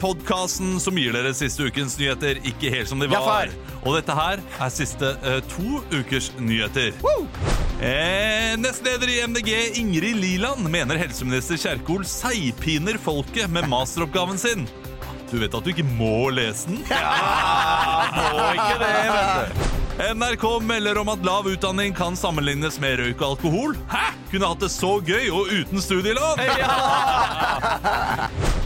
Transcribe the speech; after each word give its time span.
Podkasten 0.00 0.76
som 0.82 0.98
gir 1.00 1.14
dere 1.16 1.32
siste 1.36 1.66
ukens 1.68 1.96
nyheter 2.00 2.40
ikke 2.46 2.70
helt 2.72 2.90
som 2.90 3.00
de 3.00 3.08
var. 3.10 3.48
Og 3.86 3.94
dette 3.96 4.12
her 4.16 4.42
er 4.60 4.72
siste 4.74 5.12
eh, 5.22 5.38
to 5.52 5.80
ukers 5.94 6.30
nyheter. 6.38 6.92
Eh, 7.80 8.56
nestleder 8.60 9.08
i 9.12 9.20
MDG 9.28 9.50
Ingrid 9.80 10.16
Liland 10.20 10.64
mener 10.72 10.96
helseminister 11.00 11.56
Kjerkol 11.60 12.04
seigpiner 12.08 12.98
folket 13.02 13.50
med 13.52 13.68
masteroppgaven 13.72 14.38
sin. 14.40 14.66
Du 15.30 15.38
vet 15.42 15.54
at 15.58 15.64
du 15.66 15.72
ikke 15.72 15.86
må 15.96 16.28
lese 16.30 16.68
den? 16.70 16.84
Ja, 16.90 17.00
Må 18.36 18.44
ikke 18.54 18.76
det, 18.82 18.92
vet 19.10 19.50
du. 19.56 19.72
NRK 20.20 20.44
melder 20.62 20.98
om 21.00 21.08
at 21.08 21.24
lav 21.24 21.48
utdanning 21.48 21.94
kan 21.96 22.16
sammenlignes 22.20 22.76
med 22.82 22.98
røyk 23.00 23.16
og 23.24 23.28
alkohol. 23.34 23.76
Hæ? 23.90 24.04
Kunne 24.30 24.50
hatt 24.52 24.60
det 24.60 24.70
så 24.74 24.98
gøy 25.00 25.30
og 25.32 25.48
uten 25.56 25.80
studielån! 25.82 26.36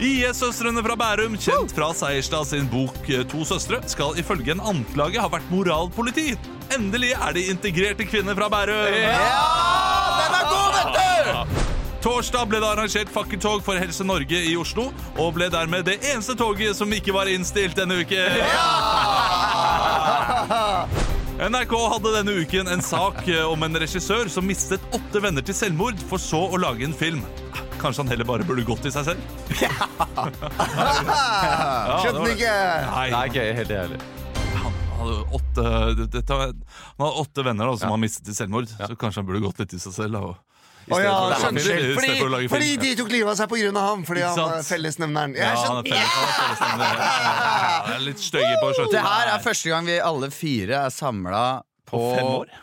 IS-søstrene 0.00 0.80
fra 0.80 0.94
Bærum, 0.96 1.34
kjent 1.36 1.74
fra 1.76 1.90
Seierstad 1.92 2.46
sin 2.48 2.64
bok 2.72 2.96
eh, 3.12 3.20
To 3.28 3.44
søstre, 3.44 3.82
skal 3.90 4.16
ifølge 4.20 4.54
en 4.54 4.62
anklage 4.64 5.20
ha 5.20 5.28
vært 5.28 5.50
moralpoliti. 5.52 6.32
Endelig 6.72 7.10
er 7.18 7.34
de 7.36 7.42
integrerte 7.52 8.06
kvinner 8.08 8.38
fra 8.38 8.48
Bærum. 8.48 8.94
Ja! 8.96 9.18
Den 10.16 10.32
er 10.38 10.44
god, 10.48 10.70
vet 10.78 10.90
du! 10.96 11.04
Torsdag 12.00 12.48
ble 12.48 12.62
det 12.62 12.70
arrangert 12.70 13.12
fakkeltog 13.12 13.60
for 13.66 13.76
Helse 13.76 14.04
Norge 14.08 14.40
i 14.48 14.56
Oslo, 14.56 14.88
og 15.20 15.34
ble 15.36 15.50
dermed 15.52 15.84
det 15.84 15.98
eneste 16.14 16.32
toget 16.38 16.78
som 16.78 16.88
ikke 16.96 17.12
var 17.12 17.28
innstilt 17.28 17.76
denne 17.76 18.00
uken. 18.00 18.40
Ja! 18.40 18.64
NRK 21.40 21.74
hadde 21.92 22.10
denne 22.16 22.32
uken 22.40 22.72
en 22.72 22.82
sak 22.84 23.28
eh, 23.28 23.44
om 23.44 23.68
en 23.68 23.76
regissør 23.84 24.32
som 24.32 24.48
mistet 24.48 24.80
åtte 24.96 25.20
venner 25.20 25.44
til 25.44 25.56
selvmord, 25.60 26.00
for 26.08 26.16
så 26.20 26.40
å 26.48 26.56
lage 26.60 26.88
en 26.88 26.96
film. 26.96 27.20
Kanskje 27.80 28.02
han 28.04 28.10
heller 28.12 28.28
bare 28.28 28.44
burde 28.44 28.64
gått 28.68 28.84
i 28.88 28.92
seg 28.92 29.06
selv? 29.08 29.20
Skjønte 32.00 32.18
den 32.18 32.34
ikke! 32.34 32.54
Nei, 32.90 33.06
Nei, 33.14 33.24
gøy, 33.32 33.48
helt 33.56 33.72
ærlig. 33.76 34.00
han 34.60 34.74
hadde 35.00 35.16
åtte, 35.38 35.64
dette, 36.12 36.36
han 36.36 36.60
hadde 37.00 37.24
åtte 37.24 37.44
venner 37.46 37.70
da, 37.72 37.78
som 37.80 37.94
har 37.94 38.00
mistet 38.02 38.28
til 38.28 38.36
selvmord, 38.36 38.68
så 38.68 38.92
kanskje 39.00 39.22
han 39.22 39.28
burde 39.30 39.42
gått 39.46 39.62
litt 39.64 39.74
i 39.76 39.80
seg 39.80 39.96
selv. 39.96 40.12
Da, 40.18 40.20
og, 40.28 40.36
i 40.88 40.92
Å 40.92 40.96
stedet 40.96 41.06
ja, 41.06 41.16
i 41.20 41.94
Fordi, 41.94 42.12
for 42.18 42.54
fordi 42.56 42.70
de 42.80 42.90
tok 42.98 43.10
livet 43.12 43.30
av 43.30 43.36
seg 43.38 43.52
av 43.68 43.84
ham. 43.84 44.04
Fordi 44.08 44.22
han 44.24 44.38
var 44.40 44.62
fellesnevneren. 44.66 45.36
Ja, 45.38 45.50
han 45.60 45.80
er 45.80 45.88
fellesnevneren. 45.90 46.96
er. 46.96 47.02
Ja, 47.04 47.94
er 47.94 48.04
litt 48.06 48.22
støye 48.24 48.54
på 48.62 48.70
skjøtten. 48.72 48.94
Det 48.96 49.04
her 49.04 49.32
er 49.34 49.44
første 49.44 49.72
gang 49.72 49.90
vi 49.90 49.98
alle 50.10 50.30
fire 50.34 50.84
er 50.86 50.94
samla 50.94 51.44
på, 51.84 51.96
På 52.00 52.00
fem 52.16 52.30
år. 52.32 52.54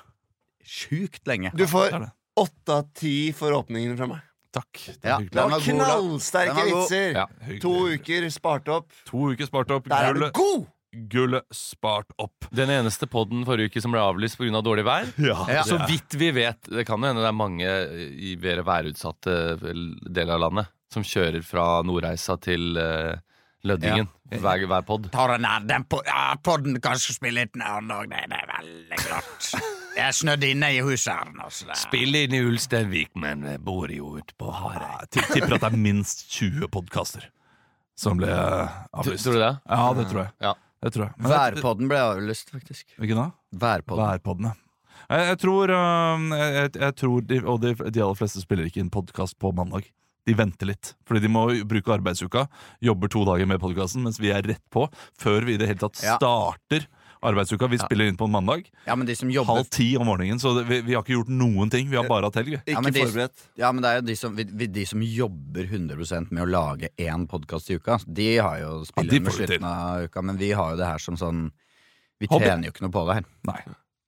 sjukt 0.66 1.30
lenge. 1.30 1.54
Du 1.58 1.66
får 1.70 1.94
er 1.94 2.08
åtte 2.38 2.80
av 2.82 2.90
ti 2.98 3.32
for 3.38 3.54
åpningen 3.58 3.98
fra 4.00 4.10
meg. 4.12 4.26
Takk. 4.56 4.72
Det 4.86 4.96
Ja, 5.04 5.18
er 5.18 5.20
hyggelig. 5.20 5.32
Det 5.32 5.42
var 5.42 5.50
Den 5.50 5.78
var 5.78 5.86
knallsterke 5.88 6.48
Den 6.48 6.56
var 6.56 6.72
god. 6.72 6.82
vitser. 6.82 7.12
Ja, 7.18 7.26
hyggelig. 7.48 7.62
To 7.62 7.76
uker 7.94 8.30
spart 8.34 8.68
opp. 8.78 8.90
To 9.12 9.30
uker 9.34 9.46
spart 9.50 9.72
opp. 9.76 9.90
Der 9.92 10.10
er 10.10 10.14
du 10.14 10.20
Gullet, 10.20 10.34
god! 10.34 10.66
gullet 11.12 11.46
spart 11.54 12.08
opp. 12.18 12.48
Den 12.56 12.70
eneste 12.74 13.06
podden 13.12 13.44
forrige 13.46 13.70
uke 13.70 13.82
som 13.84 13.92
ble 13.94 14.00
avlyst 14.02 14.38
pga. 14.40 14.50
Av 14.58 14.64
dårlig 14.66 14.86
vær. 14.88 15.06
Ja. 15.22 15.62
Så 15.68 15.78
vidt 15.86 16.16
vi 16.18 16.32
vet, 16.34 16.58
det 16.72 16.88
kan 16.88 16.98
jo 17.04 17.08
hende 17.12 17.22
det 17.22 17.30
er 17.30 17.38
mange 17.38 17.70
i 18.18 18.36
mer 18.42 18.64
værutsatte 18.66 19.36
deler 20.10 20.34
av 20.40 20.46
landet 20.48 20.72
som 20.94 21.04
kjører 21.04 21.44
fra 21.44 21.84
Nordreisa 21.86 22.38
til 22.42 22.78
eh, 22.80 23.20
Lødingen 23.68 24.08
hver, 24.32 24.64
hver 24.70 24.86
pod. 24.88 25.10
Tar 25.12 25.34
den 25.36 25.46
her, 25.46 25.60
den 25.68 25.84
po 25.92 26.00
ja, 26.08 26.34
podden 26.42 26.80
kanskje 26.82 27.14
spiller 27.18 27.44
litt 27.46 27.58
nær 27.60 27.82
òg, 27.84 28.08
det, 28.10 28.24
det 28.32 28.38
er 28.40 28.48
veldig 28.56 29.00
glatt. 29.04 29.52
Jeg 29.98 30.14
snødde 30.14 30.52
inne 30.54 30.68
i 30.76 30.82
huset 30.86 31.10
her 31.10 31.32
nå, 31.34 31.48
så 31.50 31.72
er 31.72 31.80
Spill 31.80 32.14
inn 32.20 32.36
i 32.38 32.42
Ulsteinvik, 32.46 33.10
men 33.18 33.42
bor 33.66 33.90
jo 33.90 34.12
ute 34.20 34.36
på 34.38 34.52
Hareid. 34.54 35.10
Jeg 35.18 35.26
tipper 35.32 35.56
at 35.58 35.64
det 35.66 35.72
er 35.72 35.80
minst 35.82 36.28
20 36.36 36.70
podkaster 36.74 37.26
som 37.98 38.20
ble 38.20 38.30
avlyst. 38.30 39.26
Tror 39.26 39.40
du 39.40 39.42
det? 39.42 39.52
Ja, 39.66 39.82
det 39.98 40.06
tror 40.12 40.22
jeg. 40.22 40.32
Ja. 40.46 40.54
Det 40.86 40.94
tror 40.94 41.08
jeg. 41.08 41.18
Men 41.18 41.34
Værpodden 41.34 41.90
ble 41.90 42.02
avlyst, 42.12 42.54
faktisk. 42.54 42.94
Hvilken 43.02 43.18
da? 43.24 43.28
Værpodden. 43.58 44.04
Værpodden, 44.06 44.50
ja. 44.52 44.56
Jeg, 45.08 45.26
jeg 45.32 45.40
tror, 45.42 45.72
jeg, 45.72 46.54
jeg, 46.58 46.72
jeg 46.84 46.96
tror 47.00 47.22
de, 47.24 47.38
Og 47.48 47.62
de, 47.64 47.70
de 47.96 48.02
aller 48.04 48.18
fleste 48.20 48.42
spiller 48.44 48.68
ikke 48.68 48.82
inn 48.84 48.92
podkast 48.94 49.38
på 49.42 49.50
mandag. 49.56 49.88
De 50.28 50.36
venter 50.36 50.68
litt, 50.68 50.92
fordi 51.08 51.24
de 51.24 51.32
må 51.32 51.46
bruke 51.66 51.94
arbeidsuka. 51.96 52.46
Jobber 52.84 53.10
to 53.10 53.24
dager 53.26 53.48
med 53.50 53.62
podkasten, 53.64 54.04
mens 54.04 54.20
vi 54.20 54.34
er 54.36 54.44
rett 54.46 54.64
på 54.74 54.86
før 55.18 55.48
vi 55.48 55.56
i 55.56 55.62
det 55.62 55.70
hele 55.72 55.82
tatt 55.88 56.04
Ja. 56.04 56.18
Arbeidsuka. 57.22 57.68
Vi 57.72 57.78
spiller 57.82 58.08
inn 58.12 58.18
på 58.18 58.26
en 58.28 58.32
mandag 58.32 58.68
Ja, 58.86 58.96
men 58.96 59.08
de 59.08 59.16
som 59.16 59.30
jobber 59.32 59.56
halv 59.62 59.70
ti 59.74 59.96
om 59.98 60.06
morgenen, 60.06 60.40
så 60.40 60.52
det, 60.58 60.66
vi, 60.70 60.82
vi 60.82 60.94
har 60.94 61.04
ikke 61.04 61.16
gjort 61.18 61.30
noen 61.34 61.70
ting. 61.74 61.90
Vi 61.90 61.96
har 61.98 62.08
bare 62.08 62.30
hatt 62.30 62.36
helg. 62.36 62.58
Ja, 62.66 62.78
Ikke 62.80 62.92
de- 62.94 63.06
forberedt. 63.06 63.46
Ja, 63.58 63.72
men 63.72 63.82
det 63.82 63.90
er 63.90 63.96
jo 64.02 64.06
de 64.08 64.16
som, 64.16 64.36
vi- 64.36 64.44
vi- 64.52 64.68
de 64.68 64.86
som 64.86 65.02
jobber 65.02 65.64
100% 65.66 66.32
med 66.32 66.44
å 66.44 66.50
lage 66.50 66.90
én 66.98 67.28
podkast 67.28 67.70
i 67.72 67.76
uka. 67.80 68.00
De 68.06 68.38
har 68.38 68.60
jo 68.60 68.84
Ja, 68.96 69.04
med 69.04 69.32
slutten 69.34 69.64
av 69.64 70.04
uka, 70.06 70.22
men 70.22 70.38
vi 70.38 70.52
har 70.52 70.72
jo 70.72 70.78
det 70.78 70.86
her 70.86 70.98
som 71.00 71.16
sånn 71.18 71.52
Vi 72.20 72.28
Hobby. 72.30 72.46
tjener 72.46 72.64
jo 72.66 72.72
ikke 72.72 72.82
noe 72.82 72.92
på 72.92 73.06
det 73.08 73.14
her. 73.16 73.26
Nei, 73.46 73.62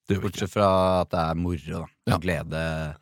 det 0.07 0.15
gjør 0.17 0.21
vi 0.21 0.27
ikke. 0.29 0.31
Bortsett 0.31 0.49
fra 0.49 1.01
at 1.01 1.09
det 1.11 1.19
er 1.19 1.35
moro, 1.35 1.59
da. 1.79 1.85
Ja. 2.09 2.17
Glede 2.17 2.95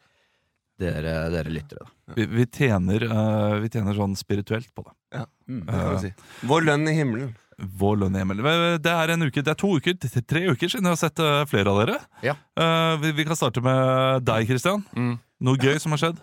dere, 0.78 1.14
dere 1.34 1.50
lyttere, 1.50 1.86
da. 1.86 2.14
Vi, 2.16 2.26
vi, 2.26 2.46
tjener, 2.46 3.04
uh, 3.10 3.56
vi 3.64 3.70
tjener 3.74 3.96
sånn 3.98 4.16
spirituelt 4.20 4.70
på 4.76 4.84
det. 4.86 4.94
Ja, 5.18 5.26
Det 5.48 5.66
kan 5.66 5.94
vi 5.96 6.02
si. 6.10 6.14
Vår 6.48 6.62
lønn 6.68 6.88
i 6.88 6.94
himmelen. 6.94 7.36
Vår 7.58 7.96
lønn 8.04 8.14
i 8.14 8.22
himmelen. 8.22 8.78
Det 8.84 8.92
er 8.94 9.14
en 9.16 9.26
uke, 9.26 9.42
det 9.42 9.50
er 9.50 9.58
to 9.58 9.72
uker, 9.80 9.96
det 9.98 10.12
er 10.14 10.26
tre 10.30 10.44
uker 10.52 10.70
siden 10.70 10.86
jeg 10.86 10.94
har 10.94 11.00
sett 11.02 11.22
øh, 11.26 11.42
flere 11.50 11.74
av 11.74 11.80
dere. 11.82 11.96
Ja. 12.22 12.36
Uh, 12.54 13.00
vi, 13.02 13.16
vi 13.18 13.26
kan 13.26 13.40
starte 13.40 13.64
med 13.66 14.26
deg, 14.28 14.46
Christian. 14.50 14.84
Mm. 14.94 15.16
Noe 15.48 15.62
gøy 15.62 15.80
som 15.82 15.96
har 15.96 16.04
skjedd? 16.04 16.20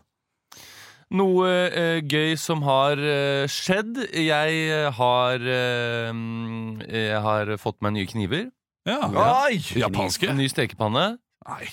Noe 1.19 1.51
uh, 1.75 1.99
gøy 2.07 2.37
som 2.39 2.63
har 2.67 3.03
uh, 3.03 3.51
skjedd. 3.51 3.99
Jeg 4.15 4.63
eh, 4.71 4.89
har 4.95 5.43
eh, 5.43 6.23
Jeg 7.03 7.21
har 7.27 7.55
fått 7.59 7.83
meg 7.83 7.97
nye 7.99 8.11
kniver. 8.11 8.49
Ja. 8.87 9.03
Oi! 9.11 9.59
Japanske? 9.81 10.31
En 10.31 10.39
ny 10.39 10.47
stekepanne. 10.53 11.17
Nei, 11.45 11.65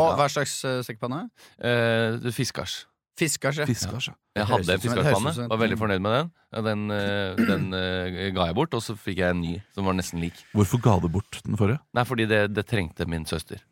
Og 0.00 0.16
hva 0.18 0.26
slags 0.32 0.56
uh, 0.66 0.80
stekepanne? 0.82 1.26
Eh, 1.62 2.32
fiskars. 2.34 2.86
Fiskars, 3.18 3.58
ja. 3.58 3.66
fiskars, 3.66 4.10
ja. 4.12 4.14
Jeg 4.38 4.46
hadde 4.46 4.74
en 4.76 4.78
et- 4.78 5.50
var 5.50 5.58
veldig 5.58 5.78
fornøyd 5.80 6.02
med 6.04 6.12
den. 6.14 6.30
Ja, 6.54 6.60
den 6.62 6.90
eh, 6.94 7.34
den 7.48 7.72
eh, 7.74 8.30
ga 8.36 8.46
jeg 8.46 8.54
bort, 8.54 8.74
og 8.74 8.82
så 8.84 8.94
fikk 8.96 9.18
jeg 9.18 9.34
en 9.34 9.40
ny 9.42 9.56
som 9.74 9.88
var 9.88 9.96
nesten 9.98 10.22
lik. 10.22 10.38
Hvorfor 10.54 10.80
ga 10.84 10.98
du 11.02 11.08
bort 11.08 11.40
den 11.44 11.58
forrige? 11.58 11.80
Nei, 11.94 12.04
fordi 12.06 12.28
det, 12.30 12.54
det 12.54 12.66
trengte 12.70 13.08
min 13.10 13.26
søster. 13.26 13.64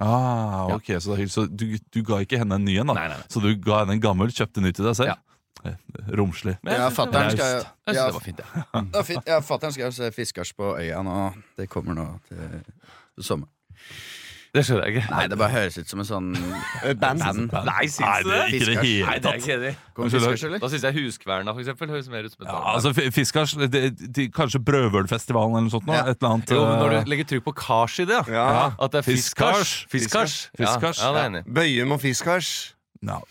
Ah, 0.00 0.70
ok, 0.72 0.94
Så, 1.02 1.16
det 1.16 1.26
er 1.26 1.28
så 1.28 1.44
du, 1.50 1.66
du 1.92 2.00
ga 2.06 2.22
ikke 2.24 2.38
henne 2.40 2.56
en 2.56 2.64
ny 2.64 2.78
en, 2.80 2.86
da? 2.88 2.94
Nei, 2.96 3.08
nei, 3.10 3.18
nei. 3.20 3.28
Så 3.28 3.42
du 3.44 3.50
ga 3.60 3.82
henne 3.82 3.98
en 3.98 4.00
gammel, 4.00 4.32
kjøpte 4.32 4.62
en 4.62 4.68
ny 4.68 4.72
til 4.72 4.88
deg 4.88 4.96
selv? 4.96 5.12
Ja. 5.12 5.18
Romslig. 6.16 6.56
Ja, 6.66 6.88
fatter'n 6.94 7.34
skal 7.34 7.50
jo 7.52 7.58
jeg 7.60 7.98
synes 7.98 8.16
ja, 8.16 8.22
fint, 8.24 8.40
ja. 8.40 9.34
ja, 9.36 9.36
ja, 9.36 9.70
skal 9.76 9.92
se 9.98 10.08
fiskars 10.14 10.54
på 10.56 10.72
øya 10.78 11.02
nå. 11.04 11.18
Det 11.58 11.68
kommer 11.70 11.98
nå 11.98 12.06
til 12.30 13.22
sommer. 13.22 13.50
Det 14.52 14.60
skjønner 14.68 14.84
jeg 14.84 14.98
ikke. 14.98 15.06
Nei, 15.14 15.20
det 15.32 15.36
bare 15.40 15.48
høres 15.54 15.78
ut 15.80 15.88
som 15.88 16.00
en 16.02 16.06
sånn 16.08 16.26
Band. 17.02 17.22
band. 17.24 17.54
Nei, 17.64 17.86
syns 17.88 18.02
Nei, 18.04 18.16
du 18.20 18.28
det 18.28 18.36
er 18.36 18.50
ikke 18.52 18.66
det 18.68 18.74
hele 18.82 19.06
Nei, 19.06 19.14
det 19.16 19.30
er 19.30 19.38
tatt. 19.40 19.78
Fiskars. 20.12 20.42
Da 20.60 20.68
syns 20.74 20.84
jeg 20.84 20.96
Huskverna 20.98 21.54
for 21.56 21.62
eksempel, 21.64 21.88
høres 21.94 22.10
mer 22.12 22.28
ut 22.28 22.34
som 22.34 22.44
et 22.44 22.50
Ja, 22.50 22.58
altså 22.74 22.92
Fiskars, 23.16 23.54
det, 23.72 23.82
de, 24.18 24.26
Kanskje 24.34 24.60
Brødhvølfestivalen 24.66 25.56
eller 25.56 25.70
noe 25.70 25.72
sånt? 25.72 25.88
Nå, 25.88 25.96
Ja. 25.96 26.04
Et 26.12 26.20
eller 26.20 26.34
annet 26.36 26.52
Jo, 26.52 26.60
men 26.68 26.78
når 26.84 26.92
eh, 26.98 27.06
du 27.06 27.10
legger 27.14 27.30
trykk 27.32 27.46
på 27.48 27.54
kars 27.62 27.96
i 28.04 28.06
det, 28.12 28.20
ja. 28.28 28.44
Ja. 28.58 28.66
At 28.76 28.92
det 28.92 29.00
er 29.00 29.08
fiskars. 29.08 29.72
Fiskars. 29.88 29.88
Fiskars. 29.88 30.36
Ja, 30.60 30.66
Fiskars. 30.76 31.00
ja, 31.00 31.12
det 31.16 31.24
er 31.24 31.32
enig. 31.32 31.44
Bøyum 31.48 31.96
og 31.96 32.00
fiskars. 32.04 32.52
No. 33.02 33.22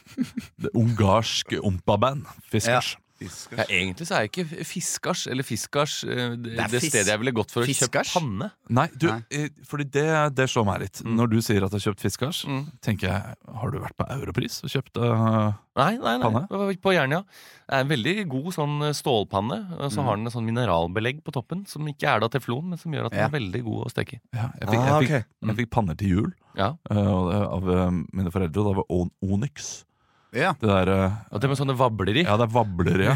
Det 0.60 0.74
ungarske 0.76 1.62
ompaband. 1.64 2.26
Fiskars. 2.52 2.96
Ja, 3.22 3.66
egentlig 3.70 4.08
så 4.10 4.16
er 4.18 4.26
jeg 4.26 4.32
ikke 4.32 4.66
fiskars 4.66 5.28
eller 5.28 5.44
fiskars 5.46 6.02
det, 6.08 6.18
det, 6.44 6.56
er 6.60 6.68
det 6.74 6.82
stedet 6.84 7.08
jeg 7.12 7.20
ville 7.22 7.34
gått 7.38 7.52
for 7.54 7.62
å 7.62 7.70
kjøpe 7.70 8.04
panne. 8.14 8.52
Nei, 8.70 8.88
du, 8.98 9.08
Nei. 9.12 9.22
eh, 9.32 9.50
fordi 9.68 9.86
det, 9.94 10.06
det 10.36 10.48
slår 10.50 10.66
meg 10.66 10.80
litt. 10.86 11.02
Når 11.06 11.30
du 11.32 11.38
sier 11.46 11.64
at 11.66 11.72
du 11.74 11.78
har 11.78 11.86
kjøpt 11.88 12.02
Fiskars, 12.06 12.44
Mm. 12.48 12.64
tenker 12.82 13.08
jeg 13.12 13.36
Har 13.62 13.72
du 13.72 13.78
vært 13.80 13.96
på 14.00 14.06
Europris 14.10 14.62
og 14.66 14.70
kjøpt 14.74 14.98
uh, 14.98 15.52
Nei, 15.78 15.92
nei, 16.02 16.18
nei. 16.18 16.24
Panne? 16.26 16.76
På 16.84 16.92
Jernia. 16.92 17.22
Det 17.68 17.78
er 17.78 17.86
en 17.86 17.92
veldig 17.92 18.16
god 18.28 18.48
sånn 18.58 18.74
eh, 18.90 18.96
stålpanne. 18.98 19.60
Og 19.80 19.92
så 19.94 20.04
har 20.04 20.18
den 20.18 20.28
en 20.28 20.34
sånn 20.34 20.44
mineralbelegg 20.50 21.22
på 21.24 21.32
toppen, 21.32 21.62
som 21.70 21.86
ikke 21.88 22.10
er 22.12 22.20
da 22.20 22.28
teflon, 22.34 22.66
men 22.74 22.78
som 22.82 22.92
gjør 22.92 23.08
at 23.08 23.14
den 23.16 23.22
Ja. 23.22 23.28
er 23.30 23.36
veldig 23.38 23.62
god 23.64 23.86
å 23.86 23.92
steke 23.94 24.18
i. 24.18 24.20
ja, 24.36 24.50
jeg, 24.60 24.68
fikk, 24.68 24.80
Ah, 24.82 25.00
jeg, 25.00 25.08
fikk, 25.08 25.30
jeg 25.48 25.56
fikk 25.62 25.70
panner 25.72 25.96
til 26.02 26.10
jul 26.12 26.34
Ja. 26.60 26.74
uh, 26.92 27.56
av 27.56 27.70
eh, 27.72 27.90
mine 28.12 28.32
foreldre, 28.36 28.60
og 28.60 28.68
det 28.68 28.76
var 28.82 28.86
On- 28.90 29.14
Onyx. 29.24 29.86
Ja, 30.32 30.54
Det 30.60 30.68
der 30.70 30.88
eh, 30.88 31.16
Og 31.32 31.42
det 31.42 31.50
med 31.52 31.60
sånne 31.60 31.78
vabler 31.78 32.16
i. 32.16 32.26
Ja, 32.26 32.38
det 32.40 32.48
er 32.48 32.54
vabler, 32.56 33.08
ja. 33.12 33.16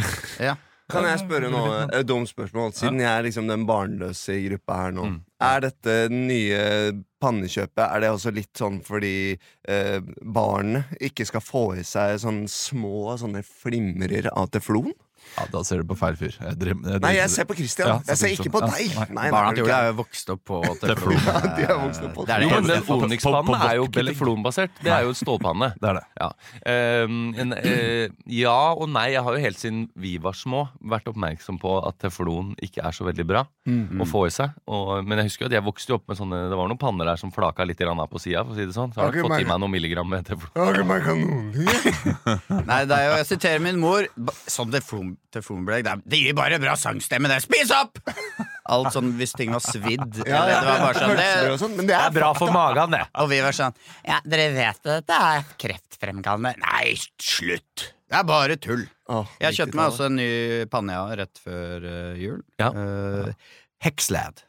ja. 0.51 0.56
Kan 0.91 1.07
jeg 1.07 1.17
spørre 1.23 1.50
noe 1.50 1.85
et 1.97 2.06
dumt 2.06 2.29
spørsmål? 2.29 2.73
Siden 2.77 3.00
jeg 3.01 3.09
er 3.09 3.23
liksom 3.25 3.47
den 3.50 3.63
barnløse 3.65 4.35
i 4.38 4.44
gruppa 4.45 4.75
her 4.83 4.94
nå. 4.94 5.07
Mm. 5.09 5.15
Er 5.47 5.63
dette 5.63 5.95
nye 6.13 6.59
pannekjøpet 7.21 7.81
Er 7.88 8.03
det 8.03 8.12
også 8.13 8.33
litt 8.35 8.53
sånn 8.59 8.77
fordi 8.85 9.15
eh, 9.33 9.97
barnet 10.21 10.94
ikke 11.01 11.25
skal 11.25 11.41
få 11.41 11.63
i 11.79 11.85
seg 11.88 12.19
sånne 12.21 12.51
små 12.51 13.15
sånne 13.18 13.41
flimrer 13.47 14.29
av 14.35 14.51
teflon? 14.53 14.94
Ja, 15.36 15.45
Da 15.51 15.62
ser 15.68 15.81
du 15.83 15.89
på 15.89 15.98
feil 16.00 16.16
fyr. 16.19 16.36
Jeg 16.39 16.57
drem, 16.60 16.83
jeg 16.88 17.01
Nei, 17.04 17.12
jeg 17.18 17.31
ser 17.33 17.48
på 17.50 17.56
Christian. 17.57 17.89
Ja, 17.89 17.95
jeg 18.07 18.19
ser 18.22 18.33
ikke 18.36 18.51
på 18.54 18.62
deg. 18.63 18.94
nei. 18.95 19.07
Nei, 19.18 19.25
Barna 19.33 19.51
er 19.51 19.57
til 19.57 19.68
Ole 19.68 19.77
er 19.77 19.89
jo 19.89 19.95
vokst 20.00 20.31
opp 20.31 20.44
på 20.48 20.60
Teflon. 20.81 21.18
Ja, 21.25 21.42
de 21.45 21.66
er 21.66 21.80
vokst 21.81 22.06
opp 22.07 22.13
på 22.16 22.25
Det 22.27 22.36
er 22.36 22.45
det 22.45 22.50
Jo, 22.50 22.62
men 22.66 23.06
Onyx-pannen 23.06 23.57
er 23.60 23.75
jo 23.80 23.88
ikke 23.89 24.06
teflonbasert. 24.10 24.80
Det 24.86 24.94
er 24.95 25.07
jo 25.07 25.16
stålpanne. 25.18 25.72
Det 25.81 25.89
er 25.92 26.00
det. 26.00 26.06
Ja. 26.22 26.30
Ehm, 26.72 27.19
en, 27.42 27.56
eh, 27.60 28.16
ja 28.31 28.57
og 28.74 28.88
nei. 28.94 29.07
Jeg 29.16 29.25
har 29.25 29.38
jo 29.38 29.44
helt 29.44 29.62
siden 29.62 29.86
vi 30.00 30.16
var 30.22 30.38
små 30.38 30.66
vært 30.81 31.10
oppmerksom 31.12 31.60
på 31.62 31.75
at 31.86 32.00
teflon 32.04 32.54
ikke 32.63 32.83
er 32.86 32.95
så 32.95 33.07
veldig 33.07 33.28
bra 33.28 33.45
å 33.45 34.07
få 34.10 34.25
i 34.30 34.33
seg. 34.33 34.56
Og, 34.71 34.98
men 35.06 35.21
jeg 35.21 35.31
husker 35.31 35.45
jo 35.45 35.51
at 35.51 35.57
jeg 35.57 35.66
vokste 35.66 35.94
jo 35.94 36.00
opp 36.00 36.07
med 36.10 36.19
sånne 36.19 36.42
Det 36.51 36.57
var 36.57 36.71
noen 36.71 36.81
panner 36.81 37.12
der 37.12 37.21
som 37.21 37.33
flaka 37.33 37.66
litt 37.68 37.81
av 37.86 38.01
på 38.12 38.21
sida. 38.21 38.44
For 38.45 38.56
å 38.56 38.57
si 38.57 38.68
det 38.68 38.75
sånn. 38.75 38.94
Så 38.95 39.04
har 39.04 39.13
jeg 39.13 39.25
fått 39.25 39.44
i 39.44 39.48
meg 39.48 39.62
noen 39.62 39.74
milligram 39.74 40.10
med 40.10 40.28
teflon. 40.28 40.51
Nei, 42.69 42.81
det 42.88 42.98
er 42.98 43.10
jo, 43.10 43.16
jeg 43.21 43.30
siterer 43.33 43.63
min 43.63 43.80
mor. 43.81 44.07
Sånn 44.50 44.74
teflon, 44.74 45.14
teflonbelegg 45.35 45.83
det, 45.88 45.94
er- 45.95 46.03
det 46.13 46.19
gir 46.21 46.35
bare 46.38 46.59
bra 46.62 46.75
sangstemme, 46.79 47.29
det. 47.31 47.41
Spis 47.45 47.71
opp! 47.75 48.00
Alt 48.73 48.94
sånn 48.95 49.12
hvis 49.19 49.35
ting 49.38 49.51
var 49.53 49.62
svidd. 49.62 50.21
Ja, 50.29 50.44
ja, 50.50 50.59
det 50.62 50.69
var 50.69 50.79
bare 50.88 51.01
sånn, 51.01 51.15
det, 51.19 51.57
sånn, 51.62 51.75
det, 51.77 51.83
er, 51.83 51.89
det 51.89 52.00
er 52.01 52.15
bra 52.17 52.31
for 52.38 52.53
magen, 52.56 52.95
det. 52.97 53.03
og 53.21 53.29
vi 53.29 53.41
var 53.45 53.53
sånn 53.56 53.75
Ja, 54.07 54.17
dere 54.25 54.47
vet 54.56 54.79
at 54.81 54.88
dette 54.89 55.19
er 55.33 55.45
kreftfremkallende? 55.62 56.56
Nei, 56.63 56.95
slutt! 57.21 57.91
Det 58.06 58.19
er 58.19 58.25
bare 58.29 58.56
tull. 58.62 58.83
Oh, 59.09 59.25
Jeg 59.41 59.57
kjøpte 59.57 59.77
meg 59.79 59.88
også 59.91 60.07
en 60.09 60.17
ny 60.19 60.29
panne 60.69 60.94
ja, 60.94 61.06
rett 61.18 61.39
før 61.41 61.85
uh, 61.89 62.11
jul. 62.21 62.41
Ja. 62.61 62.69
Uh, 62.73 63.31
Hexlad. 63.85 64.44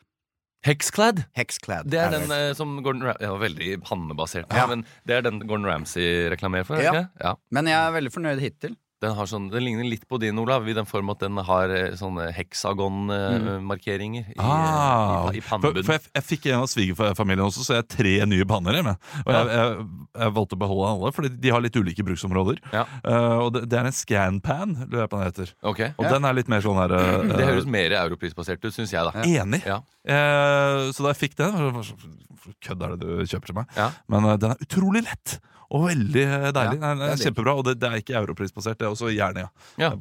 Hexclad. 0.67 1.23
Hexclad. 1.39 1.87
Det 1.93 2.01
er 2.03 2.11
den 2.13 2.27
uh, 2.33 2.51
som 2.59 2.75
Gordon 2.83 3.05
Ram 3.07 3.21
ja, 3.23 3.31
Veldig 3.39 3.77
pannebasert, 3.87 4.51
Ja. 4.53 4.65
men 4.71 4.83
det 5.07 5.19
er 5.21 5.25
den 5.29 5.39
Gordon 5.45 5.69
Ramsay 5.69 6.27
reklamerer 6.33 6.67
for? 6.69 6.81
Ja. 6.83 6.91
ikke? 6.93 7.05
ja. 7.23 7.35
Men 7.55 7.71
jeg 7.71 7.79
er 7.79 7.95
veldig 7.97 8.13
fornøyd 8.17 8.43
hittil. 8.43 8.75
Den, 9.05 9.13
har 9.13 9.27
sånn, 9.29 9.51
den 9.53 9.61
ligner 9.61 9.85
litt 9.85 10.07
på 10.09 10.17
din, 10.23 10.39
Olav, 10.41 10.65
i 10.69 10.73
den 10.73 10.87
form 10.89 11.11
at 11.13 11.21
den 11.21 11.37
har 11.45 11.69
eh, 11.69 11.93
sånne 12.01 12.31
heksagon-markeringer 12.33 14.31
i, 14.33 14.37
Ah, 14.41 15.29
i, 15.33 15.37
i 15.37 15.41
for, 15.43 15.51
pannebunnen. 15.59 15.85
for 15.85 15.97
jeg, 15.99 16.07
jeg 16.17 16.25
fikk 16.25 16.47
en 16.51 16.63
av 16.63 16.71
svigerfamilien 16.73 17.45
også, 17.45 17.65
så 17.67 17.75
jeg 17.77 17.83
har 17.85 17.89
tre 17.93 18.15
nye 18.31 18.47
panner 18.49 18.79
hjemme. 18.79 18.95
Og 19.25 19.31
jeg, 19.35 19.51
jeg, 19.59 19.87
jeg 20.23 20.35
valgte 20.39 20.57
å 20.57 20.61
beholde 20.63 20.93
alle, 20.95 21.13
for 21.17 21.29
de 21.29 21.53
har 21.53 21.65
litt 21.65 21.77
ulike 21.77 22.07
bruksområder. 22.07 22.61
Ja. 22.73 22.85
Uh, 23.05 23.37
og 23.47 23.51
det, 23.57 23.65
det 23.73 23.81
er 23.81 23.91
en 23.91 23.97
scanpan, 23.97 24.73
lurer 24.87 25.05
jeg 25.05 25.13
på 25.13 25.19
hva 25.21 25.27
den 25.27 25.33
heter. 25.33 25.53
Okay. 25.75 25.93
Og 26.01 26.09
den 26.17 26.29
er 26.31 26.39
litt 26.41 26.51
mer 26.53 26.65
sånn 26.65 26.81
her 26.81 26.97
uh, 26.97 27.35
Det 27.37 27.51
høres 27.51 27.69
mer 27.77 27.97
europrisbasert 28.01 28.65
ut, 28.65 28.73
syns 28.75 28.95
jeg, 28.97 29.05
da. 29.13 29.27
Enig. 29.27 29.61
Ja. 29.67 29.81
Eh, 30.07 30.87
så 30.95 31.03
da 31.05 31.13
jeg 31.13 31.19
fikk 31.25 31.37
den 31.41 31.53
var 31.59 31.73
det 31.81 31.85
sånn, 31.89 32.17
"Hva 32.47 32.53
Kødd 32.63 32.83
er 32.87 32.93
det 32.95 32.99
du 33.03 33.27
kjøper 33.27 33.47
til 33.51 33.57
meg? 33.59 33.67
Ja. 33.77 33.89
Men 34.13 34.25
eh, 34.31 34.37
den 34.39 34.53
er 34.55 34.61
utrolig 34.63 35.03
lett. 35.05 35.37
Og 35.75 35.87
veldig 35.89 36.25
eh, 36.25 36.49
deilig. 36.55 36.81
Ja, 36.81 36.95
det 37.01 37.13
kjempebra, 37.23 37.55
og 37.59 37.67
det, 37.69 37.77
det 37.83 37.91
er 37.91 38.03
ikke 38.03 38.19
europrisbasert. 38.21 38.79
Det 38.81 38.87
er 38.87 38.93
også 38.95 39.13
Jernia. 39.15 39.49
Ja. 39.81 39.93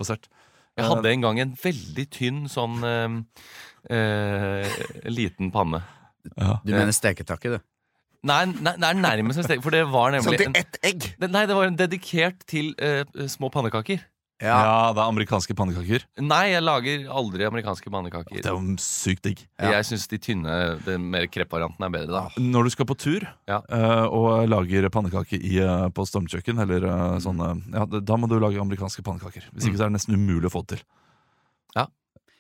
Jeg 0.76 0.90
hadde 0.92 1.12
en 1.14 1.24
gang 1.24 1.40
en 1.40 1.54
veldig 1.60 2.06
tynn 2.12 2.42
sånn 2.52 2.82
eh, 2.86 3.16
eh, 3.96 4.82
liten 5.10 5.54
panne. 5.56 5.82
Ja. 6.36 6.60
Du 6.66 6.74
mener 6.74 6.94
steketakke, 6.96 7.56
du? 7.56 7.64
Nei, 8.26 8.42
nei, 8.50 8.74
det 8.82 8.88
er 8.90 8.98
nærmest 8.98 9.42
en 9.42 9.46
stek, 9.46 9.62
for 9.62 9.76
det 9.76 9.84
var 9.92 10.16
Sånn 10.26 10.38
til 10.40 10.58
ett 10.58 10.80
egg. 10.86 11.12
En, 11.20 11.30
Nei, 11.36 11.44
det 11.46 11.58
var 11.58 11.70
en 11.70 11.78
dedikert 11.78 12.42
til 12.50 12.72
eh, 12.82 13.04
små 13.30 13.52
pannekaker. 13.54 14.02
Ja. 14.44 14.92
det 14.92 15.00
er 15.00 15.08
amerikanske 15.08 15.56
pannekaker. 15.56 16.04
Nei, 16.20 16.42
jeg 16.52 16.62
lager 16.66 17.06
aldri 17.08 17.46
amerikanske 17.48 17.88
pannekaker. 17.94 18.36
Det 18.44 18.50
er 18.52 18.58
jo 18.58 18.76
sykt 18.84 19.24
digg. 19.24 19.46
Ja. 19.60 19.72
Jeg 19.78 19.86
syns 19.88 20.08
de 20.12 20.18
tynne, 20.20 20.56
den 20.84 21.06
mer 21.14 21.26
kreppvarianten 21.32 21.86
er 21.88 21.94
bedre, 21.94 22.12
da. 22.12 22.44
Når 22.44 22.68
du 22.68 22.70
skal 22.76 22.86
på 22.90 22.98
tur 23.00 23.24
Ja. 23.48 23.62
eh, 23.70 24.06
og 24.12 24.50
lager 24.52 24.90
pannekaker 24.92 25.40
i, 25.40 25.58
eh, 25.64 25.88
på 25.96 26.04
stormkjøkken, 26.06 26.60
eller 26.66 26.84
eh, 26.86 27.20
sånn, 27.24 27.40
eh, 27.40 27.80
ja, 27.80 27.86
d- 27.86 28.04
da 28.04 28.18
må 28.20 28.28
du 28.28 28.36
lage 28.40 28.60
amerikanske 28.60 29.02
pannekaker. 29.08 29.48
Hvis 29.56 29.70
ikke 29.72 29.78
så 29.80 29.88
er 29.88 29.94
det 29.94 30.00
nesten 30.02 30.16
umulig 30.20 30.52
å 30.52 30.56
få 30.58 30.66
det 30.68 30.78
til. 30.78 30.86
Ja. 31.76 31.88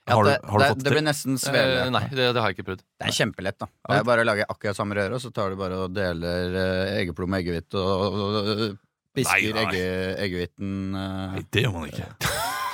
Ja, 0.05 0.13
Har 0.19 0.23
du, 0.23 0.29
det, 0.29 0.39
har 0.45 0.59
du 0.59 0.63
det, 0.63 0.69
fått 0.69 0.77
det 0.77 0.83
det 0.83 0.91
blir 0.91 0.99
til? 1.01 1.07
nesten 1.07 1.33
Eh, 1.33 1.43
svele. 1.47 1.91
nei, 1.95 2.03
det, 2.11 2.25
det 2.35 2.41
har 2.43 2.51
jeg 2.51 2.57
ikke 2.59 2.67
prøvd. 2.75 2.81
Det 2.99 3.07
er 3.07 3.15
kjempelett, 3.15 3.57
da. 3.57 3.65
Det 3.89 3.95
er 3.97 4.03
bare 4.03 4.21
å 4.21 4.27
lage 4.27 4.45
akkurat 4.51 4.75
samme 4.77 4.93
røre, 4.99 5.15
og 5.15 5.21
så 5.23 5.31
tar 5.33 5.49
du 5.49 5.55
bare 5.55 5.79
og 5.87 5.93
deler 5.95 6.53
eh, 6.59 6.99
eggeplomme 7.01 7.39
og 7.39 7.41
eggehvite 7.41 7.73
og, 7.81 8.13
og, 8.13 8.35
og 8.45 8.77
nei. 9.23 9.83
eggehviten 10.25 10.71
uh, 10.95 11.35
Nei, 11.35 11.43
det 11.51 11.63
gjør 11.65 11.75
man 11.77 11.87
ikke. 11.87 12.09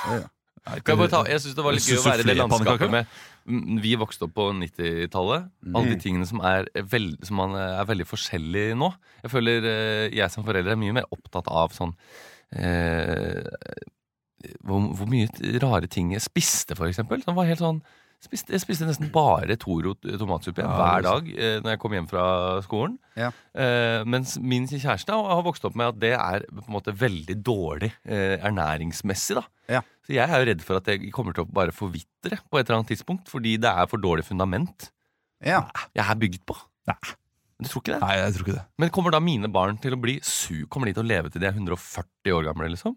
Ja, 0.02 0.22
Kan 0.62 0.92
jeg, 0.92 0.98
bare 0.98 1.10
ta, 1.10 1.22
jeg 1.30 1.42
syns 1.42 1.54
det 1.58 1.62
var 1.66 1.74
litt 1.74 1.86
gøy 1.86 2.00
å 2.00 2.06
være 2.06 2.24
i 2.24 2.28
det 2.28 2.36
landskapet 2.38 2.90
med 2.90 3.20
Mm, 3.48 3.80
Vi 3.82 3.94
vokste 3.98 4.28
opp 4.28 4.36
på 4.36 4.48
90-tallet. 4.54 5.48
Alle 5.74 5.94
de 5.94 6.02
tingene 6.02 6.26
som 6.28 6.42
er, 6.46 6.68
veld, 6.86 7.16
som 7.26 7.40
man 7.40 7.56
er 7.58 7.88
veldig 7.88 8.06
forskjellige 8.06 8.76
nå. 8.78 8.92
Jeg 9.24 9.32
føler 9.32 9.66
eh, 9.70 10.04
jeg 10.14 10.30
som 10.30 10.46
forelder 10.46 10.76
er 10.76 10.80
mye 10.80 10.94
mer 11.00 11.08
opptatt 11.14 11.50
av 11.50 11.74
sånn 11.74 11.94
eh, 12.54 13.42
hvor, 14.62 14.92
hvor 14.94 15.10
mye 15.10 15.58
rare 15.62 15.90
ting 15.90 16.14
jeg 16.14 16.22
spiste, 16.24 16.78
for 16.78 16.90
eksempel. 16.90 17.22
Som 17.26 17.38
var 17.38 17.50
helt 17.50 17.62
sånn 17.62 17.82
spiste, 18.26 18.54
Jeg 18.54 18.62
spiste 18.62 18.86
nesten 18.88 19.10
bare 19.12 19.56
Toro 19.60 19.94
tomatsuppe 19.98 20.64
Ja, 20.64 20.70
hver 20.78 21.00
er 21.00 21.06
dag 21.06 21.30
eh, 21.32 21.56
når 21.62 21.74
jeg 21.74 21.80
kom 21.82 21.96
hjem 21.96 22.08
fra 22.10 22.24
skolen. 22.66 22.98
Ja. 23.18 23.30
Eh, 23.54 24.02
mens 24.08 24.36
min 24.40 24.68
kjæreste 24.70 25.16
har 25.16 25.44
vokst 25.46 25.66
opp 25.68 25.78
med 25.78 25.92
at 25.92 26.00
det 26.02 26.12
er 26.16 26.46
på 26.50 26.64
en 26.66 26.76
måte 26.76 26.94
veldig 26.96 27.38
dårlig 27.44 27.92
eh, 28.06 28.38
ernæringsmessig. 28.38 29.40
da 29.40 29.78
Ja. 29.78 29.82
Så 30.06 30.16
jeg 30.16 30.26
er 30.26 30.42
jo 30.42 30.48
redd 30.50 30.62
for 30.66 30.80
at 30.80 30.90
jeg 30.90 31.12
kommer 31.14 31.36
til 31.36 31.46
å 31.46 31.52
bare 31.52 31.74
forvitre 31.74 32.40
på 32.50 32.58
et 32.58 32.66
eller 32.66 32.80
annet 32.80 32.94
tidspunkt, 32.94 33.28
fordi 33.30 33.56
det 33.62 33.70
er 33.70 33.90
for 33.90 34.02
dårlig 34.02 34.26
fundament 34.26 34.90
ja. 35.42 35.64
jeg 35.94 36.06
er 36.06 36.18
bygd 36.18 36.42
på. 36.46 36.56
Nei. 36.90 36.98
Du 37.62 37.68
tror 37.70 37.82
ikke 37.84 37.94
det? 37.94 38.02
Nei, 38.02 38.14
jeg 38.18 38.34
tror 38.34 38.46
ikke 38.46 38.58
det. 38.58 38.66
Men 38.82 38.90
kommer 38.94 39.14
da 39.14 39.20
mine 39.22 39.50
barn 39.52 39.78
til 39.82 39.94
å 39.94 40.00
bli 40.02 40.16
su 40.26 40.64
Kommer 40.66 40.88
de 40.88 40.96
til 40.96 41.04
å 41.04 41.06
leve 41.06 41.30
til 41.30 41.42
de 41.42 41.46
er 41.46 41.54
140 41.54 42.34
år 42.34 42.48
gamle, 42.48 42.72
liksom? 42.72 42.96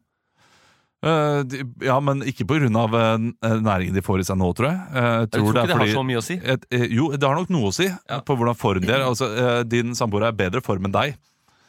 Eh, 1.05 1.43
ja, 1.85 1.99
men 2.01 2.23
ikke 2.25 2.47
på 2.49 2.57
grunn 2.57 2.75
av 2.81 2.95
eh, 2.97 3.17
næringen 3.61 3.93
de 3.93 4.01
får 4.01 4.23
i 4.23 4.25
seg 4.25 4.39
nå, 4.41 4.47
tror 4.57 4.71
jeg. 4.71 4.79
Eh, 4.89 5.03
jeg 5.05 5.19
Jeg 5.21 5.29
tror 5.35 5.43
tror 5.43 5.51
ikke 5.51 5.53
det 5.53 5.67
det 5.67 5.75
har 5.75 5.83
fordi 5.83 5.93
så 5.99 6.05
mye 6.07 6.17
å 6.17 6.23
si. 6.25 6.37
et, 6.55 6.65
eh, 6.73 6.87
Jo, 6.95 7.11
det 7.13 7.27
har 7.29 7.35
nok 7.37 7.49
noe 7.53 7.69
å 7.69 7.73
si 7.77 7.85
Ja. 7.85 8.19
på 8.25 8.35
hvordan 8.39 8.57
form 8.57 8.81
de 8.81 8.89
er. 8.95 9.03
Altså, 9.05 9.29
eh, 9.37 9.63
din 9.69 9.93
samboer 9.93 10.23
er 10.25 10.33
i 10.33 10.39
bedre 10.43 10.61
form 10.65 10.85
enn 10.89 10.91
deg. 10.95 11.15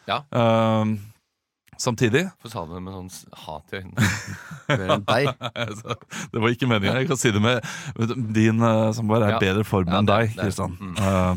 Ja. 0.08 0.22
Uh, 0.32 0.96
samtidig 1.76 2.22
Hvorfor 2.40 2.50
sa 2.52 2.64
du 2.64 2.74
det 2.76 2.82
med 2.86 2.94
sånn 2.94 3.10
hat 3.44 3.72
i 3.74 3.80
øynene? 3.82 5.04
Deg. 5.10 5.28
Det 6.32 6.40
var 6.40 6.48
ikke 6.54 6.68
meningen. 6.70 6.96
Jeg 7.02 7.08
kan 7.10 7.18
si 7.20 7.30
det 7.34 7.42
med 7.42 7.60
din 8.32 8.62
uh, 8.62 8.92
samboer 8.96 9.22
er 9.26 9.28
i 9.28 9.36
Ja. 9.36 9.40
bedre 9.42 9.64
form 9.66 9.88
Ja, 9.90 9.98
enn 9.98 10.06
deg, 10.08 10.32
Kristian. 10.38 10.76
mm. 10.80 10.96
Eh, 10.96 11.30
eh, 11.32 11.36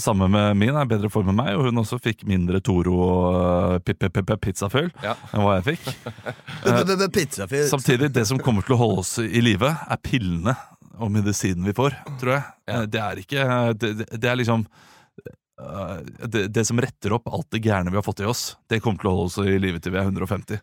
Samme 0.00 0.26
med 0.32 0.56
min 0.58 0.74
er 0.74 0.86
i 0.86 0.90
bedre 0.90 1.10
form 1.12 1.28
enn 1.30 1.36
meg, 1.38 1.52
og 1.58 1.68
hun 1.68 1.78
også 1.82 1.98
fikk 2.02 2.24
mindre 2.26 2.58
Toro 2.64 2.96
og 3.04 3.76
uh, 3.78 4.36
pizzafyll 4.42 4.88
Ja. 5.04 5.12
enn 5.32 5.44
hva 5.44 5.58
jeg 5.60 5.76
fikk. 5.76 5.90
Samtidig, 7.70 8.10
det 8.16 8.24
som 8.26 8.40
kommer 8.42 8.66
til 8.66 8.74
å 8.74 8.80
holde 8.80 9.04
oss 9.04 9.14
i 9.22 9.42
live, 9.44 9.70
er 9.70 10.00
pillene 10.02 10.56
og 10.98 11.12
medisinen 11.14 11.62
vi 11.68 11.74
får, 11.76 11.94
tror 12.18 12.32
jeg. 12.34 12.46
Ja. 12.66 12.80
Eh, 12.80 12.86
Det 12.90 13.02
er 13.04 13.20
ikke 13.22 13.44
Det, 13.78 14.24
er 14.32 14.38
liksom 14.40 14.64
eh, 14.66 16.00
det, 16.26 16.46
det 16.54 16.64
som 16.66 16.80
retter 16.82 17.14
opp 17.14 17.28
alt 17.30 17.46
det 17.54 17.62
gærne 17.64 17.92
vi 17.92 18.00
har 18.00 18.06
fått 18.06 18.24
i 18.24 18.26
oss, 18.28 18.56
det 18.70 18.80
kommer 18.82 18.98
til 19.04 19.10
å 19.12 19.14
holde 19.14 19.30
oss 19.30 19.38
i 19.44 19.58
live 19.62 19.78
til 19.84 19.94
vi 19.94 20.00
er 20.02 20.08
150. 20.10 20.58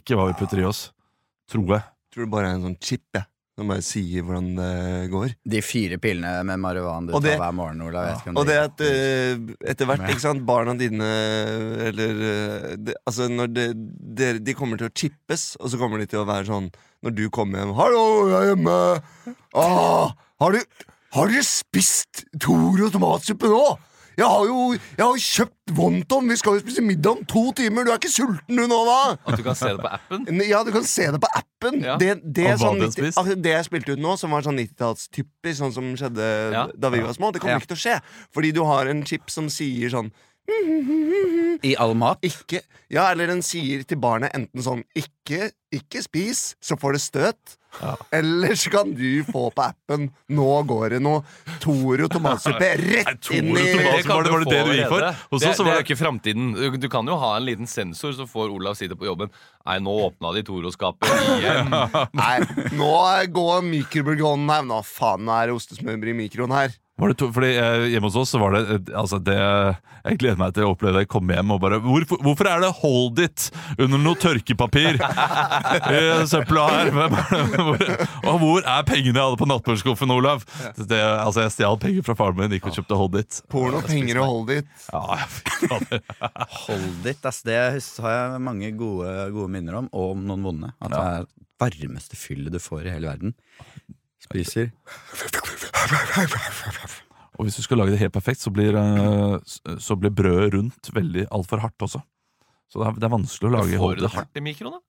Ikke 0.00 0.16
hva 0.16 0.30
vi 0.30 0.38
putter 0.40 0.62
i 0.62 0.66
oss. 0.68 0.86
Tror 1.52 1.76
jeg. 1.76 1.84
Tror 2.14 2.24
det 2.24 2.32
bare 2.32 2.48
er 2.48 2.56
en 2.56 2.64
sånn 2.70 2.78
chip, 2.80 3.04
jeg. 3.12 3.26
Som 3.54 3.68
bare 3.70 3.84
sier 3.86 4.24
hvordan 4.26 4.48
det 4.58 5.10
går. 5.12 5.34
De 5.46 5.60
fire 5.62 5.94
pillene 6.02 6.40
med 6.48 6.58
marihuana 6.58 7.06
du 7.06 7.14
Og 7.14 7.22
det- 7.22 7.36
tar 7.36 7.44
hver 7.44 7.54
morgen, 7.54 7.82
Ola. 7.86 8.02
Ja. 8.08 8.32
Og 8.34 8.46
det 8.48 8.56
det- 8.56 8.64
at 8.64 8.80
eh, 8.80 9.70
etter 9.70 9.86
hvert, 9.86 10.08
ikke 10.10 10.20
sant, 10.20 10.44
barna 10.44 10.74
dine 10.74 11.04
Eller 11.86 12.10
eh, 12.10 12.76
det, 12.76 12.94
Altså, 13.06 13.28
når 13.30 13.52
det, 13.54 13.66
dere- 14.16 14.42
De 14.42 14.54
kommer 14.54 14.76
til 14.76 14.88
å 14.88 14.92
chippes, 14.94 15.56
og 15.60 15.70
så 15.70 15.78
kommer 15.78 15.98
de 15.98 16.06
til 16.06 16.18
å 16.18 16.26
være 16.26 16.46
sånn 16.46 16.72
Når 17.04 17.14
du 17.14 17.30
kommer 17.30 17.58
hjem 17.62 17.74
'Hallo, 17.76 18.28
jeg 18.28 18.42
er 18.42 18.56
hjemme!' 18.56 19.02
Ah, 19.54 20.10
har, 20.40 20.50
du, 20.52 20.60
har 21.12 21.28
dere 21.28 21.42
spist 21.46 22.24
Toro 22.40 22.90
tomatsuppe 22.90 23.46
nå? 23.46 23.78
Jeg 24.18 24.26
har 24.30 24.44
jo 24.46 24.58
jeg 24.74 25.02
har 25.02 25.10
jo 25.16 25.22
kjøpt 25.24 25.72
wonton! 25.78 26.28
Vi 26.30 26.36
skal 26.38 26.58
jo 26.58 26.62
spise 26.64 26.84
middag 26.84 27.16
om 27.18 27.24
to 27.30 27.44
timer! 27.58 27.86
Du 27.86 27.90
er 27.94 27.98
ikke 27.98 28.12
sulten 28.12 28.60
du 28.60 28.66
nå, 28.70 28.80
da? 28.88 28.98
At 29.26 29.40
du 29.40 29.44
kan 29.46 29.56
se 29.58 29.72
det 29.74 29.80
på 29.82 29.90
appen? 29.98 30.26
Ja, 30.46 30.60
du 30.66 30.70
kan 30.74 30.86
se 30.88 31.08
det 31.14 31.20
på 31.22 31.30
appen. 31.40 31.80
Ja. 31.84 31.96
Det, 32.00 32.12
det, 32.22 32.46
sånn 32.62 32.78
90, 32.82 33.10
altså, 33.14 33.34
det 33.46 33.54
jeg 33.56 33.68
spilte 33.70 33.96
ut 33.96 34.04
nå, 34.04 34.14
som 34.20 34.34
var 34.36 34.46
sånn 34.46 34.60
90-tallstypisk, 34.60 35.56
sånn 35.62 35.74
som 35.74 35.90
skjedde 35.98 36.28
Ja. 36.54 36.66
da 36.76 36.92
vi 36.94 37.02
var 37.04 37.16
små, 37.16 37.32
det 37.34 37.42
kommer 37.42 37.62
ikke 37.62 37.72
til 37.74 37.80
å 37.80 37.84
skje. 37.86 37.98
Fordi 38.36 38.52
du 38.54 38.62
har 38.68 38.90
en 38.92 39.02
chip 39.08 39.32
som 39.32 39.50
sier 39.52 39.90
sånn 39.94 40.12
I 41.64 41.74
all 41.80 41.94
mat? 41.96 42.18
ikke 42.26 42.60
Ja, 42.92 43.06
eller 43.10 43.26
den 43.32 43.40
sier 43.42 43.82
til 43.88 43.96
barnet 44.02 44.34
enten 44.36 44.62
sånn 44.64 44.82
Ikke, 44.98 45.50
ikke 45.74 46.02
spis, 46.04 46.54
så 46.62 46.76
får 46.78 46.92
det 46.98 47.00
støt. 47.02 47.54
Eller 48.14 48.52
så 48.54 48.70
kan 48.70 48.92
du 48.94 49.24
få 49.26 49.48
på 49.56 49.64
appen 49.64 50.04
Nå 50.30 50.46
går 50.68 50.92
det 50.94 51.00
noe 51.02 51.24
Toro 51.64 52.06
tomatsuppe 52.12 52.68
rett 52.78 53.30
inn 53.34 53.48
i 53.56 53.64
det 53.64 54.04
var 54.06 54.22
det- 54.22 54.30
var 54.34 54.44
det 54.44 54.50
det 54.52 54.60
du 54.68 54.72
gikk 54.76 54.92
for? 54.92 55.08
Hos 55.32 55.40
Det, 55.42 55.48
oss 55.50 55.56
så 55.58 55.64
var 55.66 55.80
det- 55.80 55.86
ikke 55.88 55.98
framtiden. 55.98 56.52
Du, 56.54 56.76
du 56.76 56.88
kan 56.92 57.06
jo 57.08 57.16
ha 57.18 57.36
en 57.38 57.44
liten 57.48 57.66
sensor, 57.66 58.12
så 58.12 58.28
får 58.28 58.52
Olav 58.54 58.76
si 58.76 58.86
det 58.86 58.98
på 59.00 59.06
jobben. 59.08 59.30
Nei, 59.66 59.78
nå 59.80 59.90
åpna 60.06 60.34
de 60.36 60.42
Toro-skapet 60.44 61.08
igjen. 61.40 61.72
Nei, 62.14 62.38
nå 62.76 62.92
går 63.32 63.62
mikrobølgeovnen 63.66 64.50
her. 64.52 64.62
Nå 64.62 64.82
faen, 64.84 65.24
nå 65.24 65.32
er 65.40 65.46
det 65.50 65.56
ostesmørbrød 65.56 66.12
i 66.14 66.18
mikroen 66.28 66.52
her. 66.54 66.70
Var 66.96 67.10
det 67.10 67.16
to, 67.18 67.26
fordi 67.34 67.48
eh, 67.58 67.84
Hjemme 67.90 68.06
hos 68.06 68.16
oss 68.20 68.30
så 68.30 68.38
var 68.38 68.54
det 68.54 68.60
eh, 68.70 68.90
altså 69.00 69.18
det, 69.18 69.34
Jeg 70.04 70.18
gleder 70.20 70.38
meg 70.38 70.52
til 70.54 70.66
å 70.68 70.74
oppleve 70.76 71.00
det. 71.02 71.08
Komme 71.10 71.34
hjem 71.34 71.50
og 71.56 71.58
bare 71.64 71.80
Hvorfor, 71.82 72.20
hvorfor 72.22 72.48
er 72.50 72.62
det 72.62 72.70
'hold 72.78 73.18
it' 73.24 73.48
under 73.78 73.98
noe 73.98 74.14
tørkepapir 74.22 75.00
i 75.98 76.02
søpla 76.30 76.66
her? 76.70 76.92
Hvem 76.94 77.16
er? 77.18 77.32
Hvor, 77.66 77.82
og 78.30 78.38
hvor 78.44 78.68
er 78.76 78.86
pengene 78.86 79.18
jeg 79.18 79.26
hadde 79.26 79.40
på 79.40 79.48
nattbordskuffen, 79.50 80.14
Olav? 80.14 80.46
Det, 80.78 81.00
altså 81.00 81.42
Jeg 81.48 81.56
stjal 81.56 81.80
penger 81.82 82.06
fra 82.06 82.16
faren 82.20 82.38
min, 82.38 82.54
gikk 82.54 82.70
og 82.70 82.78
kjøpte 82.78 83.00
'hold 83.00 83.18
it'. 83.24 83.40
Porno, 83.50 83.82
penger 83.82 84.22
og 84.22 84.30
hold 84.30 84.54
it. 84.60 84.70
Ja. 84.92 85.18
Hold 86.64 87.06
it, 87.10 87.24
ass. 87.26 87.42
Det 87.42 87.56
har 87.58 88.14
jeg 88.14 88.40
mange 88.44 88.70
gode, 88.78 89.10
gode 89.34 89.50
minner 89.50 89.80
om, 89.82 89.90
og 89.92 90.14
om 90.14 90.24
noen 90.28 90.46
vonde. 90.46 90.70
At 90.78 90.94
det 90.94 91.02
er 91.02 91.26
varmeste 91.64 92.18
fyllet 92.18 92.54
du 92.54 92.60
får 92.62 92.86
i 92.86 92.94
hele 92.94 93.10
verden. 93.10 93.34
Spiser 94.24 94.70
Og 97.34 97.48
hvis 97.48 97.56
du 97.58 97.64
skal 97.66 97.80
lage 97.82 97.90
det 97.94 97.98
helt 97.98 98.14
perfekt, 98.14 98.38
så 98.44 98.50
blir, 98.54 98.76
eh, 98.78 99.38
så 99.82 99.96
blir 99.98 100.12
brødet 100.14 100.52
rundt 100.54 100.90
veldig 100.94 101.24
altfor 101.34 101.58
hardt 101.64 101.82
også. 101.82 101.98
Så 102.70 102.78
det 102.80 102.86
er, 102.86 102.98
det 103.02 103.08
er 103.08 103.12
vanskelig 103.14 103.48
å 103.48 103.54
lage 103.56 103.80
Får 103.80 103.96
du 103.98 104.04
det 104.04 104.10
hardt 104.14 104.38
i 104.38 104.42
mikroen, 104.44 104.76
da? 104.76 104.80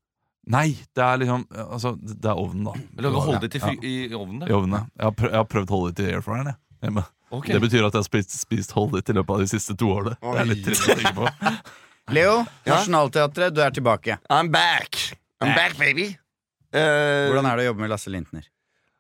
Nei, 0.56 0.68
det 0.94 1.02
er 1.02 1.18
liksom 1.24 1.48
altså, 1.50 1.96
Det 1.98 2.30
er 2.30 2.38
ovnen, 2.38 2.68
da. 2.70 2.74
Eller 3.00 3.16
du 3.16 3.18
holde 3.18 3.48
det 3.48 3.58
i, 3.58 3.62
Ja, 3.64 3.72
i 3.82 3.94
ovnen? 4.14 4.46
i 4.46 4.54
ovnen. 4.54 4.78
ja. 4.78 4.84
Jeg 4.94 5.08
har, 5.08 5.16
prøvd, 5.18 5.32
jeg 5.34 5.42
har 5.42 5.50
prøvd 5.56 5.72
til 5.72 5.88
it 5.90 6.02
i 6.04 6.08
airfryeren. 6.14 6.52
jeg, 6.52 6.60
hjemme. 6.86 7.04
Okay. 7.34 7.56
Det 7.58 7.62
betyr 7.66 7.88
at 7.88 7.98
jeg 7.98 8.04
har 8.04 8.08
spist, 8.08 8.36
spist 8.38 8.76
hold 8.78 9.00
it 9.00 9.10
i 9.10 9.16
løpet 9.18 9.34
av 9.34 9.42
de 9.42 9.48
siste 9.50 9.74
to 9.82 9.90
årene. 9.96 10.14
Det 10.22 10.42
er 10.44 10.50
litt 10.52 10.62
trist 10.68 10.86
å 10.86 10.98
tenke 11.02 11.16
på. 11.18 11.32
Leo, 12.16 12.36
Ja? 12.68 12.76
Nationaltheatret, 12.76 13.56
du 13.58 13.64
er 13.66 13.74
tilbake. 13.74 14.20
I'm 14.30 14.52
back. 14.54 15.02
I'm 15.42 15.56
back, 15.58 15.74
baby. 15.82 16.12
Uh, 16.70 17.32
Hvordan 17.34 17.50
er 17.50 17.58
det 17.58 17.66
å 17.66 17.70
jobbe 17.72 17.82
med 17.88 17.90
Lasse 17.96 18.14
Lintner? 18.14 18.46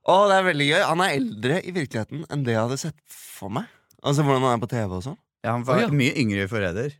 Å, 0.05 0.15
det 0.29 0.35
er 0.37 0.43
veldig 0.51 0.67
gøy. 0.69 0.81
Han 0.85 1.01
er 1.01 1.15
eldre 1.17 1.55
i 1.65 1.71
virkeligheten 1.73 2.25
enn 2.29 2.43
det 2.45 2.53
jeg 2.53 2.61
hadde 2.61 2.77
sett 2.81 2.99
for 3.09 3.49
meg. 3.53 3.65
Altså 4.05 4.21
hvordan 4.25 4.43
han 4.45 4.57
er 4.59 4.61
på 4.61 4.69
TV 4.69 4.91
og 4.99 5.01
sånn. 5.07 5.17
Ja, 5.45 5.55
han 5.55 5.63
var 5.65 5.79
Å, 5.79 5.87
ja. 5.87 5.93
mye 5.93 6.13
yngre 6.21 6.45
i 6.45 6.49
Forræder. 6.51 6.93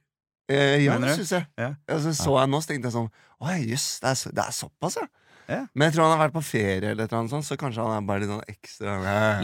Eh, 0.50 0.80
ja, 0.86 0.94
Mener 0.96 1.10
det 1.10 1.18
du? 1.18 1.22
syns 1.24 1.36
jeg. 1.38 1.46
Ja. 1.58 1.72
Altså, 1.90 2.14
så 2.18 2.34
jeg 2.40 2.50
nå, 2.54 2.60
så 2.62 2.70
tenkte 2.70 2.90
jeg 2.92 2.94
sånn 2.94 3.08
Å 3.42 3.54
jøss, 3.66 3.86
det, 4.04 4.10
er 4.12 4.18
så- 4.20 4.34
det 4.38 4.44
er 4.46 4.54
såpass, 4.54 4.98
ja. 5.02 5.08
Ja. 5.46 5.60
Men 5.78 5.86
jeg 5.92 5.94
tror 5.94 6.08
han 6.08 6.18
har 6.18 6.22
vært 6.28 6.34
på 6.34 6.42
ferie, 6.42 6.90
eller 6.90 7.04
et 7.06 7.12
eller 7.12 7.20
annet 7.20 7.30
sånt, 7.36 7.46
så 7.46 7.54
kanskje 7.62 7.84
han 7.86 7.94
er 8.00 8.06
bare 8.08 8.22
litt 8.24 8.30
sånn 8.32 8.46
ekstra 8.50 8.94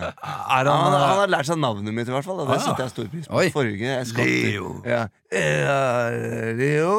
Er 0.08 0.64
han, 0.64 0.66
han, 0.72 0.94
han, 0.96 1.18
har 1.20 1.28
lært 1.28 1.44
seg 1.50 1.58
navnet 1.60 1.92
mitt, 1.92 2.08
i 2.08 2.12
hvert 2.14 2.24
fall. 2.24 2.38
Og 2.40 2.48
det 2.48 2.54
Ah, 2.56 2.62
ja. 2.62 2.64
setter 2.70 2.86
jeg 2.86 2.92
stor 2.94 3.08
pris 3.12 3.26
på. 3.28 3.36
Oi. 3.36 3.50
Forrige 3.52 3.90
jeg 3.90 4.06
Leo. 4.16 4.70
Ja. 4.88 5.02
Eh, 5.28 6.54
Leo, 6.56 6.94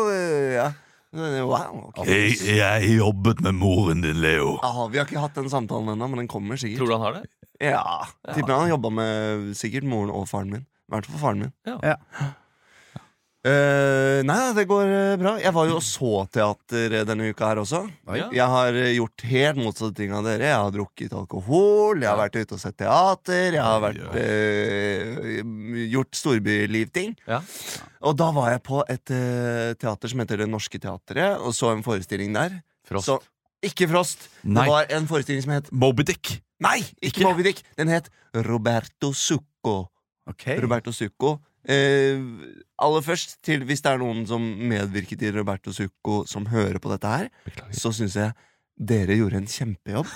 ja. 0.54 0.68
Wow. 1.10 1.90
okay. 1.96 2.30
jeg, 2.30 2.58
jeg 2.60 2.90
jobbet 3.00 3.40
med 3.42 3.56
moren 3.58 4.04
din, 4.06 4.20
Leo. 4.22 4.60
Ja, 4.62 4.88
vi 4.92 5.00
har 5.00 5.08
ikke 5.08 5.24
hatt 5.24 5.38
den 5.40 5.50
samtalen 5.50 5.96
ennå, 5.96 6.10
men 6.12 6.22
den 6.24 6.30
kommer 6.30 6.60
sikkert. 6.60 6.84
Tror 6.84 6.92
du 6.92 6.98
han 6.98 7.06
har 7.08 7.18
det? 7.18 7.24
Ja, 7.60 8.06
Tipper 8.36 8.54
han 8.56 8.70
jobba 8.70 8.92
med 8.94 9.50
sikkert 9.58 9.88
moren 9.90 10.14
og 10.14 10.30
faren 10.30 10.54
min. 10.54 10.62
I 10.64 10.94
hvert 10.94 11.10
fall 11.10 11.22
faren 11.24 11.42
min. 11.44 11.56
Ja. 11.68 11.80
Ja. 11.84 12.30
Eh, 13.40 14.20
nei, 14.28 14.52
det 14.52 14.66
går 14.68 14.90
eh, 14.92 15.14
bra. 15.20 15.38
Jeg 15.40 15.54
var 15.56 15.68
jo 15.70 15.78
og 15.78 15.84
så 15.86 16.26
teater 16.28 16.96
eh, 16.98 17.06
denne 17.08 17.30
uka 17.32 17.48
her 17.48 17.62
også. 17.62 17.80
Ja. 18.18 18.26
Jeg 18.36 18.48
har 18.52 18.80
gjort 18.98 19.24
helt 19.30 19.62
motsatte 19.62 19.96
ting 20.02 20.12
av 20.16 20.28
dere. 20.28 20.50
Jeg 20.50 20.58
har 20.60 20.74
drukket 20.76 21.16
alkohol, 21.16 22.04
jeg 22.04 22.10
har 22.10 22.20
vært 22.20 22.36
ute 22.36 22.58
og 22.58 22.60
sett 22.60 22.76
teater, 22.82 23.56
jeg 23.56 23.64
har 23.64 23.80
vært, 23.86 24.02
gjort 25.94 26.20
storbylivting. 26.20 27.16
Ja. 27.32 27.40
Og 28.04 28.20
da 28.20 28.28
var 28.36 28.52
jeg 28.58 28.64
på 28.68 28.84
et 28.92 29.16
teater 29.80 30.12
som 30.12 30.24
heter 30.24 30.44
Det 30.44 30.50
Norske 30.52 30.82
Teatret, 30.84 31.40
og 31.40 31.56
så 31.56 31.72
en 31.72 31.86
forestilling 31.86 32.36
der. 32.36 32.60
Frost. 32.90 33.08
Så, 33.08 33.20
ikke 33.64 33.88
Frost. 33.92 34.28
Nei. 34.44 34.66
Det 34.66 34.74
var 34.74 34.92
en 35.00 35.08
forestilling 35.08 35.46
som 35.48 35.56
het 35.56 35.72
Moby 35.72 36.04
Dick. 36.12 36.42
Nei, 36.60 36.82
ikke, 37.00 37.14
Ikke? 37.14 37.24
Moby 37.24 37.48
Dick. 37.48 37.64
Den 37.80 37.92
het 37.92 38.12
Roberto 38.36 39.14
Succo. 39.16 39.86
Okay. 40.28 40.60
Roberto 40.60 40.92
Succo. 40.92 41.38
Eh, 41.68 42.22
aller 42.80 43.04
først, 43.04 43.40
til 43.46 43.66
hvis 43.68 43.84
det 43.86 43.92
er 43.92 44.02
noen 44.02 44.24
som 44.30 44.44
medvirket 44.70 45.26
i 45.28 45.34
Roberto 45.36 45.74
Succo, 45.76 46.24
som 46.30 46.48
hører 46.52 46.80
på 46.80 46.92
dette 46.94 47.12
her, 47.12 47.30
så 47.76 47.92
syns 47.96 48.16
jeg 48.20 48.36
dere 48.80 49.18
gjorde 49.20 49.42
en 49.42 49.50
kjempejobb. 49.50 50.12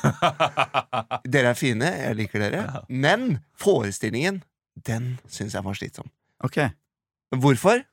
dere 1.33 1.51
er 1.51 1.59
fine, 1.59 1.89
jeg 2.05 2.19
liker 2.21 2.45
dere. 2.45 2.83
Men 2.87 3.41
forestillingen, 3.59 4.41
den 4.87 5.17
syns 5.27 5.57
jeg 5.57 5.65
var 5.65 5.77
slitsom. 5.77 6.07
Ok. 6.43 6.61
Hvorfor? 7.43 7.83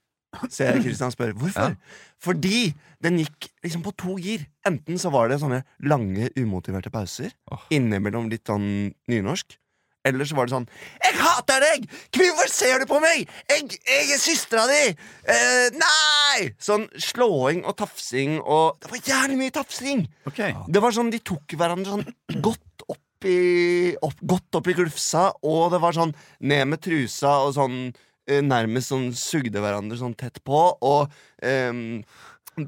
Ser 0.47 0.77
jeg 0.77 0.85
Kristian 0.85 1.11
spør. 1.11 1.33
Hvorfor? 1.35 1.75
Fordi 2.23 2.71
den 3.03 3.19
gikk 3.19 3.49
liksom 3.65 3.83
på 3.83 3.93
to 3.99 4.15
gir. 4.23 4.45
Enten 4.67 5.01
så 5.01 5.11
var 5.11 5.31
det 5.31 5.41
sånne 5.43 5.65
lange, 5.91 6.31
umotiverte 6.39 6.93
pauser 6.93 7.33
oh. 7.51 7.65
innimellom 7.75 8.31
litt 8.31 8.47
sånn 8.47 8.93
nynorsk. 9.11 9.57
Eller 10.05 10.25
så 10.25 10.37
var 10.37 10.49
det 10.49 10.55
sånn 10.55 10.69
'Jeg 11.03 11.15
hater 11.21 11.61
deg! 11.61 11.85
Hvorfor 12.17 12.49
ser 12.49 12.81
du 12.81 12.87
på 12.89 13.01
meg? 13.05 13.29
Jeg, 13.51 13.67
jeg 13.85 14.15
er 14.15 14.21
søstera 14.21 14.65
di! 14.71 14.97
Eh, 15.29 15.69
nei!' 15.77 16.55
Sånn 16.59 16.89
slåing 16.97 17.65
og 17.69 17.77
tafsing 17.77 18.39
og 18.41 18.81
Det 18.81 18.91
var 18.91 19.05
jævlig 19.05 19.37
mye 19.43 19.53
tafsing! 19.53 20.07
Okay. 20.27 20.55
Det 20.69 20.81
var 20.81 20.97
sånn, 20.97 21.13
De 21.13 21.21
tok 21.21 21.53
hverandre 21.53 21.99
sånn 21.99 22.41
godt 22.41 22.87
opp 22.89 23.29
i, 23.29 23.93
opp, 24.01 24.17
godt 24.25 24.57
opp 24.57 24.69
i 24.73 24.73
glufsa, 24.73 25.27
og 25.45 25.75
det 25.75 25.81
var 25.83 25.93
sånn 25.93 26.15
ned 26.41 26.71
med 26.73 26.81
trusa 26.81 27.35
og 27.45 27.53
sånn 27.59 27.93
eh, 28.25 28.41
nærmest 28.41 28.95
sånn 28.95 29.11
sugde 29.13 29.61
hverandre 29.61 29.99
sånn 30.01 30.17
tett 30.17 30.41
på. 30.47 30.63
Og 30.81 31.13
ehm, 31.45 32.01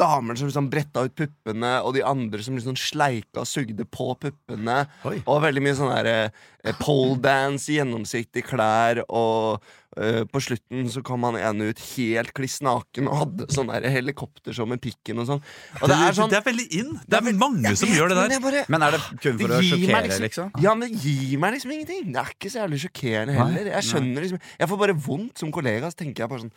damer 0.01 0.39
som 0.39 0.49
liksom 0.49 0.71
bretta 0.73 1.05
ut 1.07 1.15
puppene, 1.19 1.75
og 1.85 1.95
de 1.97 2.03
andre 2.07 2.43
som 2.45 2.57
liksom 2.59 2.79
sleika 2.79 3.43
og 3.45 3.49
sugde 3.51 3.85
på 3.89 4.13
puppene. 4.23 4.83
Oi. 5.09 5.21
Og 5.27 5.43
veldig 5.45 5.63
mye 5.65 5.77
sånn 5.79 5.93
der 5.95 6.11
eh, 6.15 6.75
pole 6.81 7.19
dance, 7.23 7.71
gjennomsiktige 7.73 8.47
klær, 8.47 9.03
og 9.09 9.63
eh, 9.97 10.23
på 10.31 10.43
slutten 10.45 10.87
så 10.93 11.03
kom 11.07 11.25
han 11.29 11.39
ene 11.41 11.71
ut 11.73 11.83
helt 11.93 12.33
kliss 12.37 12.61
naken 12.65 13.11
og 13.11 13.19
hadde 13.23 13.49
sånn 13.53 13.73
der 13.73 13.89
helikoptershow 13.93 14.69
med 14.71 14.83
pikken 14.85 15.21
og 15.23 15.29
sånn. 15.33 15.43
Og 15.81 15.91
det 15.91 15.99
er 15.99 16.17
sånn 16.17 16.31
det 16.33 16.39
er 16.41 16.47
veldig 16.47 16.69
in. 16.81 16.95
Det 17.07 17.19
er 17.21 17.33
mange 17.41 17.75
som 17.79 17.93
gjør 17.93 18.13
det 18.13 18.21
der. 18.21 18.33
Men, 18.37 18.45
bare, 18.47 18.65
Men 18.73 18.87
er 18.89 18.97
det 18.97 19.03
kun 19.19 19.37
for 19.41 19.57
Det 19.57 19.59
å 19.59 19.67
sjokkere, 19.73 20.05
liksom- 20.07 20.29
liksom? 20.29 20.55
ja, 20.63 20.75
men 20.79 20.89
det 20.89 21.03
gir 21.03 21.37
meg 21.43 21.57
liksom 21.59 21.75
ingenting. 21.77 22.13
Det 22.15 22.23
er 22.23 22.33
ikke 22.37 22.53
så 22.55 22.63
jævlig 22.65 22.81
sjokkerende 22.87 23.37
heller. 23.41 23.73
Jeg 23.77 23.89
skjønner 23.91 24.27
liksom 24.29 24.41
Jeg 24.59 24.69
får 24.71 24.83
bare 24.87 24.97
vondt 25.09 25.39
som 25.39 25.53
kollega. 25.53 25.91
Så 25.93 26.01
tenker 26.05 26.25
jeg 26.25 26.31
bare 26.31 26.47
sånn 26.47 26.55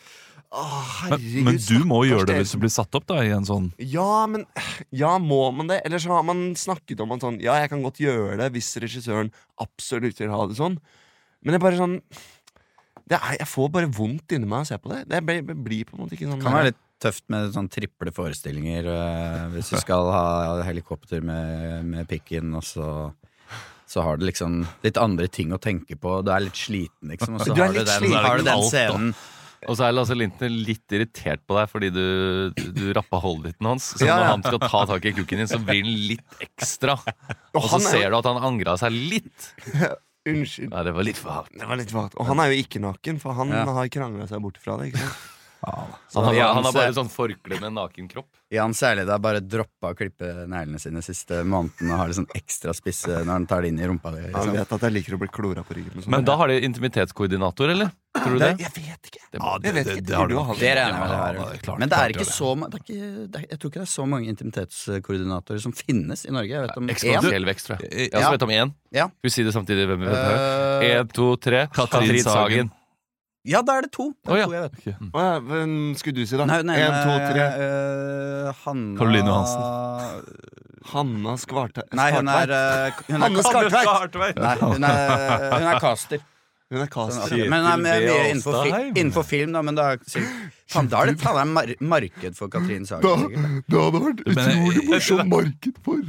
Å, 0.56 0.64
Men, 0.66 0.86
herregud. 1.20 1.44
men 1.48 1.58
du 1.60 1.88
må 1.90 1.98
gjøre 2.08 2.28
det 2.30 2.38
hvis 2.40 2.54
du 2.56 2.62
blir 2.64 2.72
satt 2.72 2.96
opp 2.96 3.08
da 3.10 3.18
i 3.26 3.32
en 3.36 3.48
sånn 3.48 3.72
Ja, 3.82 4.24
men 4.32 4.46
Ja, 4.96 5.18
må 5.20 5.42
man 5.56 5.68
det? 5.72 5.82
Eller 5.88 6.00
så 6.00 6.14
har 6.16 6.24
man 6.28 6.48
snakket 6.60 7.04
om 7.04 7.12
at 7.16 7.26
sånn 7.26 7.42
Ja, 7.44 7.58
jeg 7.60 7.74
kan 7.74 7.84
godt 7.84 8.00
gjøre 8.00 8.38
det 8.40 8.52
hvis 8.56 8.72
regissøren 8.84 9.34
absolutt 9.62 10.22
vil 10.22 10.32
ha 10.32 10.46
det 10.48 10.58
sånn. 10.60 10.80
Men 11.44 11.54
det 11.54 11.60
er 11.60 11.66
bare 11.68 11.82
sånn 11.82 12.00
det 13.06 13.20
er, 13.20 13.36
Jeg 13.42 13.50
får 13.52 13.70
bare 13.76 13.92
vondt 14.00 14.38
inni 14.38 14.48
meg 14.48 14.64
av 14.64 14.66
å 14.66 14.72
se 14.72 14.80
på 14.82 14.94
det. 14.94 15.04
Det 15.12 15.22
blir, 15.28 15.44
blir 15.68 15.86
på 15.90 15.98
en 15.98 16.06
måte 16.06 16.18
ikke 16.18 16.32
sånn 16.32 16.42
Kan 16.46 16.58
være 16.58 16.72
litt 16.72 16.82
tøft 17.04 17.26
med 17.30 17.52
sånn 17.54 17.68
triple 17.70 18.14
forestillinger 18.16 18.88
øh, 18.88 19.42
hvis 19.54 19.74
du 19.74 19.78
skal 19.82 20.08
ha 20.16 20.26
helikopter 20.64 21.20
med, 21.22 21.84
med 21.92 22.08
pikken, 22.10 22.56
og 22.56 22.64
så 22.64 22.90
så 23.86 24.02
har 24.02 24.18
du 24.18 24.26
liksom 24.26 24.64
litt 24.82 24.98
andre 24.98 25.28
ting 25.30 25.54
å 25.54 25.60
tenke 25.62 25.94
på. 26.02 26.18
Du 26.26 26.32
er 26.34 26.42
litt 26.48 26.58
sliten, 26.58 27.12
liksom. 27.12 27.36
Og 27.38 27.44
så 27.46 27.54
Du 27.54 27.62
har 27.62 27.74
du 27.74 27.84
den, 27.86 28.16
har 28.16 28.40
du 28.40 28.44
den 28.48 28.54
Alt, 28.56 28.72
scenen. 28.72 29.12
Og 29.66 29.78
så 29.80 29.88
er 29.88 29.96
Lasse 29.96 30.16
Lintner 30.18 30.52
litt 30.52 30.96
irritert 30.96 31.44
på 31.48 31.58
deg 31.58 31.70
fordi 31.72 31.92
du, 31.96 32.04
du 32.76 32.84
rappa 32.96 33.20
holditen 33.24 33.70
hans. 33.72 33.92
Så 33.98 34.08
når 34.08 34.28
han 34.30 34.46
skal 34.46 34.62
ta 34.66 34.82
tak 34.94 35.08
i 35.10 35.14
kukken 35.18 35.44
din, 35.44 35.50
så 35.52 35.60
blir 35.62 35.86
den 35.86 35.96
litt 36.12 36.42
ekstra. 36.44 36.98
Og 37.56 37.70
så 37.70 37.80
er 37.80 37.86
ser 37.88 38.10
du 38.14 38.20
at 38.20 38.30
han 38.30 38.42
angra 38.52 38.76
seg 38.82 38.94
litt. 38.96 39.52
Unnskyld. 40.26 40.72
Ja, 40.74 40.82
det 40.88 40.96
var 40.98 41.06
litt 41.06 41.22
for 41.22 41.38
hardt. 41.40 41.54
Det 41.54 41.70
var 41.70 41.78
litt 41.78 41.94
vagt. 41.94 42.18
Og 42.18 42.26
han 42.30 42.42
er 42.42 42.52
jo 42.52 42.62
ikke 42.64 42.82
naken, 42.82 43.22
for 43.22 43.38
han 43.38 43.54
har 43.54 43.90
krangla 43.94 44.26
seg 44.30 44.42
bort 44.42 44.58
fra 44.62 44.80
det. 44.82 44.92
ikke 44.92 45.04
sant? 45.06 45.24
Han 45.66 46.24
har, 46.26 46.36
han 46.54 46.64
har 46.64 46.74
bare 46.76 46.94
sånn 46.94 47.10
forkle 47.10 47.58
med 47.60 47.74
naken 47.74 48.08
kropp. 48.12 48.28
Jan 48.54 48.74
Særlig 48.78 49.08
har 49.10 49.20
bare 49.20 49.40
droppa 49.42 49.90
å 49.94 49.96
klippe 49.98 50.46
neglene 50.48 50.78
sine 50.80 51.02
siste 51.02 51.42
måneden 51.44 51.90
og 51.92 51.98
har 51.98 52.08
det 52.12 52.18
sånn 52.20 52.28
ekstra 52.38 52.74
spisse 52.78 53.10
når 53.26 53.32
han 53.34 53.48
tar 53.50 53.62
det 53.66 53.72
inn 53.74 53.80
i 53.82 53.88
rumpa. 53.90 54.12
Liksom. 54.14 54.34
Han 54.36 54.46
Liksom. 54.46 54.58
vet 54.60 54.74
at 54.78 54.82
jeg 54.86 54.94
liker 54.94 55.16
å 55.16 55.20
bli 55.24 55.28
klora 55.34 55.64
på 55.66 55.74
ryggen. 55.76 56.02
sånn. 56.04 56.12
Men 56.14 56.24
da 56.28 56.36
har 56.38 56.48
de 56.54 56.60
intimitetskoordinator, 56.62 57.70
eller? 57.74 57.90
Tror 58.16 58.38
du 58.38 58.40
det? 58.40 58.52
Jeg 58.62 58.72
vet 58.78 59.10
ikke. 59.10 59.24
Det 59.32 59.40
Ja, 59.42 59.58
det, 59.60 59.72
det, 59.74 59.84
det 59.86 60.06
Det 60.06 60.16
har 60.16 60.28
du 60.28 60.36
Det 60.36 60.60
det. 60.60 60.76
regner 60.78 60.94
jeg 60.94 61.00
med 61.00 61.10
det 61.10 61.18
Ja, 61.18 61.50
er 61.52 61.58
klart- 61.66 61.80
Men 61.80 61.90
det 61.90 61.98
er 61.98 62.10
ikke 62.14 62.30
så 62.30 62.56
det 62.56 62.74
er 62.76 62.80
ikke, 62.80 63.32
det 63.32 63.36
er, 63.42 63.46
Jeg 63.50 63.60
tror 63.60 63.70
ikke 63.72 63.82
det 63.82 63.88
er 63.90 63.96
så 63.96 64.06
mange 64.08 64.28
intimitetskoordinatorer 64.32 65.60
som 65.62 65.74
finnes 65.74 66.26
i 66.26 66.32
Norge. 66.32 66.48
Jeg 66.50 66.62
vet 66.62 66.78
om 66.78 66.88
én. 66.88 66.92
Eksponentiell 66.96 67.46
vekst, 67.46 67.68
tror 67.68 67.80
jeg. 67.82 67.92
Jeg 67.92 68.10
Ja. 68.14 68.20
også 68.20 68.32
vet 68.32 68.44
om 68.44 68.50
én. 68.50 68.74
Ja. 68.92 69.06
Skal 69.08 69.24
vi 69.24 69.30
si 69.30 69.44
det 69.44 69.54
samtidig? 69.54 69.88
Hvem 69.88 70.00
vi 70.00 70.06
vet 70.06 70.86
Én, 70.86 71.12
to, 71.14 71.36
tre. 71.36 71.68
Katrin 71.74 72.22
Sagen. 72.24 72.72
Ja, 73.46 73.62
da 73.62 73.78
er 73.78 73.86
det 73.86 73.92
to. 73.94 74.10
Det 74.26 74.32
er 74.32 74.34
oh, 74.34 74.40
ja. 74.40 74.46
to 74.46 74.56
jeg 74.56 74.64
vet. 74.66 74.78
Okay. 74.82 74.94
Mm. 75.00 75.10
Oh, 75.14 75.22
ja, 75.22 75.40
Hvem 75.40 75.74
skulle 76.00 76.18
du 76.18 76.26
si, 76.26 76.38
da? 76.38 76.46
Nei, 76.50 76.62
nei, 76.66 76.78
En, 76.82 76.96
to, 77.06 77.18
tre. 77.30 77.48
Uh, 77.62 78.54
Hanna 78.66 78.98
Caroline 79.00 79.30
Johansen. 79.30 80.54
Hanna 80.86 81.36
Skvartveit. 81.42 81.94
Nei, 81.98 82.12
hun 82.14 82.30
er, 82.30 82.54
eh, 82.54 83.04
hun 83.08 83.16
er 83.18 83.26
Hanne 83.26 83.44
Skartveit! 83.46 84.38
Nei, 84.38 84.56
hun 84.62 84.86
er, 84.86 85.46
hun 85.54 85.70
er 85.72 85.80
caster. 85.82 86.22
Hun 86.74 86.80
er 86.82 86.88
Sånn 86.90 86.94
caster. 86.96 87.42
Men 87.52 87.62
nei, 87.62 87.74
men 87.78 87.86
er 87.92 88.04
mye 88.08 88.22
innenfor, 88.32 88.56
fi, 88.66 88.78
innenfor 88.98 89.26
film, 89.30 89.52
da. 89.54 89.62
Men 89.62 89.76
da, 89.78 89.84
faen, 90.74 90.88
da 90.90 91.04
er 91.04 91.12
det 91.12 91.20
faen 91.22 91.52
meg 91.54 91.76
mar 91.80 92.00
marked 92.00 92.40
for 92.40 92.50
Katrine 92.50 92.88
Sagen, 92.90 93.06
Da, 93.06 93.12
sikkert. 93.22 93.68
det 93.70 93.84
hadde 93.84 94.02
vært 94.08 94.24
utrolig 94.34 94.86
morsomt 94.90 95.30
marked 95.30 95.78
for 95.86 96.02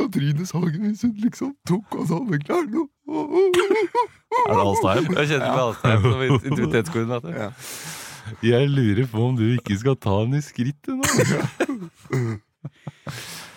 Katrine 0.00 0.48
Sagen 0.50 0.88
hvis 0.88 1.04
hun 1.06 1.14
liksom 1.22 1.52
tok 1.70 1.94
av 2.00 2.10
seg 2.10 2.16
alle 2.18 2.40
klærne. 2.42 2.84
Er 3.10 4.50
det 4.50 4.66
Alstheim? 4.66 5.06
Jeg 5.14 5.30
kjente 5.30 5.46
meg 5.46 5.62
Alstheim 5.68 6.00
som. 6.02 7.30
Ja. 7.38 7.48
Jeg 8.46 8.68
lurer 8.70 9.06
på 9.10 9.24
om 9.30 9.38
du 9.38 9.46
ikke 9.56 9.78
skal 9.78 9.96
ta 9.98 10.20
henne 10.24 10.38
i 10.38 10.44
skrittet 10.44 10.94
nå. 10.98 11.06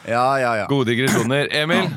Ja, 0.06 0.24
ja, 0.38 0.54
ja. 0.62 0.66
Gode 0.70 0.92
digresjoner. 0.92 1.48
Emil, 1.56 1.90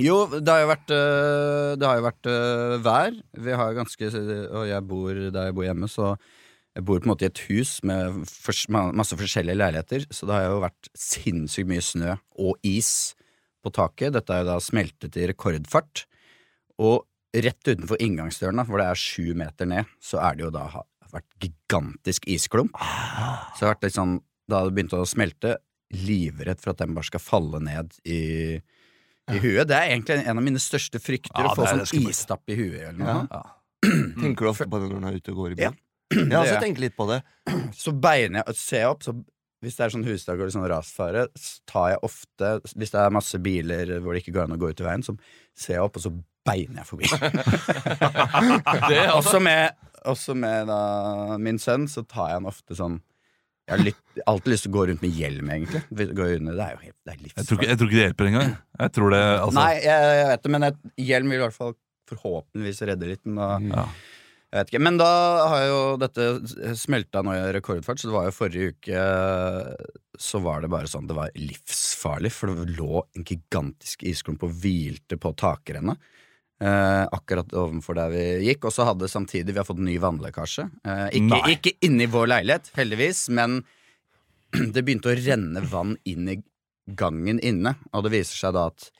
Jo, 0.00 0.16
det 0.32 0.48
har 0.48 0.62
jo 0.62 0.70
vært, 0.70 0.92
øh, 0.96 1.72
det 1.78 1.86
har 1.88 1.98
jo 1.98 2.04
vært 2.06 2.28
øh, 2.32 2.76
vær. 2.84 3.16
Vi 3.46 3.56
har 3.56 3.70
jo 3.70 3.78
ganske 3.80 4.10
Og 4.48 4.64
jeg 4.68 4.86
bor 4.88 5.20
der 5.34 5.50
jeg 5.50 5.56
bor 5.56 5.66
hjemme, 5.66 5.88
så 5.90 6.14
jeg 6.76 6.86
bor 6.86 7.00
på 7.00 7.08
en 7.08 7.12
måte 7.12 7.26
i 7.26 7.30
et 7.30 7.42
hus 7.48 7.80
med 7.82 8.22
masse 8.94 9.16
forskjellige 9.18 9.58
leiligheter, 9.58 10.04
så 10.14 10.28
det 10.28 10.36
har 10.36 10.44
jo 10.46 10.60
vært 10.62 10.90
sinnssykt 10.94 11.68
mye 11.68 11.82
snø 11.82 12.14
og 12.38 12.60
is 12.62 13.16
på 13.60 13.72
taket. 13.74 14.14
Dette 14.14 14.32
er 14.32 14.44
jo 14.44 14.52
da 14.52 14.58
smeltet 14.62 15.18
i 15.18 15.26
rekordfart. 15.32 16.04
Og 16.80 17.04
rett 17.34 17.66
utenfor 17.66 18.00
inngangsdøren, 18.00 18.62
hvor 18.66 18.80
det 18.80 18.86
er 18.86 19.02
sju 19.02 19.34
meter 19.38 19.68
ned, 19.68 19.90
så 20.02 20.22
er 20.22 20.38
det 20.38 20.46
jo 20.46 20.54
da 20.54 20.68
vært 21.10 21.28
gigantisk 21.42 22.26
isklump. 22.30 22.78
Så 22.78 23.58
det 23.58 23.66
har 23.66 23.74
vært 23.74 23.88
litt 23.88 23.98
sånn, 23.98 24.16
da 24.50 24.62
det 24.64 24.74
begynte 24.76 25.02
å 25.02 25.08
smelte, 25.08 25.58
livredd 25.90 26.62
for 26.62 26.72
at 26.72 26.84
den 26.84 26.94
bare 26.94 27.08
skal 27.08 27.22
falle 27.22 27.58
ned 27.66 27.96
i, 28.06 28.20
i 29.34 29.40
huet. 29.42 29.66
Det 29.70 29.76
er 29.76 29.90
egentlig 29.94 30.18
en 30.26 30.38
av 30.40 30.44
mine 30.46 30.60
største 30.62 31.00
frykter, 31.02 31.38
Ja, 31.44 31.50
å 31.52 31.56
få 31.58 31.66
sånn 31.70 32.08
istapp 32.10 32.42
i 32.50 32.56
huet 32.58 32.80
eller 32.88 33.04
Ja. 33.04 33.14
noe. 33.22 33.42
Tenker 34.20 34.44
du 34.44 34.50
ofte 34.50 34.66
på 34.70 34.80
det 34.80 34.90
når 34.92 35.00
du 35.00 35.06
er 35.08 35.18
ute 35.20 35.32
og 35.32 35.36
går 35.42 35.52
i 35.58 35.62
Ja. 35.62 35.70
bil? 35.70 35.78
Det 36.28 36.36
også 36.40 36.60
tenkt 36.60 36.78
litt 36.82 36.96
på 36.98 37.06
det. 37.08 37.22
Så 37.76 37.92
beiner 37.94 38.42
jeg, 38.44 38.56
ser 38.56 38.80
jeg 38.84 38.88
opp, 38.90 39.02
så 39.06 39.14
hvis 39.62 39.76
det 39.76 39.84
er 39.84 39.90
sånn 39.94 40.04
husdag 40.08 40.40
eller 40.40 40.50
sånn 40.50 40.68
rasfare, 40.68 41.26
så 41.36 41.60
tar 41.68 41.88
jeg 41.92 41.98
ofte 42.02 42.50
Hvis 42.74 42.90
det 42.90 43.00
er 43.02 43.10
masse 43.12 43.38
biler 43.38 44.00
hvor 44.00 44.14
det 44.16 44.22
ikke 44.24 44.32
går 44.38 44.44
an 44.48 44.56
å 44.56 44.58
gå 44.58 44.70
ut 44.72 44.80
i 44.80 44.84
veien, 44.84 45.02
så 45.04 45.14
ser 45.54 45.74
jeg 45.76 45.82
opp, 45.84 45.96
og 45.96 46.02
så 46.02 46.12
beiner 46.48 46.80
jeg 46.80 46.88
forbi. 46.88 47.04
er 48.00 49.06
altså 49.12 49.18
også 49.20 49.40
med, 49.44 49.70
også 50.08 50.34
med 50.34 50.66
da, 50.72 50.80
min 51.38 51.58
sønn, 51.60 51.86
så 51.92 52.02
tar 52.08 52.30
jeg 52.32 52.40
han 52.40 52.48
ofte 52.50 52.76
sånn 52.78 53.00
Jeg 53.70 53.78
har 53.78 53.84
litt, 53.86 54.22
alltid 54.26 54.50
lyst 54.50 54.64
til 54.66 54.72
å 54.72 54.74
gå 54.74 54.84
rundt 54.90 55.02
med 55.04 55.12
hjelm, 55.14 55.50
egentlig. 55.54 55.80
Gå 55.94 56.24
under, 56.40 56.56
det 56.58 56.64
er 56.64 56.72
jo 56.74 56.80
helt, 56.82 56.96
det 57.06 57.12
er 57.12 57.18
Jeg 57.22 57.46
tror, 57.46 57.58
ikke, 57.60 57.68
jeg 57.70 57.78
tror 57.78 57.90
ikke 57.90 57.98
det 58.00 58.06
hjelper 58.08 58.30
engang. 58.30 58.54
Jeg 58.82 58.92
tror 58.96 59.14
det, 59.14 59.20
altså, 59.44 59.58
Nei, 59.60 59.74
jeg, 59.84 60.08
jeg 60.18 60.28
vet 60.32 60.42
det, 60.46 60.52
men 60.56 60.66
et, 60.66 60.80
hjelm 61.06 61.30
vil 61.30 61.38
i 61.38 61.44
hvert 61.44 61.56
fall 61.60 61.76
forhåpentligvis 62.10 62.82
redde 62.90 63.10
litt. 63.12 63.22
Men 63.28 63.38
da, 63.38 63.50
Ja. 63.70 63.84
jeg 64.50 64.58
vet 64.58 64.72
ikke. 64.72 64.82
Men 64.88 64.98
da 64.98 65.10
har 65.52 65.62
jo 65.68 65.80
dette 66.02 66.26
smelta 66.82 67.22
nå 67.22 67.36
i 67.38 67.44
rekordfart, 67.54 68.02
så 68.02 68.10
det 68.10 68.16
var 68.16 68.26
jo 68.26 68.34
forrige 68.34 68.74
uke 68.74 69.04
Så 70.18 70.42
var 70.42 70.60
det 70.60 70.68
bare 70.74 70.90
sånn 70.90 71.06
Det 71.06 71.14
var 71.16 71.30
livsfarlig, 71.38 72.32
for 72.34 72.50
det 72.50 72.74
lå 72.74 73.04
en 73.16 73.24
gigantisk 73.24 74.02
isklump 74.10 74.42
og 74.48 74.58
hvilte 74.64 75.16
på 75.22 75.30
takrennet. 75.38 76.02
Eh, 76.60 77.06
akkurat 77.16 77.54
ovenfor 77.56 77.96
der 77.96 78.10
vi 78.12 78.24
gikk. 78.50 78.66
Og 78.68 78.74
så 78.74 78.84
hadde 78.90 79.08
samtidig 79.08 79.54
vi 79.54 79.60
har 79.62 79.68
fått 79.68 79.80
ny 79.80 79.96
vannlekkasje. 80.02 80.66
Eh, 80.84 81.06
ikke, 81.16 81.30
Nei. 81.32 81.54
ikke 81.54 81.74
inni 81.86 82.08
vår 82.10 82.28
leilighet, 82.34 82.72
heldigvis, 82.76 83.28
men 83.32 83.62
det 84.74 84.84
begynte 84.84 85.12
å 85.12 85.16
renne 85.16 85.64
vann 85.72 85.96
inn 86.04 86.28
i 86.28 86.40
gangen 87.00 87.40
inne. 87.40 87.78
Og 87.94 88.04
det 88.04 88.12
viser 88.18 88.42
seg 88.42 88.58
da 88.58 88.66
at 88.68 88.90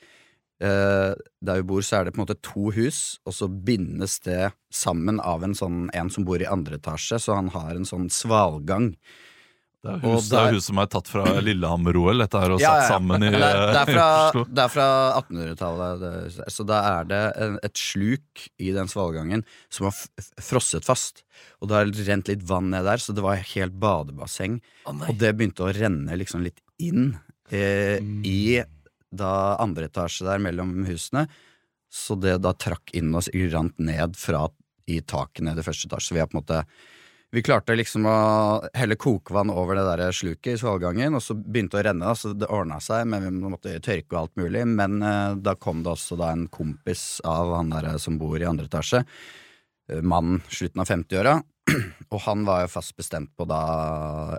eh, 0.63 1.11
der 1.13 1.61
vi 1.61 1.67
bor, 1.69 1.85
så 1.85 1.99
er 1.99 2.07
det 2.07 2.15
på 2.15 2.21
en 2.21 2.25
måte 2.25 2.39
to 2.41 2.71
hus, 2.73 3.19
og 3.29 3.37
så 3.37 3.49
bindes 3.51 4.17
det 4.25 4.55
sammen 4.73 5.21
av 5.21 5.45
en 5.45 5.53
sånn 5.57 5.83
en 5.93 6.09
som 6.13 6.25
bor 6.25 6.41
i 6.41 6.49
andre 6.49 6.81
etasje, 6.81 7.21
så 7.21 7.37
han 7.37 7.53
har 7.53 7.75
en 7.75 7.85
sånn 7.85 8.09
svalgang. 8.09 8.95
Det 9.81 9.89
er 9.89 10.03
og 10.05 10.15
hus, 10.19 10.27
er 10.31 10.35
der- 10.45 10.53
hus 10.53 10.65
som 10.69 10.77
er 10.77 10.89
tatt 10.93 11.07
fra 11.09 11.23
Lillehammer-OL, 11.41 12.19
dette 12.21 12.39
her, 12.41 12.51
og 12.53 12.59
Ja, 12.61 12.73
satt 12.81 12.91
sammen 12.93 13.23
i 13.25 13.31
det, 13.33 13.39
det, 13.41 13.79
er 13.81 13.89
fra, 13.89 14.43
det 14.45 14.63
er 14.65 14.69
fra 14.69 14.87
1800-tallet, 15.23 16.37
så 16.53 16.65
da 16.69 16.81
er 16.99 17.07
det 17.09 17.21
en, 17.45 17.57
et 17.65 17.81
sluk 17.81 18.43
i 18.61 18.71
den 18.75 18.87
svalgangen 18.91 19.43
som 19.73 19.87
har 19.89 19.97
frosset 20.41 20.85
fast. 20.85 21.23
Og 21.61 21.69
det 21.71 21.79
har 21.79 21.93
rent 22.11 22.29
litt 22.29 22.43
vann 22.47 22.69
ned 22.69 22.85
der, 22.85 23.01
så 23.01 23.15
det 23.17 23.25
var 23.25 23.41
helt 23.41 23.73
badebasseng. 23.81 24.59
og 24.85 25.17
det 25.17 25.33
begynte 25.37 25.65
å 25.65 25.73
renne 25.73 26.17
liksom 26.19 26.43
litt 26.45 26.61
inn 26.81 27.15
eh, 27.51 27.97
i 28.25 28.61
da 29.11 29.57
andre 29.59 29.89
etasje 29.89 30.23
der 30.29 30.39
mellom 30.39 30.85
husene. 30.87 31.25
Så 31.91 32.15
det 32.21 32.37
da 32.45 32.53
trakk 32.53 32.93
inn 32.95 33.09
og 33.17 33.27
rant 33.51 33.77
ned 33.79 34.15
fra 34.15 34.45
i 34.87 35.01
taket 35.01 35.43
ned 35.43 35.59
i 35.59 35.65
første 35.65 35.89
etasje. 35.89 36.11
Så 36.11 36.15
vi 36.15 36.21
har 36.21 36.29
på 36.31 36.37
en 36.37 36.43
måte 36.45 36.61
vi 37.31 37.43
klarte 37.43 37.75
liksom 37.79 38.05
å 38.11 38.15
helle 38.75 38.97
kokevann 38.99 39.53
over 39.53 39.77
det 39.79 39.85
der 39.87 40.15
sluket 40.15 40.53
i 40.53 40.59
svalgangen, 40.59 41.15
og 41.15 41.23
så 41.23 41.35
begynte 41.37 41.77
det 41.77 41.85
å 41.85 41.87
renne, 41.87 42.15
så 42.19 42.33
det 42.35 42.49
ordna 42.51 42.81
seg, 42.83 43.05
men 43.07 43.23
vi 43.23 43.53
måtte 43.53 43.77
tørke 43.79 44.15
og 44.15 44.19
alt 44.21 44.41
mulig. 44.41 44.65
Men 44.67 44.99
eh, 44.99 45.37
da 45.39 45.55
kom 45.55 45.85
det 45.85 45.93
også 45.93 46.19
da 46.19 46.33
en 46.35 46.49
kompis 46.51 47.21
av 47.27 47.53
han 47.55 47.71
der 47.71 47.95
som 48.03 48.19
bor 48.19 48.35
i 48.39 48.47
andre 48.47 48.67
etasje, 48.67 49.05
mannen 49.91 50.37
mann 50.37 50.43
slutten 50.47 50.83
av 50.83 50.87
50-åra, 50.87 51.39
og 52.13 52.21
han 52.25 52.43
var 52.47 52.65
jo 52.65 52.73
fast 52.73 52.93
bestemt 52.97 53.31
på 53.37 53.45
da 53.47 53.61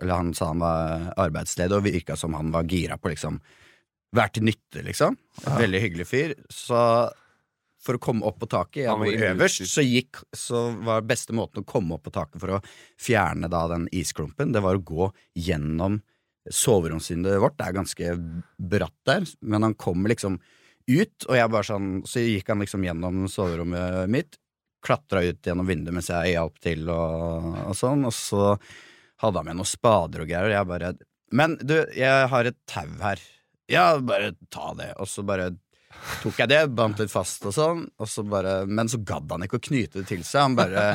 Eller 0.00 0.14
han 0.14 0.33
sa 0.35 0.48
han 0.50 0.62
var 0.62 1.11
arbeidsledig, 1.20 1.76
og 1.76 1.85
virka 1.85 2.16
som 2.16 2.37
han 2.37 2.52
var 2.55 2.68
gira 2.68 2.96
på 3.00 3.12
liksom 3.12 3.40
være 4.12 4.37
til 4.37 4.46
nytte, 4.48 4.83
liksom. 4.85 5.16
Veldig 5.57 5.81
hyggelig 5.81 6.07
fyr. 6.09 6.35
Så 6.52 6.78
for 7.82 7.98
å 7.98 8.02
komme 8.02 8.26
opp 8.28 8.38
på 8.42 8.48
taket, 8.50 8.84
jeg 8.84 8.98
var 9.00 9.26
øverst, 9.32 9.64
så 9.70 9.82
gikk 9.82 10.20
Så 10.36 10.68
var 10.86 11.04
beste 11.06 11.34
måten 11.34 11.64
å 11.64 11.68
komme 11.68 11.96
opp 11.96 12.06
på 12.06 12.14
taket 12.14 12.40
for 12.42 12.56
å 12.56 12.62
fjerne 13.00 13.50
da 13.50 13.64
den 13.72 13.88
isklumpen, 13.92 14.54
det 14.54 14.62
var 14.64 14.78
å 14.78 14.84
gå 14.86 15.10
gjennom 15.34 16.00
soveromsvinduet 16.50 17.40
vårt. 17.42 17.58
Det 17.58 17.68
er 17.68 17.76
ganske 17.76 18.14
bratt 18.58 18.98
der, 19.06 19.26
men 19.46 19.66
han 19.66 19.76
kommer 19.78 20.10
liksom 20.10 20.38
ut, 20.90 21.26
og 21.28 21.36
jeg 21.38 21.50
bare 21.52 21.66
sånn 21.68 21.90
Så 22.10 22.24
gikk 22.24 22.48
han 22.50 22.62
liksom 22.62 22.82
gjennom 22.82 23.26
soverommet 23.30 24.10
mitt, 24.10 24.38
klatra 24.82 25.22
ut 25.22 25.46
gjennom 25.46 25.68
vinduet 25.68 25.94
mens 25.94 26.10
jeg 26.10 26.32
hjalp 26.34 26.56
til 26.62 26.88
og, 26.90 27.52
og 27.68 27.76
sånn, 27.78 28.02
og 28.08 28.14
så 28.16 28.56
hadde 29.22 29.38
han 29.38 29.46
med 29.46 29.60
noen 29.60 29.70
spader 29.70 30.24
og 30.24 30.30
greier, 30.30 30.50
og 30.50 30.56
jeg 30.56 30.70
bare 30.72 30.94
Men 31.32 31.54
du, 31.62 31.76
jeg 31.94 32.26
har 32.28 32.48
et 32.50 32.58
tau 32.68 32.90
her. 33.00 33.22
Ja, 33.70 33.84
bare 34.04 34.34
ta 34.52 34.72
det. 34.76 34.90
Og 35.00 35.08
så 35.08 35.22
bare 35.24 35.52
tok 36.22 36.38
jeg 36.42 36.50
det, 36.52 36.61
bandt 36.76 37.00
litt 37.02 37.12
fast 37.12 37.44
og 37.48 37.55
sånn, 37.57 37.83
og 37.98 38.09
så 38.11 38.24
bare, 38.26 38.62
men 38.66 38.90
så 38.90 39.00
gadd 39.07 39.31
han 39.35 39.44
ikke 39.46 39.61
å 39.61 39.64
knyte 39.68 40.00
det 40.00 40.09
til 40.11 40.22
seg. 40.26 40.46
Han 40.48 40.57
bare, 40.59 40.87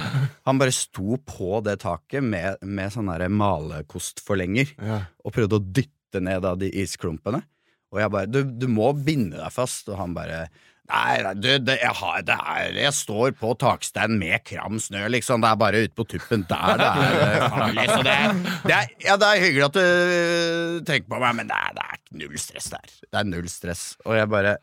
han 0.48 0.62
bare 0.62 0.76
sto 0.76 1.20
på 1.24 1.62
det 1.66 1.80
taket 1.84 2.26
med, 2.26 2.62
med 2.62 2.94
sånn 2.94 3.12
malekostforlenger 3.38 4.76
Ja. 4.78 5.02
og 5.24 5.36
prøvde 5.36 5.60
å 5.60 5.64
dytte 5.64 6.22
ned 6.24 6.46
av 6.46 6.58
de 6.62 6.72
isklumpene. 6.84 7.44
Og 7.94 8.02
jeg 8.02 8.12
bare 8.12 8.28
du, 8.28 8.44
'Du 8.44 8.68
må 8.68 8.92
binde 8.94 9.38
deg 9.38 9.52
fast', 9.54 9.88
og 9.90 9.98
han 9.98 10.14
bare 10.14 10.50
Nei, 10.88 11.18
nei, 11.20 11.34
du, 11.36 11.48
det, 11.68 11.74
jeg, 11.82 11.92
har, 12.00 12.22
det 12.24 12.36
er, 12.40 12.78
jeg 12.80 12.94
står 12.96 13.34
på 13.36 13.50
taksteinen 13.60 14.16
med 14.22 14.40
kram 14.48 14.78
snø, 14.80 15.02
liksom. 15.12 15.42
Det 15.44 15.50
er 15.50 15.58
bare 15.60 15.82
ute 15.84 15.96
på 16.00 16.06
tuppen 16.08 16.46
der 16.48 16.80
det 16.80 16.88
er 16.88 17.18
eh, 17.26 17.44
farlig. 17.52 17.84
Så 17.92 17.98
det, 18.08 18.14
det, 18.70 18.78
er, 18.78 18.94
ja, 19.04 19.18
det 19.20 19.28
er 19.34 19.42
hyggelig 19.44 19.66
at 19.68 19.76
du 19.76 19.82
øh, 19.84 20.78
tenker 20.88 21.10
på 21.12 21.20
meg, 21.26 21.36
men 21.42 21.52
det 21.52 21.58
er, 21.60 21.76
det 21.76 21.84
er 21.92 22.00
null 22.24 22.40
stress 22.40 22.70
der. 22.72 22.88
Det 23.04 23.20
er 23.20 23.28
null 23.28 23.50
stress. 23.52 23.84
Og 24.08 24.16
jeg 24.16 24.32
bare 24.32 24.56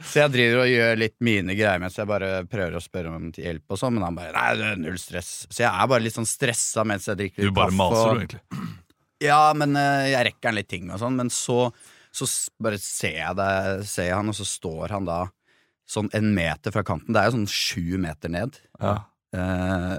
Så 0.00 0.22
jeg 0.22 0.32
driver 0.38 0.62
og 0.64 0.72
gjør 0.72 0.98
litt 1.04 1.16
mine 1.28 1.58
greier 1.58 1.84
mens 1.84 2.00
jeg 2.00 2.08
bare 2.08 2.32
prøver 2.48 2.78
å 2.80 2.84
spørre 2.88 3.12
om 3.20 3.28
til 3.36 3.50
hjelp 3.50 3.76
og 3.76 3.82
sånn, 3.84 3.98
men 3.98 4.08
han 4.08 4.16
bare 4.22 4.32
Nei, 4.38 4.48
det 4.62 4.72
er 4.72 4.82
null 4.88 4.98
stress. 5.04 5.32
Så 5.52 5.66
jeg 5.66 5.68
er 5.68 5.92
bare 5.92 6.06
litt 6.08 6.16
sånn 6.16 6.28
stressa 6.32 6.88
mens 6.88 7.10
jeg 7.12 7.20
drikker 7.26 7.44
Du 7.50 7.52
bare 7.60 7.76
maser, 7.76 8.08
og- 8.08 8.16
du, 8.16 8.24
egentlig. 8.24 8.72
ja, 9.28 9.42
men 9.52 9.76
eh, 9.76 10.08
jeg 10.14 10.30
rekker 10.32 10.48
han 10.48 10.56
litt 10.62 10.72
ting 10.72 10.88
og 10.88 11.00
sånn, 11.04 11.20
men 11.20 11.28
så, 11.28 11.66
så 12.08 12.32
bare 12.56 12.80
ser 12.80 13.20
jeg, 13.20 13.36
det, 13.36 13.50
ser 13.92 14.08
jeg 14.14 14.16
han, 14.16 14.32
og 14.32 14.40
så 14.40 14.48
står 14.48 14.96
han 14.96 15.04
da 15.12 15.26
sånn 15.88 16.10
en 16.16 16.32
meter 16.36 16.74
fra 16.74 16.84
kanten. 16.86 17.14
Det 17.14 17.20
er 17.22 17.30
jo 17.30 17.38
sånn 17.38 17.50
sju 17.52 17.98
meter 18.02 18.32
ned. 18.32 18.58
Ja. 18.80 18.96
Eh, 19.36 19.94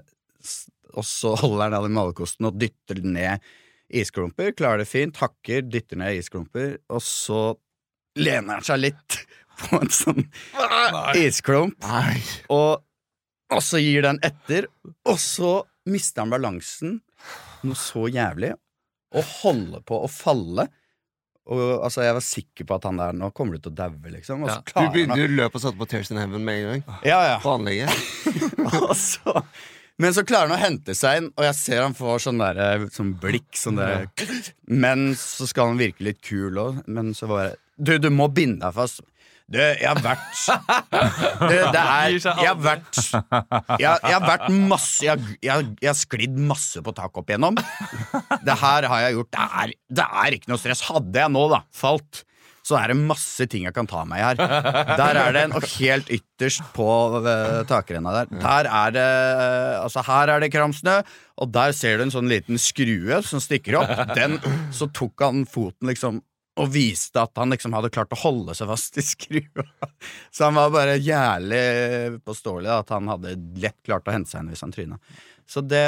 og 0.98 1.06
så 1.06 1.36
holder 1.38 1.76
han 1.78 1.94
malerkosten 1.94 2.50
og 2.50 2.60
dytter 2.62 3.02
ned 3.06 3.46
isklumper. 3.90 4.54
Klarer 4.58 4.84
det 4.84 4.90
fint, 4.90 5.18
hakker, 5.22 5.66
dytter 5.66 6.00
ned 6.02 6.20
isklumper, 6.20 6.78
og 6.94 7.02
så 7.06 7.42
lener 8.20 8.60
han 8.60 8.66
seg 8.66 8.84
litt 8.84 9.20
på 9.64 9.82
en 9.82 9.92
sånn 9.94 10.24
isklump, 11.20 11.78
Nei. 11.84 12.20
og, 12.54 12.86
og 13.52 13.62
så 13.66 13.82
gir 13.82 14.06
den 14.06 14.22
etter, 14.26 14.70
og 15.10 15.18
så 15.22 15.60
mister 15.90 16.24
han 16.24 16.34
balansen 16.34 17.00
noe 17.66 17.78
så 17.78 18.06
jævlig, 18.08 18.54
og 19.18 19.26
holder 19.42 19.82
på 19.90 20.04
å 20.06 20.10
falle. 20.12 20.68
Og 21.50 21.62
altså, 21.84 22.04
Jeg 22.06 22.14
var 22.14 22.26
sikker 22.26 22.68
på 22.70 22.76
at 22.78 22.86
han 22.86 23.00
der 23.02 23.16
nå 23.18 23.32
kommer 23.34 23.58
du 23.58 23.64
til 23.66 23.74
å 23.74 23.78
daue, 23.80 24.12
liksom. 24.14 24.44
Og 24.46 24.52
så 24.52 24.60
Ja. 24.60 24.62
Du 24.62 24.72
klarer 24.72 25.10
han 25.10 25.18
å 25.18 25.26
å 25.26 25.36
løpe 25.40 25.58
og 25.58 25.64
satte 25.66 25.80
på 25.82 25.88
Tears 25.90 26.12
in 26.14 26.22
Heaven 26.22 26.46
med 26.46 26.62
en 26.62 26.70
gang. 26.70 27.02
ja, 27.08 27.20
ja. 27.34 27.38
På 27.44 27.56
anlegget. 27.58 27.90
Og 28.90 28.94
så, 28.98 29.34
men 30.00 30.14
så 30.16 30.24
klarer 30.24 30.48
han 30.48 30.56
å 30.56 30.62
hente 30.62 30.94
seg 30.96 31.18
inn, 31.20 31.26
og 31.36 31.44
jeg 31.44 31.56
ser 31.58 31.82
han 31.84 31.96
får 31.98 32.22
sånn 32.24 32.40
der, 32.40 32.86
sånn 32.94 33.10
blikk. 33.20 33.50
Sånn 33.58 33.80
der, 33.82 34.06
men 34.70 35.10
så 35.20 35.48
skal 35.50 35.74
han 35.74 35.82
virke 35.82 36.06
litt 36.06 36.22
kul 36.24 36.56
òg. 36.62 36.84
Men 36.88 37.12
så 37.18 37.28
bare 37.32 37.58
Du, 37.76 37.98
du 37.98 38.10
må 38.12 38.30
binde 38.32 38.62
deg 38.64 38.76
fast. 38.76 39.02
Du, 39.50 39.58
jeg 39.58 39.88
har 39.88 39.98
vært 40.06 40.42
det, 41.50 41.58
det 41.74 41.82
er, 41.82 42.14
Jeg 42.14 42.46
har 42.46 42.60
vært 42.62 43.00
Jeg, 43.82 43.82
jeg 43.82 44.14
har 44.14 44.22
vært 44.22 44.48
masse 44.54 45.08
Jeg, 45.08 45.38
jeg, 45.42 45.70
jeg 45.82 45.90
har 45.90 45.98
sklidd 45.98 46.38
masse 46.38 46.84
på 46.86 46.94
taket 46.94 47.22
opp 47.24 47.32
igjennom. 47.34 47.58
Det 48.46 48.58
her 48.62 48.90
har 48.92 49.06
jeg 49.08 49.18
gjort. 49.18 49.32
Det 49.34 49.46
er, 49.64 49.74
det 50.02 50.08
er 50.24 50.38
ikke 50.38 50.52
noe 50.54 50.62
stress. 50.62 50.86
Hadde 50.90 51.24
jeg 51.24 51.34
nå 51.34 51.48
da 51.52 51.64
falt, 51.76 52.22
så 52.66 52.78
er 52.78 52.92
det 52.92 53.00
masse 53.02 53.48
ting 53.50 53.66
jeg 53.66 53.74
kan 53.74 53.90
ta 53.90 54.04
meg 54.08 54.22
i 54.22 54.28
her. 54.28 54.40
Der 55.00 55.20
er 55.24 55.34
det 55.34 55.44
en, 55.48 55.58
og 55.58 55.66
helt 55.80 56.10
ytterst 56.14 56.64
på 56.76 56.88
uh, 57.18 57.62
takrenna 57.70 58.14
der. 58.20 58.32
Der 58.38 58.70
er 58.70 58.96
det 58.96 59.10
Altså, 59.80 60.04
her 60.06 60.36
er 60.36 60.44
det 60.44 60.52
kramsnø, 60.54 61.00
og 61.42 61.54
der 61.56 61.74
ser 61.74 61.98
du 61.98 62.06
en 62.06 62.14
sånn 62.14 62.30
liten 62.30 62.62
skrue 62.62 63.22
som 63.26 63.42
stikker 63.42 63.82
opp. 63.82 63.96
Den, 64.14 64.38
så 64.76 64.90
tok 64.94 65.26
han 65.26 65.46
foten 65.50 65.90
liksom 65.90 66.22
og 66.60 66.72
viste 66.74 67.22
at 67.22 67.38
han 67.40 67.54
liksom 67.54 67.76
hadde 67.78 67.92
klart 67.94 68.12
å 68.16 68.20
holde 68.24 68.56
seg 68.58 68.70
fast 68.72 69.00
i 69.00 69.06
skrua. 69.14 69.66
Så 70.32 70.48
han 70.50 70.58
var 70.60 70.74
bare 70.76 70.98
jævlig 71.00 72.20
påståelig 72.28 72.74
at 72.82 72.92
han 72.96 73.08
hadde 73.12 73.38
lett 73.64 73.78
klart 73.88 74.10
å 74.10 74.16
hente 74.16 74.32
seg 74.34 74.44
inn 74.44 74.52
hvis 74.54 74.66
han 74.66 74.76
tryna. 74.76 75.00
Så 75.50 75.64
det 75.66 75.86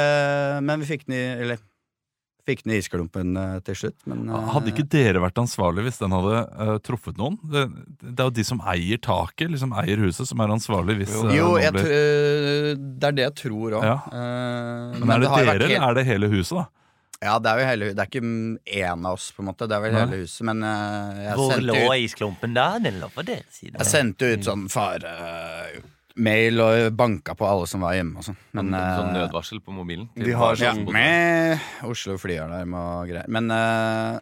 Men 0.66 0.80
vi 0.82 0.88
fikk 0.88 1.04
den 1.06 1.14
i 1.14 1.22
Eller 1.44 1.60
fikk 2.42 2.64
den 2.64 2.72
i 2.74 2.78
isklumpen 2.82 3.36
eh, 3.38 3.58
til 3.62 3.76
slutt, 3.78 4.00
men 4.10 4.24
eh, 4.26 4.48
Hadde 4.50 4.72
ikke 4.72 4.88
dere 4.90 5.20
vært 5.22 5.38
ansvarlig 5.38 5.84
hvis 5.86 6.00
den 6.00 6.10
hadde 6.16 6.40
uh, 6.58 6.72
truffet 6.82 7.14
noen? 7.20 7.36
Det, 7.46 7.68
det 8.02 8.16
er 8.16 8.26
jo 8.26 8.34
de 8.40 8.44
som 8.48 8.62
eier 8.72 8.98
taket, 8.98 9.52
liksom 9.52 9.76
eier 9.78 10.02
huset, 10.02 10.26
som 10.26 10.42
er 10.42 10.50
ansvarlig 10.56 10.96
hvis 11.04 11.14
Jo, 11.36 11.52
jeg, 11.62 11.70
blir- 11.76 12.82
det 12.82 13.12
er 13.12 13.14
det 13.20 13.28
jeg 13.28 13.36
tror 13.44 13.78
òg. 13.78 13.86
Ja. 13.86 13.96
Men 14.98 15.14
er 15.14 15.22
det 15.22 15.30
dere, 15.30 15.54
eller 15.54 15.76
er 15.92 16.00
det 16.00 16.06
hele 16.08 16.32
huset, 16.34 16.58
da? 16.64 16.66
Ja, 17.22 17.36
det 17.38 17.50
er 17.52 17.60
jo 17.60 17.66
hele 17.68 17.88
Det 17.94 18.02
er 18.02 18.08
ikke 18.10 18.22
én 18.82 19.06
av 19.06 19.14
oss, 19.14 19.30
på 19.34 19.44
en 19.44 19.50
måte. 19.52 19.68
Det 19.70 19.76
er 19.76 19.84
vel 19.84 19.96
hele 19.96 20.18
huset. 20.24 20.42
Men 20.48 20.64
eh, 20.66 21.20
jeg 21.28 21.38
Hvor 21.38 21.52
sendte 21.52 21.68
lå 21.68 21.76
ut 21.78 22.04
isklumpen 22.08 22.56
da? 22.56 22.66
Den 22.82 22.98
lå 23.02 23.10
på 23.14 23.24
den 23.26 23.44
siden. 23.48 23.78
Jeg 23.78 23.90
sendte 23.90 24.32
ut 24.32 24.48
sånn 24.48 24.64
fare-mail 24.72 26.64
og 26.66 26.88
banka 26.98 27.36
på 27.38 27.46
alle 27.46 27.68
som 27.70 27.86
var 27.86 27.94
hjemme 27.98 28.18
og 28.18 28.26
sånn. 28.26 28.40
Men 28.58 28.74
sånn 28.74 29.08
eh, 29.12 29.14
nødvarsel 29.20 29.62
på 29.62 29.76
mobilen. 29.76 30.10
De 30.18 30.34
har 30.34 30.58
sånn 30.58 30.82
ja, 30.82 30.96
med 30.98 31.86
Oslo 31.88 32.18
flyalarm 32.20 32.74
og 32.80 33.12
greier. 33.12 33.30
Men 33.30 33.54
uh, 33.54 34.18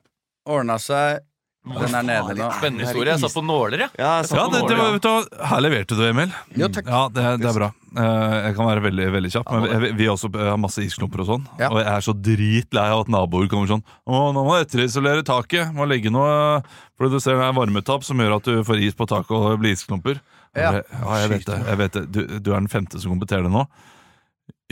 ordna 0.52 0.76
seg. 0.82 1.24
Den 1.60 1.92
er 1.94 2.04
nede 2.08 2.34
nå. 2.38 2.46
Spennende 2.56 2.86
historie. 2.86 3.12
Jeg 3.12 3.20
satt 3.20 3.34
på 3.36 3.42
nåler, 3.44 3.82
jeg. 3.84 3.90
Ja, 4.00 4.14
jeg 4.22 4.30
satt 4.30 4.38
Ja, 4.38 4.44
på 4.48 4.52
det, 4.54 4.60
det, 4.70 4.76
var- 4.78 4.94
vet 4.94 5.02
du, 5.04 5.42
Her 5.50 5.60
leverte 5.60 5.96
du, 5.98 6.02
Emil. 6.08 6.30
Jo, 6.56 6.68
takk. 6.72 6.86
Ja, 6.88 7.00
det, 7.12 7.24
det 7.42 7.48
er 7.50 7.58
bra. 7.58 7.68
Eh, 7.90 8.36
jeg 8.46 8.54
kan 8.56 8.66
være 8.70 8.82
veldig 8.86 9.06
veldig 9.12 9.30
kjapp, 9.34 9.50
men 9.52 9.82
vi, 9.82 9.90
vi 9.98 10.06
også 10.08 10.30
har 10.38 10.56
masse 10.62 10.80
isklumper 10.86 11.20
og 11.20 11.28
sånn. 11.28 11.44
Ja. 11.60 11.68
Og 11.68 11.80
jeg 11.82 11.90
er 11.92 12.06
så 12.06 12.14
dritlei 12.16 12.86
av 12.94 13.02
at 13.04 13.10
naboer 13.12 13.50
kommer 13.50 13.68
sånn 13.68 13.82
Å, 14.06 14.22
nå 14.32 14.44
må 14.46 14.56
du 14.56 14.62
etterisolere 14.64 15.26
taket. 15.26 15.74
Må 15.76 15.84
legge 15.90 16.08
noe 16.14 16.62
For 16.96 17.10
du 17.12 17.18
ser 17.20 17.36
det 17.36 17.44
er 17.50 17.52
varmetap 17.58 18.06
som 18.08 18.16
gjør 18.24 18.38
at 18.38 18.48
du 18.48 18.64
får 18.64 18.80
is 18.88 18.96
på 18.96 19.08
taket 19.10 19.36
og 19.36 19.50
det 19.52 19.60
blir 19.66 19.76
isklumper. 19.76 20.22
Ja. 20.56 20.72
Jeg, 20.80 20.84
ja, 20.96 21.18
jeg 21.26 21.30
vet 21.34 21.46
det. 21.50 21.60
Jeg 21.66 21.78
vet 21.84 21.92
det. 21.98 22.04
Du, 22.14 22.20
du 22.40 22.50
er 22.54 22.58
den 22.62 22.68
femte 22.72 22.98
som 23.02 23.12
kompeterer 23.12 23.44
det 23.46 23.52
nå. 23.52 23.66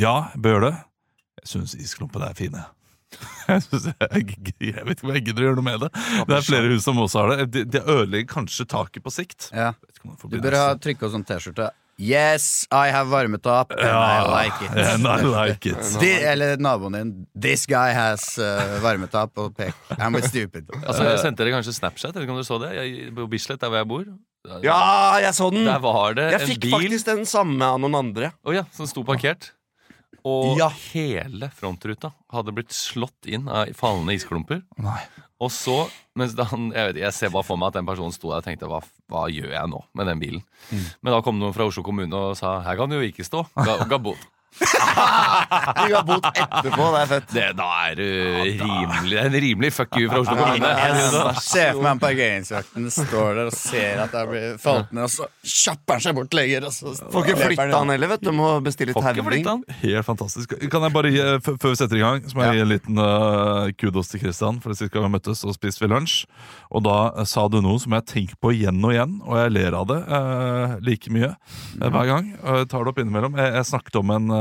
Ja, 0.00 0.16
bør 0.38 0.56
gjøre 0.56 0.70
det. 0.72 0.76
Jeg 1.42 1.52
syns 1.52 1.76
isklumpene 1.78 2.30
er 2.32 2.38
fine. 2.38 2.64
Jeg, 3.48 3.62
jeg, 4.12 4.52
jeg 4.60 4.84
vet 4.84 4.98
ikke 4.98 5.06
om 5.06 5.14
jeg 5.16 5.22
gidder 5.24 5.40
å 5.40 5.46
gjøre 5.46 5.56
noe 5.56 5.64
med 5.64 5.84
det. 5.86 5.88
Det 6.28 6.34
er 6.36 6.42
flere 6.44 6.68
hus 6.68 6.84
som 6.84 6.98
også 7.00 7.22
har 7.22 7.30
det. 7.32 7.46
Det, 7.54 7.62
de 7.72 7.80
ødelegger 7.80 8.28
kanskje 8.28 8.66
taket 8.68 9.00
på 9.04 9.12
sikt. 9.14 9.48
Ja. 9.56 9.70
Du 10.04 10.36
bør 10.36 10.56
ha 10.58 10.66
opp 10.76 11.06
sånn 11.14 11.24
T-skjorte. 11.24 11.70
Yes, 11.98 12.62
I 12.70 12.92
have 12.94 13.10
varmet 13.10 13.46
opp, 13.50 13.72
and 13.72 13.82
I 13.82 14.22
like 14.22 14.60
it. 14.62 14.70
and 14.70 15.02
I 15.02 15.22
like 15.26 15.66
it. 15.66 15.80
De, 16.02 16.12
eller 16.30 16.60
naboen 16.62 16.94
din. 16.94 17.10
This 17.34 17.66
guy 17.66 17.90
has 17.90 18.36
uh, 18.38 18.78
varmet 18.84 19.16
opp 19.18 19.40
og 19.42 19.56
pek. 19.58 19.74
I'm 19.98 20.14
a 20.14 20.22
stupid. 20.22 20.70
Altså, 20.86 21.08
jeg 21.08 21.18
sendte 21.24 21.42
dere 21.42 21.56
kanskje 21.56 21.74
Snapchat? 21.74 22.12
Jeg 22.12 22.20
vet 22.20 22.28
ikke 22.28 22.36
om 22.36 22.38
dere 22.38 22.46
så 22.46 22.60
det? 22.62 22.70
Jeg, 22.76 23.10
på 23.16 23.26
Bislett, 23.32 23.58
der 23.64 23.72
hvor 23.72 23.82
jeg 23.82 23.90
bor. 23.90 24.06
Ja, 24.62 24.78
jeg 25.24 25.34
så 25.34 25.50
den! 25.50 25.66
Der 25.66 25.82
var 25.82 26.14
det 26.16 26.28
Jeg 26.30 26.40
en 26.44 26.50
fikk 26.52 26.62
bil 26.68 26.76
faktisk 26.76 27.08
den 27.10 27.26
samme 27.28 27.66
av 27.66 27.82
noen 27.82 27.98
andre. 27.98 28.30
Oh, 28.46 28.54
ja, 28.54 28.62
som 28.76 28.86
sto 28.86 29.02
parkert. 29.04 29.50
Og 30.26 30.58
Ja. 30.58 30.68
hele 30.92 31.50
frontruta 31.54 32.12
hadde 32.32 32.52
blitt 32.56 32.74
slått 32.74 33.26
inn 33.26 33.48
av 33.48 33.70
fallende 33.78 34.14
isklumper. 34.18 34.62
Nei. 34.78 35.00
Og 35.40 35.52
så, 35.54 35.88
mens 36.18 36.34
han, 36.34 36.72
jeg, 36.74 36.88
vet, 36.94 36.96
jeg 37.04 37.12
ser 37.14 37.30
bare 37.30 37.46
for 37.46 37.56
meg 37.60 37.68
at 37.70 37.74
den 37.78 37.86
personen 37.86 38.10
sto 38.12 38.32
der 38.32 38.40
og 38.40 38.44
tenkte 38.48 38.66
hva, 38.66 38.80
hva 39.08 39.28
gjør 39.30 39.52
jeg 39.54 39.70
nå 39.70 39.84
med 39.94 40.06
den 40.10 40.18
bilen? 40.18 40.42
Men 41.00 41.12
da 41.14 41.20
kom 41.22 41.38
noen 41.38 41.54
fra 41.54 41.68
Oslo 41.70 41.84
kommune 41.86 42.12
og 42.12 42.34
sa 42.36 42.56
her 42.66 42.76
kan 42.80 42.90
du 42.90 42.96
jo 42.98 43.06
ikke 43.06 43.22
stå. 43.26 43.44
Ga, 43.54 43.84
ga 43.86 43.98
bot. 44.02 44.18
De 44.58 45.92
har 45.92 46.04
bodd 46.06 46.24
etterpå, 46.32 46.86
det 46.94 47.00
er 47.00 47.10
fett. 47.12 47.28
Det, 47.30 47.44
da 47.58 47.66
er 47.86 47.98
du 47.98 48.06
rimelig 48.58 49.12
Det 49.12 49.20
er 49.20 49.28
en 49.28 49.36
rimelig 49.44 49.70
fuck 49.76 49.98
you 50.00 50.08
fra 50.10 50.22
Oslo 50.24 50.34
kommune. 50.38 50.70
Jeg 50.82 51.42
ser 51.44 51.70
for 51.76 51.84
meg 51.84 52.00
parkeringsvakten 52.02 52.88
står 52.92 53.38
der 53.38 53.50
og 53.50 53.56
ser 53.56 54.02
at 54.02 54.14
det 54.14 54.24
blir 54.30 54.56
falt 54.62 54.92
ned, 54.96 55.06
og 55.06 55.12
så 55.12 55.28
kjapper 55.44 55.98
han 55.98 56.04
seg 56.06 56.16
bort 56.18 56.36
lenger, 56.36 56.68
og 56.68 56.74
så 56.74 56.94
Får 56.98 57.28
ikke 57.28 57.38
flytta 57.44 57.68
han 57.76 57.92
heller, 57.94 58.12
vet 58.14 58.24
du. 58.26 58.32
Må 58.38 58.50
bestille 58.64 58.96
flytte 58.96 59.52
han. 59.52 59.62
Helt 59.82 60.06
fantastisk. 60.06 60.56
Kan 60.72 60.86
jeg 60.86 60.94
bare 60.96 61.12
gi, 61.12 61.22
eh, 61.22 61.38
Før 61.48 61.72
vi 61.72 61.78
setter 61.80 62.00
i 62.00 62.02
gang, 62.02 62.24
så 62.26 62.38
må 62.38 62.46
jeg 62.46 62.58
gi 62.58 62.64
en 62.64 62.72
liten 62.72 63.02
uh, 63.02 63.70
kudos 63.78 64.10
til 64.12 64.22
Kristian 64.22 64.60
For 64.64 64.76
sist 64.76 64.92
gang 64.94 65.06
vi 65.06 65.14
møttes, 65.16 65.44
og 65.46 65.54
spiste 65.56 65.84
vi 65.84 65.90
lunsj. 65.92 66.24
Og 66.74 66.84
da 66.86 66.96
uh, 67.14 67.24
sa 67.28 67.46
du 67.52 67.60
noe 67.64 67.78
som 67.82 67.94
jeg 67.96 68.08
tenker 68.10 68.40
på 68.42 68.52
igjen 68.56 68.82
og 68.82 68.94
igjen, 68.94 69.18
og 69.24 69.38
jeg 69.42 69.54
ler 69.54 69.78
av 69.78 69.88
det 69.92 70.00
uh, 70.08 70.76
like 70.84 71.12
mye 71.14 71.32
hver 71.78 72.10
gang. 72.10 72.32
Uh, 72.42 72.60
jeg 72.62 72.70
tar 72.72 72.84
det 72.84 72.94
opp 72.94 73.02
innimellom. 73.04 73.38
Jeg, 73.38 73.54
jeg 73.60 73.70
snakket 73.70 74.00
om 74.02 74.14
en 74.16 74.37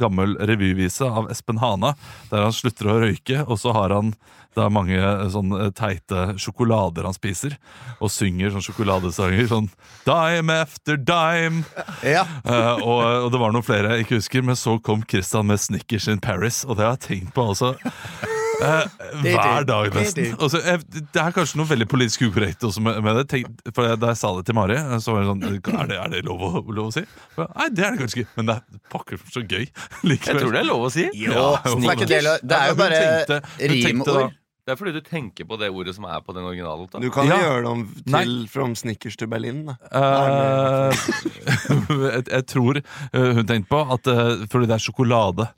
gammel 0.00 0.36
revyvise 0.50 1.08
av 1.08 1.30
Espen 1.32 1.60
Hana, 1.62 1.94
der 2.30 2.46
han 2.46 2.56
slutter 2.56 2.90
å 2.90 3.00
røyke, 3.04 3.44
og 3.44 3.60
så 3.60 3.74
har 3.76 3.94
han 3.94 4.14
det 4.54 4.62
er 4.62 4.70
mange 4.70 4.98
sånn 4.98 5.32
sånne 5.34 5.70
teite 5.74 6.20
sjokolader 6.38 7.08
han 7.08 7.16
spiser, 7.16 7.56
og 7.98 8.12
synger 8.14 8.52
sånn 8.54 8.62
sjokoladesanger. 8.62 9.48
Sånn 9.50 9.66
Dime 10.06 10.60
after 10.62 11.00
dime. 11.00 11.64
Ja. 12.06 12.22
Uh, 12.46 12.78
og, 12.78 13.00
og 13.26 13.32
det 13.34 13.40
var 13.42 13.54
noen 13.54 13.66
flere 13.66 13.96
jeg 13.96 14.06
ikke 14.06 14.20
husker, 14.20 14.46
men 14.46 14.58
så 14.58 14.76
kom 14.78 15.02
Christian 15.10 15.50
med 15.50 15.62
Snickers 15.62 16.06
in 16.12 16.22
Paris, 16.22 16.62
og 16.68 16.78
det 16.78 16.86
har 16.86 16.96
jeg 16.96 17.06
tenkt 17.08 17.34
på 17.34 17.50
altså 17.50 17.74
eh, 18.62 18.84
hver 19.24 19.66
dag 19.68 19.90
nesten. 19.96 20.34
Altså, 20.38 20.60
jeg, 20.64 20.82
det 21.14 21.20
er 21.22 21.34
kanskje 21.36 21.58
noe 21.60 21.70
veldig 21.70 21.88
politisk 21.90 22.26
ukorrekt 22.28 22.64
også 22.68 22.82
med, 22.84 23.00
med 23.04 23.18
det. 23.20 23.24
Tenk, 23.32 23.48
for 23.74 23.96
Da 24.00 24.12
jeg 24.12 24.20
sa 24.20 24.30
det 24.38 24.46
til 24.48 24.58
Mari, 24.58 24.78
så 25.02 25.14
var 25.16 25.24
det 25.24 25.32
sånn 25.32 25.42
Er 25.48 25.90
det, 25.90 25.98
er 25.98 26.14
det 26.14 26.22
lov, 26.28 26.44
å, 26.44 26.62
lov 26.68 26.92
å 26.92 26.94
si? 26.94 27.04
Nei, 27.40 27.68
det 27.74 27.84
er 27.88 27.96
det 27.96 28.04
kanskje 28.04 28.22
ikke, 28.22 28.30
men 28.38 28.50
det 28.52 28.56
er 28.60 28.80
pakker 28.94 29.20
så 29.32 29.42
gøy. 29.44 29.66
Jeg 30.14 30.22
tror 30.38 30.54
det 30.54 30.62
er 30.62 30.70
lov 30.70 30.86
å 30.88 30.94
si. 30.94 31.08
Jo, 31.18 31.34
Ja, 31.34 31.50
det 31.64 32.06
er 32.06 32.08
del 32.14 32.32
av 32.34 32.40
Det 32.44 32.56
er 32.62 32.72
jo 32.72 32.80
bare 32.80 33.04
tenkte- 33.04 33.42
rimord. 33.58 33.84
tenkte 33.90 34.16
da-. 34.20 34.32
Det 34.64 34.72
er 34.72 34.78
fordi 34.80 34.92
du 34.96 35.00
tenker 35.04 35.44
på 35.44 35.58
det 35.60 35.68
ordet 35.68 35.92
som 35.92 36.06
er 36.08 36.22
på 36.24 36.32
den 36.32 36.46
originale. 36.48 36.86
Du 37.02 37.10
kan 37.12 37.28
Ja. 37.28 37.36
gjøre 37.36 37.58
det 37.66 37.68
om 37.68 37.82
Nei. 38.06 38.22
til 38.24 38.48
From 38.48 38.72
Snickers 38.74 39.16
til 39.20 39.28
Berlin. 39.28 39.66
Da. 39.68 39.74
Uh, 39.92 40.94
jeg, 42.14 42.24
jeg 42.30 42.46
tror 42.48 42.80
eh, 42.80 43.30
hun 43.36 43.44
tenkte 43.44 43.68
på 43.68 43.82
at 43.92 44.08
eh, 44.08 44.46
fordi 44.48 44.70
det 44.70 44.78
er 44.78 44.84
sjokolade 44.86 45.50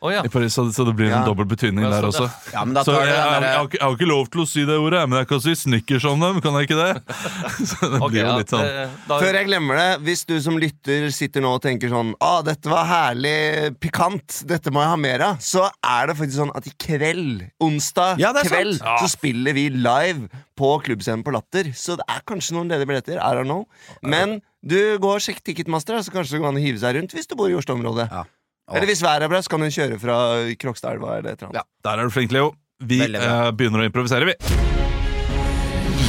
Å 0.00 0.10
ja. 0.14 0.20
i 0.24 0.30
Paris, 0.32 0.54
så, 0.56 0.62
så 0.72 0.84
det 0.88 0.94
blir 0.96 1.10
en 1.10 1.18
Ja. 1.20 1.24
dobbel 1.26 1.44
betydning 1.44 1.84
Ja, 1.84 1.90
der 1.92 2.06
også. 2.08 2.24
ja. 2.54 2.64
Men 2.64 2.72
da 2.78 2.82
Så 2.86 2.94
jeg, 2.96 3.08
jeg, 3.10 3.16
jeg, 3.16 3.42
jeg, 3.44 3.56
har 3.58 3.66
ikke, 3.68 3.78
jeg 3.80 3.84
har 3.84 3.96
ikke 3.98 4.08
lov 4.08 4.28
til 4.32 4.40
å 4.40 4.46
si 4.48 4.64
det 4.64 4.76
ordet, 4.80 5.02
men 5.10 5.18
jeg 5.20 5.28
kan 5.28 5.40
si 5.44 5.54
Snickers 5.60 6.06
om 6.08 6.20
dem. 6.24 6.40
Kan 6.40 6.56
jeg 6.56 6.68
ikke 6.70 6.78
det? 6.80 7.16
Så 7.70 7.76
det 7.84 8.00
okay, 8.00 8.08
blir 8.14 8.22
jo 8.22 8.26
ja, 8.30 8.36
litt 8.40 8.54
sånn 8.54 8.64
det- 8.64 8.88
da- 9.10 9.18
Før 9.20 9.38
jeg 9.40 9.48
glemmer 9.50 9.76
det, 9.82 9.88
hvis 10.08 10.24
du 10.30 10.34
som 10.40 10.56
lytter 10.62 11.10
sitter 11.12 11.44
nå 11.44 11.52
og 11.58 11.62
tenker 11.66 11.92
sånn 11.92 12.14
ah, 12.24 12.40
dette 12.46 12.72
var 12.72 12.88
herlig 12.88 13.76
pikant, 13.80 14.40
dette 14.48 14.72
må 14.72 14.80
jeg 14.84 14.92
ha 14.94 14.96
mer 15.04 15.26
av, 15.28 15.36
så 15.44 15.66
er 15.84 16.08
det 16.08 16.16
faktisk 16.16 16.40
sånn 16.40 16.54
at 16.56 16.66
i 16.66 16.72
kveld, 16.80 17.44
onsdag 17.60 18.18
Ja, 18.24 18.32
kveld, 18.40 18.78
sant. 18.80 19.04
så 19.04 19.12
spiller 19.12 19.52
vi 19.56 19.68
live 19.74 20.30
på 20.56 20.74
klubbscenen 20.84 21.22
på 21.24 21.32
Latter. 21.36 21.70
Så 21.76 21.96
det 22.00 22.04
er 22.08 22.24
kanskje 22.28 22.56
noen 22.56 22.68
ledige 22.72 22.88
billetter. 22.88 23.16
I 23.20 23.36
don't 23.36 23.48
know. 23.48 23.66
Men 24.02 24.40
du 24.64 24.98
går 25.00 25.20
og 25.20 25.24
sjekk 25.24 25.40
Ticketmaster, 25.44 25.96
så 26.04 26.12
kanskje 26.12 26.36
det 26.36 26.40
går 26.42 26.50
an 26.52 26.58
å 26.60 26.64
hive 26.64 26.80
seg 26.82 26.96
rundt 26.98 27.12
hvis 27.16 27.28
du 27.30 27.36
bor 27.36 27.48
i 27.48 27.56
Oslo-området. 27.56 28.10
Ja. 28.12 28.24
Eller 28.70 28.86
hvis 28.86 29.02
været 29.02 29.26
er 29.26 29.32
bra, 29.32 29.42
så 29.42 29.50
kan 29.50 29.64
hun 29.64 29.72
kjøre 29.74 29.98
fra 29.98 30.16
Krokstadelva 30.60 31.18
eller 31.18 31.32
et 31.32 31.40
eller 31.40 31.50
annet. 31.50 31.62
Ja, 31.62 31.88
der 31.88 32.02
er 32.02 32.10
du 32.10 32.14
flink, 32.14 32.34
Leo. 32.34 32.52
Vi 32.80 33.00
eh, 33.02 33.50
begynner 33.56 33.82
å 33.82 33.88
improvisere, 33.90 34.30
vi. 34.30 34.36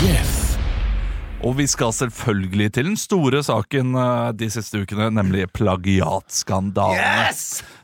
Yes. 0.06 0.38
Og 1.42 1.56
vi 1.58 1.66
skal 1.66 1.90
selvfølgelig 1.96 2.70
til 2.78 2.86
den 2.92 2.98
store 3.02 3.42
saken 3.44 3.98
eh, 3.98 4.30
de 4.38 4.50
siste 4.54 4.84
ukene, 4.84 5.10
nemlig 5.14 5.48
plagiatskandalene. 5.58 7.34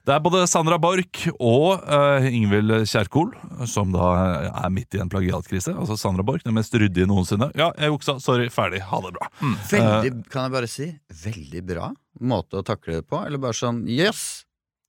Det 0.08 0.14
er 0.14 0.22
både 0.24 0.46
Sandra 0.48 0.78
Borch 0.80 1.26
og 1.36 1.82
uh, 1.84 2.24
Ingvild 2.24 2.86
Kjerkol 2.88 3.34
som 3.68 3.92
da 3.92 4.06
er 4.48 4.70
midt 4.72 4.96
i 4.96 5.02
en 5.04 5.10
plagiatkrise. 5.12 5.74
Altså 5.74 5.98
Sandra 6.00 6.24
Borch, 6.24 6.46
den 6.46 6.56
mest 6.56 6.72
ryddige 6.80 7.10
noensinne. 7.10 7.50
Ja, 7.60 7.74
jeg 7.76 7.92
juksa. 7.92 8.16
Sorry. 8.24 8.48
Ferdig. 8.54 8.86
Ha 8.88 9.02
det 9.04 9.12
bra. 9.18 9.28
Veldig, 9.74 10.14
kan 10.32 10.48
jeg 10.48 10.56
bare 10.56 10.72
si, 10.72 10.88
veldig 11.26 11.66
bra 11.68 11.90
måte 12.24 12.62
å 12.62 12.64
takle 12.64 13.02
det 13.02 13.08
på. 13.10 13.20
Eller 13.28 13.42
bare 13.42 13.58
sånn 13.58 13.84
yes, 13.92 14.47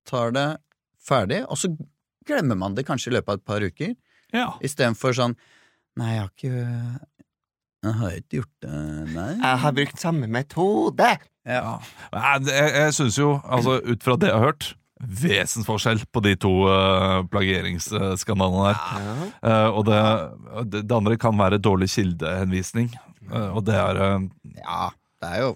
tar 0.08 0.34
det 0.36 0.48
ferdig, 1.08 1.42
og 1.48 1.60
så 1.60 1.70
glemmer 2.28 2.58
man 2.60 2.74
det 2.76 2.86
kanskje 2.88 3.12
i 3.12 3.16
løpet 3.18 3.32
av 3.32 3.38
et 3.40 3.46
par 3.48 3.64
uker. 3.64 3.94
Ja. 4.34 4.50
Istedenfor 4.64 5.14
sånn 5.16 5.38
Nei, 5.98 6.10
jeg 6.14 6.20
har 6.20 6.28
ikke 6.34 6.50
Jeg 7.86 7.94
har 8.00 8.16
ikke 8.18 8.36
gjort 8.42 8.64
det, 8.64 8.80
nei. 9.14 9.30
Jeg 9.38 9.60
har 9.62 9.72
brukt 9.78 10.02
samme 10.02 10.28
metode! 10.30 11.08
Ja. 11.48 11.78
Jeg, 12.12 12.50
jeg 12.52 12.92
syns 12.98 13.16
jo, 13.18 13.30
altså 13.48 13.78
ut 13.80 14.04
fra 14.04 14.18
det 14.20 14.28
jeg 14.28 14.36
har 14.36 14.50
hørt, 14.50 14.66
vesensforskjell 15.22 16.02
på 16.12 16.22
de 16.26 16.34
to 16.42 16.50
uh, 16.68 17.22
plagieringsskandalene 17.32 18.66
der. 18.66 19.22
Eh, 19.46 19.68
og 19.70 19.86
det, 19.86 20.00
det, 20.74 20.82
det 20.90 20.96
andre 20.98 21.16
kan 21.22 21.38
være 21.38 21.60
dårlig 21.62 21.88
kildehenvisning. 21.94 22.90
uh, 23.30 23.54
Og 23.54 23.62
det 23.64 23.78
er 23.78 24.02
Ja, 24.58 24.90
det 25.22 25.32
er 25.32 25.44
jo 25.46 25.54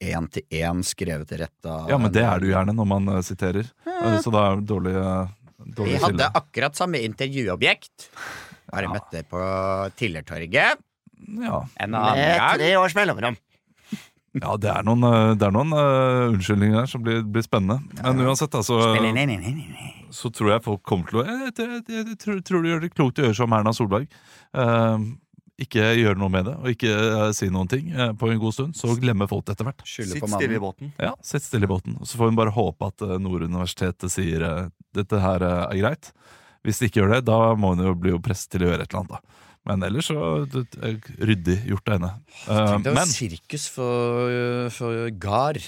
én 0.00 0.26
til 0.30 0.42
én 0.52 0.82
skrevet 0.84 1.28
til 1.30 1.38
rett 1.44 1.66
av 1.70 1.88
Ja, 1.90 1.96
men 1.98 2.12
det 2.12 2.22
er 2.24 2.38
det 2.42 2.50
jo 2.50 2.54
gjerne 2.56 2.74
når 2.76 2.88
man 2.90 3.08
uh, 3.08 3.20
siterer. 3.24 3.68
Eh, 3.86 4.18
Så 4.20 4.30
da 4.34 4.50
er 4.52 4.60
det 4.60 4.66
dårlig, 4.68 4.92
kilde 4.96 5.86
Vi 5.88 5.96
hadde 6.02 6.28
akkurat 6.36 6.76
samme 6.76 7.00
intervjuobjekt. 7.06 8.10
Bare 8.70 8.90
møtte 8.92 9.22
på 9.30 9.40
Tillertorget 9.96 10.76
Ja. 11.40 11.62
en 11.80 11.94
annen 11.94 12.38
gang. 12.38 12.58
tre 12.58 12.76
års 12.76 12.94
mellomrom. 12.94 13.36
ja, 14.36 14.56
det 14.60 14.68
er 14.68 14.82
noen, 14.84 15.02
eh, 15.08 15.34
det 15.34 15.46
er 15.48 15.54
noen 15.54 15.72
eh, 15.72 16.28
unnskyldninger 16.34 16.80
her 16.82 16.86
som 16.90 17.02
blir, 17.02 17.22
blir 17.24 17.42
spennende. 17.46 17.80
Men 18.02 18.20
uansett, 18.26 18.52
altså, 18.54 18.76
Nei, 19.00 19.12
nei, 19.12 19.24
nei, 19.24 19.36
nei, 19.40 19.54
nei. 19.72 19.92
så 20.12 20.28
tror 20.30 20.52
jeg 20.52 20.62
folk 20.66 20.82
kommer 20.84 21.08
til 21.08 21.22
å 21.22 21.24
Jeg, 21.24 21.54
jeg, 21.56 21.82
jeg, 21.88 22.04
jeg 22.12 22.18
tror, 22.20 22.42
tror 22.44 22.62
du 22.62 22.68
gjør 22.68 22.82
det 22.84 22.92
klokt 22.94 23.18
å 23.18 23.24
gjøre 23.24 23.38
som 23.38 23.52
Erna 23.56 23.72
Solberg. 23.72 24.06
Eh, 24.52 24.98
ikke 25.62 25.84
gjøre 25.96 26.18
noe 26.20 26.28
med 26.28 26.44
det, 26.50 26.54
og 26.60 26.66
ikke 26.68 26.90
eh, 26.92 27.30
si 27.36 27.46
noen 27.52 27.68
ting 27.72 27.86
eh, 27.94 28.10
på 28.18 28.28
en 28.28 28.40
god 28.42 28.52
stund. 28.52 28.74
Så 28.76 28.92
glemmer 29.00 29.28
folk 29.30 29.46
det 29.48 29.54
etter 29.56 29.64
hvert. 29.70 29.84
Sitt 29.88 30.12
på 30.20 30.28
stille 30.28 30.58
i 30.58 30.60
mannen. 30.60 30.64
båten. 30.66 30.90
Ja, 31.00 31.14
Sitt 31.24 31.46
stille 31.46 31.64
i 31.64 31.70
båten. 31.70 31.96
Og 32.00 32.04
Så 32.10 32.18
får 32.20 32.28
vi 32.32 32.36
bare 32.42 32.52
håpe 32.52 32.90
at 32.90 33.06
eh, 33.06 33.16
Nord 33.24 33.46
universitet 33.48 34.04
sier 34.12 34.44
eh, 34.44 34.68
dette 34.96 35.22
her 35.22 35.40
eh, 35.46 35.62
er 35.70 35.80
greit. 35.80 36.12
Hvis 36.66 36.82
de 36.82 36.90
ikke 36.90 37.00
gjør 37.00 37.14
det, 37.16 37.22
da 37.30 37.38
må 37.56 37.72
hun 37.72 37.84
jo 37.86 37.94
bli 37.96 38.12
jo 38.12 38.20
presset 38.20 38.50
til 38.52 38.66
å 38.66 38.70
gjøre 38.72 38.84
et 38.84 38.92
eller 38.92 39.04
annet. 39.04 39.16
da. 39.16 39.42
Men 39.66 39.82
ellers 39.88 40.06
så 40.12 40.28
det, 40.52 40.64
er 40.78 40.98
ryddig 41.26 41.56
gjort 41.72 41.88
av 41.88 41.96
henne. 41.96 42.10
Eh, 42.46 42.64
Tenk 42.74 42.84
deg 42.86 42.98
men 43.00 43.10
sirkus 43.10 43.64
for, 43.72 44.68
for 44.76 45.08
gard. 45.22 45.62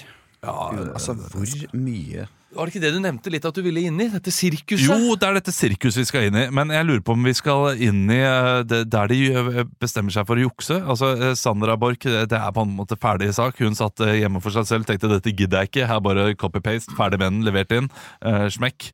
ja, 0.45 0.57
Altså, 0.93 1.17
hvor 1.33 1.55
mye 1.75 2.29
Var 2.49 2.65
det 2.65 2.73
ikke 2.73 2.81
det 2.81 2.91
du 2.95 3.01
nevnte 3.03 3.29
litt 3.29 3.45
at 3.45 3.53
du 3.53 3.61
ville 3.61 3.83
inn 3.85 3.99
i? 4.01 4.07
Dette 4.09 4.31
sirkuset? 4.33 4.87
Jo, 4.89 5.13
det 5.19 5.27
er 5.27 5.37
dette 5.37 5.53
sirkuset 5.53 6.01
vi 6.01 6.07
skal 6.09 6.25
inn 6.29 6.39
i. 6.39 6.47
Men 6.55 6.73
jeg 6.73 6.87
lurer 6.87 7.03
på 7.05 7.13
om 7.13 7.27
vi 7.27 7.33
skal 7.37 7.77
inn 7.77 8.07
i 8.09 8.17
eh, 8.25 8.61
det, 8.65 8.79
der 8.89 9.11
de 9.11 9.19
eh, 9.29 9.61
bestemmer 9.81 10.15
seg 10.15 10.25
for 10.25 10.39
å 10.39 10.47
jukse. 10.47 10.79
Altså, 10.81 11.11
eh, 11.13 11.35
Sandra 11.37 11.77
Borch, 11.79 12.07
det, 12.07 12.25
er 12.33 12.55
på 12.55 12.65
en 12.65 12.73
måte 12.79 12.97
ferdig 12.97 13.29
sak. 13.37 13.61
Hun 13.61 13.77
satt 13.77 14.01
hjemme 14.01 14.41
for 14.41 14.55
seg 14.55 14.65
selv, 14.71 14.89
tenkte 14.89 15.11
dette 15.13 15.35
gidder 15.35 15.61
jeg 15.61 15.71
ikke. 15.73 15.87
Her 15.91 16.01
bare 16.03 16.27
copy-paste, 16.41 16.97
ferdig 16.97 17.21
med 17.21 17.29
den, 17.35 17.45
levert 17.45 17.77
inn. 17.77 17.93
eh, 18.25 18.47
smekk. 18.49 18.89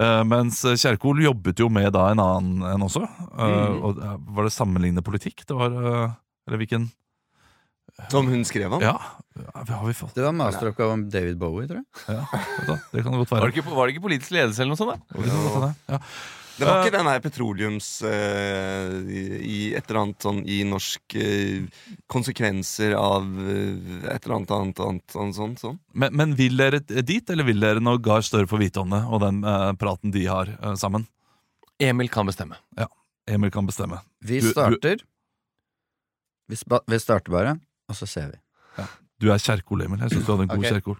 Eh, 0.00 0.22
mens 0.28 0.60
Kjerkol 0.78 1.24
jobbet 1.24 1.60
jo 1.60 1.68
med 1.72 1.90
da 1.96 2.06
en 2.12 2.22
annen 2.22 2.64
en 2.68 2.86
også. 2.86 3.02
Eh, 3.02 3.76
og 3.80 3.98
eh, 4.00 4.16
Var 4.36 4.46
det 4.46 4.54
sammenlignende 4.54 5.04
politikk? 5.06 5.44
Det 5.48 5.56
var 5.56 5.72
Eller 5.74 6.60
hvilken 6.60 6.90
Som 8.10 8.26
hun 8.32 8.44
skrev 8.44 8.72
om. 8.72 8.80
Ja, 8.82 8.96
har 9.54 9.86
vi 9.86 9.94
fått 9.94 10.14
Det 10.14 10.22
var 10.24 10.32
masteroppgave 10.32 10.92
om 10.96 11.06
David 11.10 11.38
Bowie, 11.38 11.66
tror 11.68 11.80
jeg. 11.84 11.86
ja, 12.08 12.78
Det 12.92 13.02
kan 13.04 13.12
det 13.12 13.18
godt 13.22 13.30
Var 13.30 13.46
det, 13.46 13.54
ikke, 13.56 13.70
var 13.76 13.86
det 13.86 13.94
ikke 13.96 14.02
politisk 14.08 14.30
ledelse 14.34 14.62
eller 14.62 14.74
noe 14.74 14.80
sånt? 14.80 15.00
da? 15.10 15.22
Det 15.22 15.30
kan 15.30 15.42
godt 15.46 15.56
hende, 15.60 15.74
Ja. 15.88 16.00
Det 16.60 16.66
var 16.68 16.82
ikke 16.84 16.92
den 16.98 17.06
her 17.08 17.20
petroleums 17.24 17.86
eh, 18.04 18.90
i, 19.48 19.72
et 19.78 19.86
eller 19.88 20.00
annet 20.02 20.20
sånn 20.26 20.42
i 20.44 20.58
norsk 20.68 21.14
eh, 21.16 21.62
konsekvenser 22.12 22.92
av 23.00 23.24
eh, 23.24 24.10
et 24.12 24.26
eller 24.26 24.34
annet 24.36 24.52
annet, 24.52 24.82
annet 24.84 25.16
annet 25.16 25.38
sånn, 25.38 25.54
sånn. 25.56 25.78
Men, 25.96 26.12
men 26.20 26.34
vil 26.36 26.58
dere 26.60 26.82
dit, 26.84 27.30
eller 27.32 27.48
vil 27.48 27.64
dere 27.64 27.80
når 27.80 28.02
Gahr 28.04 28.20
Støre 28.26 28.50
får 28.50 28.60
vite 28.60 28.82
om 28.82 28.92
det, 28.92 29.00
og 29.08 29.22
den 29.24 29.40
eh, 29.40 29.70
praten 29.80 30.12
de 30.12 30.26
har 30.28 30.52
eh, 30.58 30.74
sammen? 30.76 31.06
Emil 31.80 32.12
kan 32.12 32.28
bestemme. 32.28 32.58
Emil 33.30 33.50
kan 33.54 33.64
bestemme. 33.70 34.02
Vi 34.20 34.42
Du- 34.42 34.50
du- 34.50 34.52
starter 34.52 35.00
vi, 36.50 36.56
spa, 36.60 36.80
vi 36.90 36.98
starter 37.00 37.30
bare, 37.32 37.56
og 37.90 37.96
så 37.98 38.06
ser 38.08 38.30
vi. 38.32 38.38
Du 39.20 39.28
er 39.28 39.38
Kjerkol, 39.42 39.82
Emil. 39.84 40.00
Jeg 40.00 40.14
syns 40.14 40.24
du 40.26 40.32
hadde 40.32 40.46
en 40.46 40.52
god 40.54 40.62
okay. 40.62 40.70
Kjerkol. 40.78 40.98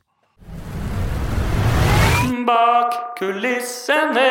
Bak 2.51 2.97
kulissene. 3.21 4.29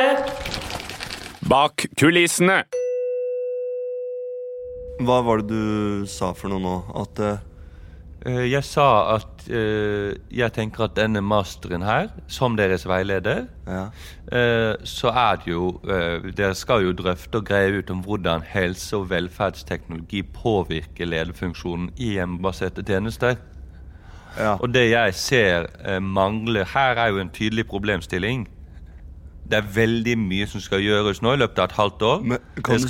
Bak 1.49 1.85
kulissene. 1.97 2.59
Hva 4.99 5.21
var 5.25 5.41
det 5.41 5.47
du 5.55 6.05
sa 6.11 6.33
for 6.37 6.51
noe 6.51 6.61
nå? 6.61 6.75
At 7.01 7.23
Eh, 7.23 7.37
Jeg 8.25 8.63
sa 8.67 9.15
at 9.15 9.45
uh, 9.47 10.11
jeg 10.35 10.51
tenker 10.51 10.83
at 10.83 10.95
denne 10.97 11.21
masteren 11.23 11.85
her, 11.87 12.09
som 12.27 12.57
deres 12.59 12.83
veileder, 12.87 13.45
ja. 13.67 13.85
uh, 14.33 14.73
så 14.83 15.13
er 15.13 15.39
det 15.39 15.53
jo 15.53 15.69
uh, 15.87 16.27
Dere 16.35 16.55
skal 16.55 16.83
jo 16.83 16.91
drøfte 16.91 17.39
og 17.39 17.47
greie 17.47 17.79
ut 17.79 17.93
om 17.93 18.03
hvordan 18.03 18.43
helse- 18.43 18.97
og 18.97 19.07
velferdsteknologi 19.13 20.25
påvirker 20.35 21.07
lederfunksjonen 21.07 21.93
i 21.95 22.17
hjemmebaserte 22.17 22.83
tjenester. 22.83 23.39
Ja. 24.37 24.55
Og 24.59 24.73
det 24.73 24.89
jeg 24.89 25.13
ser 25.13 25.67
eh, 25.85 26.01
mangler 26.01 26.65
her, 26.73 26.95
er 26.95 27.07
jo 27.07 27.19
en 27.19 27.29
tydelig 27.29 27.67
problemstilling. 27.67 28.47
Det 29.51 29.57
er 29.57 29.71
veldig 29.75 30.17
mye 30.17 30.47
som 30.47 30.61
skal 30.61 30.83
gjøres 30.85 31.21
nå 31.21 31.33
i 31.33 31.41
løpet 31.41 31.59
av 31.59 31.71
et 31.71 31.77
halvt 31.79 32.01
år. 32.01 32.21
Men 32.21 32.37
kan 32.63 32.85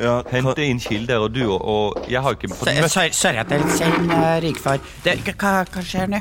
Ja, 0.00 0.22
hente 0.32 0.64
inn 0.64 0.78
kilder, 0.80 1.18
og 1.26 1.32
du 1.34 1.42
og, 1.52 1.60
og 1.68 2.06
Jeg 2.10 2.22
har 2.24 2.36
ikke 2.36 2.48
fått 2.54 2.68
møtt 2.70 2.90
Sorry, 2.92 3.10
sorry 3.12 3.40
at 3.42 3.50
jeg 3.50 3.60
er 3.60 3.64
litt 3.66 3.76
sein, 3.76 4.10
eh, 4.10 4.36
rikfar. 4.44 4.78
Det, 5.04 5.18
hva, 5.36 5.52
hva 5.68 5.82
skjer 5.84 6.08
nå? 6.14 6.20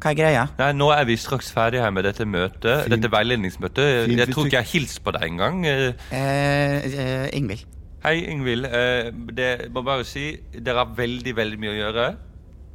Hva 0.00 0.10
er 0.14 0.16
greia? 0.16 0.46
Nei, 0.58 0.70
Nå 0.80 0.88
er 0.94 1.04
vi 1.04 1.16
straks 1.20 1.50
ferdig 1.52 1.82
her 1.84 1.90
med 1.92 2.06
dette 2.08 2.24
møtet. 2.24 2.86
Dette 2.88 3.10
veiledningsmøtet. 3.12 4.06
Fint 4.08 4.22
jeg 4.22 4.32
tror 4.32 4.48
ikke 4.48 4.56
jeg 4.56 4.64
har 4.64 4.70
hilst 4.72 5.02
på 5.04 5.12
deg 5.16 5.26
engang. 5.28 5.60
Eh, 5.68 5.92
Eh, 6.10 6.88
eh, 6.88 7.28
Ingvild. 7.36 7.66
Hei, 8.02 8.14
Ingvild. 8.32 8.64
Eh, 8.64 9.10
det 9.36 9.50
må 9.74 9.82
bare 9.84 10.06
si, 10.08 10.30
dere 10.56 10.86
har 10.86 10.94
veldig, 10.96 11.34
veldig 11.36 11.58
mye 11.60 11.74
å 11.74 11.78
gjøre. 11.82 12.08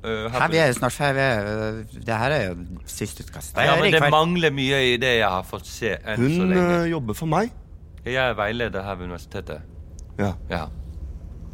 Uh, 0.06 0.28
her 0.30 0.52
vi 0.54 0.58
er 0.62 0.68
jo 0.70 0.74
snart 0.78 0.94
ferdig. 0.94 1.24
Det 2.06 2.14
her 2.14 2.32
er 2.36 2.44
jo 2.52 2.82
siste 2.86 3.24
utkast. 3.26 3.56
ja, 3.58 3.74
men 3.82 3.90
det 3.96 4.04
mangler 4.14 4.52
mye 4.54 4.84
i 4.92 4.98
det 5.02 5.16
jeg 5.18 5.26
har 5.26 5.42
fått 5.50 5.66
se 5.66 5.96
enn 5.98 6.22
så 6.22 6.44
hun 6.44 6.52
lenge. 6.52 6.76
eh, 6.84 6.90
jobber 6.92 7.18
for 7.18 7.26
meg. 7.32 7.50
Jeg 8.06 8.30
er 8.30 8.34
veileder 8.38 8.84
her 8.84 8.96
ved 8.96 9.06
universitetet. 9.06 9.62
Ja. 10.20 10.32
Ja. 10.50 10.66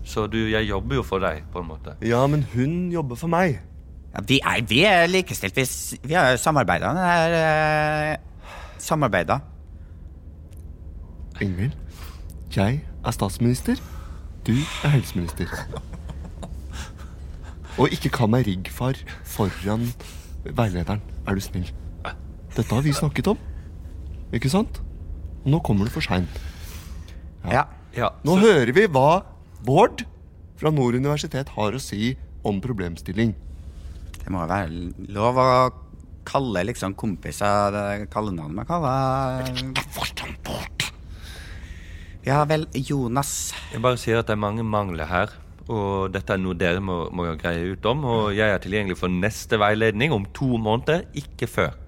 Så 0.03 0.27
du, 0.27 0.37
jeg 0.37 0.63
jobber 0.69 0.95
jo 0.95 1.03
for 1.03 1.19
deg, 1.23 1.43
på 1.53 1.59
en 1.61 1.67
måte. 1.67 1.93
ja, 2.01 2.27
men 2.27 2.43
hun 2.53 2.91
jobber 2.91 3.15
for 3.15 3.27
meg. 3.31 3.59
Ja, 4.13 4.19
vi, 4.27 4.39
er, 4.43 4.61
vi 4.67 4.83
er 4.83 5.05
likestilt. 5.07 5.55
Vi, 5.55 5.65
vi 6.03 6.13
har 6.13 6.35
samarbeida. 6.35 6.89
Det 6.91 7.39
eh, 7.39 8.17
Samarbeida. 8.81 9.37
Ingvild, 11.41 11.71
jeg 12.55 12.81
er 13.05 13.11
statsminister. 13.11 13.75
Du 14.47 14.51
er 14.83 14.87
helseminister. 14.87 15.47
Og 17.77 17.87
ikke 17.93 18.09
kall 18.09 18.29
meg 18.29 18.47
riggfar 18.47 18.97
foran 19.23 19.87
veilederen, 20.43 21.01
er 21.27 21.37
du 21.37 21.41
snill. 21.41 21.69
Dette 22.57 22.75
har 22.75 22.81
vi 22.83 22.91
snakket 22.93 23.27
om, 23.31 23.37
ikke 24.33 24.49
sant? 24.51 24.81
Og 25.41 25.53
nå 25.55 25.61
kommer 25.65 25.87
du 25.87 25.93
for 25.93 26.05
seint. 26.05 26.41
Ja. 27.49 27.65
Ja, 27.91 28.07
Nå 28.23 28.37
hører 28.39 28.71
vi 28.71 28.85
hva 28.87 29.23
Bård 29.67 30.05
fra 30.61 30.71
Nord 30.71 30.95
universitet 30.95 31.49
har 31.57 31.75
å 31.75 31.81
si 31.81 32.13
om 32.47 32.61
problemstilling. 32.63 33.33
Det 34.21 34.31
må 34.31 34.45
være 34.47 34.69
lov 35.11 35.39
å 35.41 35.47
kalle 36.29 36.63
liksom 36.69 36.93
kompiser 36.95 37.73
det 37.73 37.85
kallenavnet 38.13 38.61
man 38.61 38.69
kaller 38.69 39.49
Ja 42.21 42.43
vel, 42.45 42.67
Jonas. 42.77 43.51
Jeg 43.73 43.81
bare 43.81 43.97
sier 43.99 44.21
at 44.21 44.29
det 44.29 44.37
er 44.37 44.43
mange 44.43 44.63
mangler 44.63 45.09
her. 45.09 45.33
Og 45.71 46.11
dette 46.13 46.35
er 46.35 46.41
noe 46.41 46.57
dere 46.57 46.81
må, 46.83 47.07
må 47.09 47.31
greie 47.41 47.73
ut 47.73 47.85
om. 47.89 48.05
Og 48.05 48.35
jeg 48.37 48.53
er 48.53 48.61
tilgjengelig 48.61 48.99
for 49.01 49.11
neste 49.11 49.57
veiledning 49.61 50.13
om 50.13 50.27
to 50.37 50.53
måneder, 50.61 51.07
ikke 51.17 51.49
før. 51.49 51.80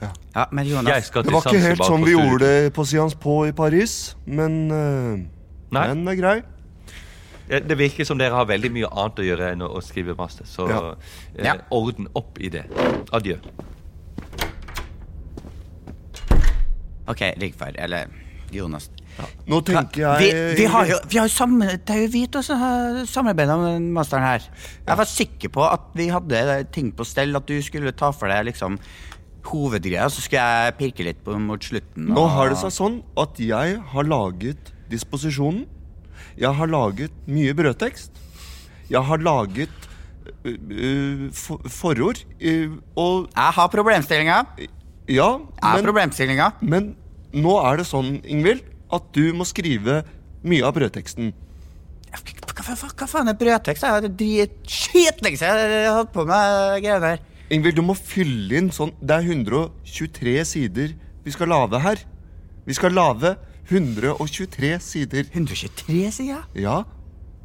Ja, 0.00 0.44
men 0.54 0.68
Jonas 0.68 0.94
Jeg 0.94 1.04
skal 1.08 1.24
Det 1.26 1.32
var 1.34 1.46
ikke 1.48 1.62
helt 1.64 1.82
sånn 1.82 2.04
vi 2.06 2.12
gjorde 2.14 2.38
det 2.44 2.72
på 2.76 2.84
Sians 2.86 3.16
på 3.18 3.40
i 3.48 3.54
Paris, 3.56 3.96
men 4.26 4.60
uh, 4.70 5.16
Nei. 5.74 5.86
Den 5.90 6.06
er 6.08 6.18
grei. 6.20 6.36
Det 7.48 7.62
det 7.68 7.78
virker 7.80 8.06
som 8.06 8.20
dere 8.20 8.36
har 8.36 8.46
veldig 8.48 8.70
mye 8.72 8.90
annet 8.92 9.18
å 9.18 9.26
gjøre 9.26 9.50
enn 9.54 9.64
å, 9.64 9.80
skrive 9.82 10.14
master. 10.18 10.46
Så 10.46 10.68
Ja. 10.68 10.78
Uh, 10.92 11.42
Ja. 11.44 11.56
orden 11.70 12.08
opp 12.14 12.38
i 12.38 12.48
det. 12.48 12.64
Adjø. 13.12 13.38
Ok, 17.08 17.20
Rikfar. 17.40 17.72
Eller 17.78 18.06
Jonas. 18.52 18.90
Nå 19.48 19.60
tenker 19.66 20.18
Vi, 20.20 20.28
jeg 20.30 20.56
vi 20.58 20.64
har 20.70 20.86
jo, 20.86 20.96
vi 21.10 21.18
har 21.18 21.26
jo 21.26 21.32
samme, 21.32 21.66
det 21.82 21.94
er 21.94 22.04
jo 22.04 22.10
vi 22.12 22.20
to 22.30 22.42
som 22.44 22.60
har 22.60 23.00
samarbeida 23.08 23.56
om 23.56 23.64
den 23.66 23.88
masteren 23.92 24.22
her. 24.22 24.44
Jeg 24.86 25.00
var 25.00 25.08
sikker 25.10 25.52
på 25.54 25.64
at 25.66 25.88
vi 25.98 26.08
hadde 26.12 26.42
ting 26.74 26.92
på 26.94 27.06
stell, 27.08 27.34
at 27.36 27.48
du 27.48 27.56
skulle 27.64 27.92
ta 27.98 28.12
for 28.14 28.30
deg 28.30 28.46
liksom 28.52 28.78
hovedgreia, 29.48 30.06
så 30.12 30.22
skal 30.24 30.38
jeg 30.66 30.76
pirke 30.78 31.06
litt 31.06 31.20
på 31.24 31.36
mot 31.42 31.62
slutten. 31.64 32.10
Nå 32.14 32.26
har 32.34 32.52
det 32.52 32.60
seg 32.60 32.74
sånn 32.74 33.00
at 33.18 33.40
jeg 33.42 33.78
har 33.92 34.08
laget 34.08 34.72
disposisjonen. 34.92 35.66
Jeg 36.38 36.54
har 36.54 36.70
laget 36.70 37.14
mye 37.30 37.54
brødtekst. 37.56 38.20
Jeg 38.88 39.02
har 39.04 39.20
laget 39.20 39.88
uh, 40.46 40.52
ø, 40.52 40.92
for, 41.34 41.64
forord. 41.72 42.22
Uh, 42.40 42.78
og 42.96 43.28
Jeg 43.34 43.56
har 43.58 43.68
problemstillinga. 43.74 44.38
ja, 45.08 45.30
men, 45.42 45.90
men 46.62 46.94
nå 47.36 47.58
er 47.64 47.80
det 47.80 47.88
sånn, 47.88 48.18
Ingvild, 48.24 48.62
at 48.94 49.10
du 49.16 49.32
må 49.36 49.44
skrive 49.48 50.02
mye 50.48 50.64
av 50.64 50.76
brødteksten. 50.76 51.32
Hva, 52.08 52.22
hva, 52.56 52.76
hva, 52.88 53.08
faen 53.10 53.28
er 53.28 53.36
brødtekst? 53.38 53.84
Jeg 53.84 53.96
har 53.96 54.06
dritskitlenge 54.22 55.40
siden 55.40 55.74
jeg 55.74 55.88
har 55.90 55.98
holdt 56.00 56.14
på 56.14 56.24
med 56.28 56.84
greier 56.84 57.02
der. 57.04 57.26
Ingvild, 57.50 57.76
du 57.78 57.82
må 57.86 57.94
fylle 57.96 58.58
inn 58.60 58.68
sånn 58.74 58.90
Det 59.00 59.14
er 59.14 59.24
123 59.24 60.34
sider 60.44 60.94
vi 61.24 61.32
skal 61.34 61.50
lage 61.52 61.76
her. 61.84 61.98
Vi 62.64 62.72
skal 62.76 62.94
lage 62.96 63.34
123 63.68 64.70
sider. 64.80 65.26
123 65.34 66.06
sider? 66.16 66.44
Ja. 66.56 66.78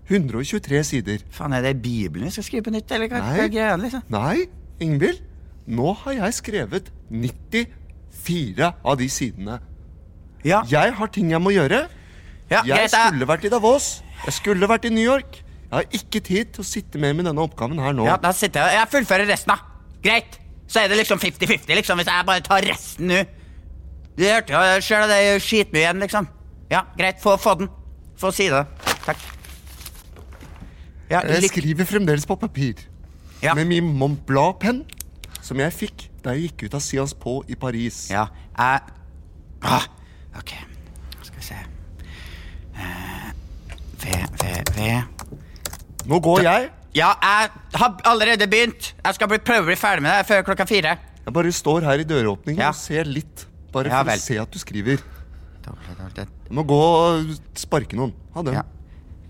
123 0.08 0.84
sider. 0.88 1.24
Faen, 1.36 1.52
er 1.58 1.66
det 1.66 1.74
Bibelen 1.84 2.30
vi 2.30 2.32
skal 2.32 2.46
skrive 2.48 2.64
på 2.70 2.72
nytt, 2.76 2.92
eller 2.96 3.10
hva 3.12 3.20
Nei. 3.20 3.34
hva 3.36 3.44
er 3.44 3.52
greia, 3.52 3.74
liksom? 3.82 4.06
Nei, 4.14 4.46
Ingvild. 4.84 5.20
Nå 5.68 5.92
har 6.06 6.16
jeg 6.16 6.38
skrevet 6.40 6.88
94 7.12 8.70
av 8.84 8.98
de 9.00 9.10
sidene. 9.12 9.60
Ja, 10.48 10.62
Jeg 10.68 10.94
har 10.96 11.08
ting 11.12 11.32
jeg 11.32 11.42
må 11.44 11.52
gjøre. 11.56 11.86
ja 12.52 12.64
Jeg. 12.68 12.90
Skulle 12.92 13.28
vært 13.28 13.46
i 13.48 13.52
Davos. 13.52 14.02
Jeg 14.26 14.34
skulle 14.40 14.68
vært 14.68 14.86
i 14.86 14.94
New 14.96 15.04
York. 15.04 15.42
Jeg 15.44 15.72
har 15.76 15.86
ikke 15.92 16.20
tid 16.24 16.54
til 16.56 16.62
å 16.64 16.68
sitte 16.68 17.00
mer 17.00 17.14
med 17.18 17.26
denne 17.26 17.42
oppgaven 17.42 17.80
her 17.80 17.92
nå. 17.96 18.06
ja, 18.06 18.16
da 18.18 18.32
sitter 18.32 18.62
jeg 18.70 18.80
Jeg 18.80 18.88
fullfører 18.92 19.28
resten, 19.28 19.56
da. 19.56 19.73
Greit. 20.04 20.40
Så 20.68 20.82
er 20.82 20.90
det 20.90 20.98
liksom 20.98 21.20
50-50, 21.22 21.76
liksom, 21.78 22.00
hvis 22.00 22.10
jeg 22.10 22.26
bare 22.26 22.44
tar 22.46 22.66
resten 22.66 23.12
nå. 23.12 23.24
Du 24.18 24.24
hørte 24.26 24.54
jo 24.54 24.82
sjøl, 24.86 25.08
det 25.10 25.18
er 25.18 25.34
jo 25.34 25.42
skitmye 25.42 25.84
igjen, 25.84 26.02
liksom. 26.02 26.28
Ja, 26.72 26.84
greit. 26.98 27.22
Få, 27.22 27.36
få 27.42 27.56
den. 27.60 27.70
Få 28.18 28.32
si 28.34 28.48
det. 28.50 28.64
Takk. 29.06 29.22
Ja, 31.10 31.22
Jeg 31.28 31.50
skriver 31.50 31.86
fremdeles 31.86 32.26
på 32.26 32.36
papir. 32.36 32.74
Ja. 33.44 33.54
Med 33.54 33.66
min 33.66 33.90
Mont 33.98 34.26
Blanc-penn, 34.26 34.84
som 35.42 35.60
jeg 35.60 35.74
fikk 35.76 36.08
da 36.24 36.34
jeg 36.34 36.48
gikk 36.48 36.70
ut 36.70 36.78
av 36.78 36.84
Sias 36.86 37.14
på 37.14 37.42
i 37.52 37.58
Paris. 37.60 38.06
Ja, 38.12 38.28
jeg 38.58 38.80
ah, 39.62 39.88
Ok, 40.40 40.54
skal 41.22 41.38
vi 41.38 41.44
se 41.46 41.60
Eh, 42.74 43.28
V, 44.02 44.14
V, 44.42 44.54
V 44.76 45.04
Nå 46.10 46.20
går 46.20 46.42
jeg. 46.42 46.70
Ja, 46.94 47.16
jeg 47.26 47.50
har 47.80 47.96
allerede 48.06 48.46
begynt. 48.48 48.92
Jeg 49.04 49.16
skal 49.18 49.28
bli, 49.32 49.40
prøve 49.42 49.64
å 49.66 49.70
bli 49.72 49.76
ferdig 49.80 50.04
med 50.06 50.14
det 50.14 50.28
før 50.30 50.44
klokka 50.46 50.66
fire. 50.70 50.92
Jeg 51.24 51.34
bare 51.34 51.52
står 51.56 51.82
her 51.88 51.98
i 52.04 52.06
døråpningen 52.06 52.62
Ja. 52.62 52.70
og 52.70 52.76
ser 52.78 53.04
litt. 53.10 53.48
Bare 53.74 53.90
Ja 53.90 54.04
for 54.04 54.12
vel. 54.12 54.20
å 54.20 54.22
se 54.22 54.38
at 54.38 54.52
du 54.54 54.60
skriver. 54.62 55.02
Du 55.64 55.72
må 56.54 56.62
gå 56.68 56.78
og 56.78 57.32
sparke 57.58 57.96
noen. 57.98 58.14
Ha 58.36 58.42
det. 58.46 58.54
Ja. 58.54 58.62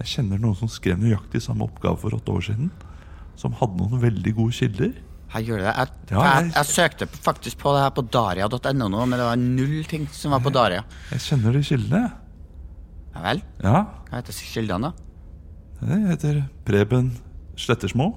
Jeg 0.00 0.08
kjenner 0.16 0.40
noen 0.40 0.56
som 0.56 0.68
skrev 0.72 0.96
nøyaktig 0.98 1.42
samme 1.44 1.66
oppgave 1.68 2.00
for 2.00 2.16
åtte 2.16 2.32
år 2.32 2.46
siden. 2.50 2.70
Som 3.40 3.54
hadde 3.56 3.78
noen 3.80 4.02
veldig 4.02 4.34
gode 4.36 4.52
kilder. 4.56 4.90
Jeg 5.30 5.46
gjorde 5.46 5.62
det. 5.68 5.72
Jeg, 5.78 5.88
Ja, 6.10 6.22
jeg, 6.40 6.52
jeg- 6.56 6.66
søkte 6.74 7.06
faktisk 7.24 7.58
på 7.62 7.72
det 7.76 7.82
her 7.84 7.92
på 7.94 8.02
daria.no 8.10 8.88
men 9.06 9.14
det 9.16 9.26
var 9.28 9.36
null 9.40 9.84
ting 9.88 10.08
som 10.12 10.32
var 10.34 10.40
på 10.44 10.50
Daria. 10.52 10.82
Jeg 11.12 11.20
kjenner 11.28 11.52
de 11.54 11.62
kildene. 11.62 12.00
Ja 13.14 13.22
vel? 13.24 13.42
Ja, 13.62 13.76
Hva 14.10 14.18
heter 14.20 14.32
kildene, 14.32 14.90
da? 14.90 15.86
det 15.86 16.00
heter 16.10 16.40
Preben 16.66 17.12
Slettersmo. 17.56 18.10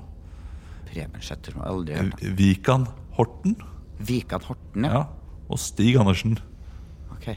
Preben 0.90 1.22
Slettersmo, 1.24 1.64
aldri 1.70 1.96
hørt. 1.96 2.20
Vikan 2.38 2.88
Horten. 3.18 3.56
Vikan 4.00 4.42
Horten, 4.50 4.84
ja. 4.90 4.92
Ja. 4.92 5.04
Og 5.50 5.60
Stig 5.62 5.96
Andersen. 6.02 6.36
Ok. 7.14 7.30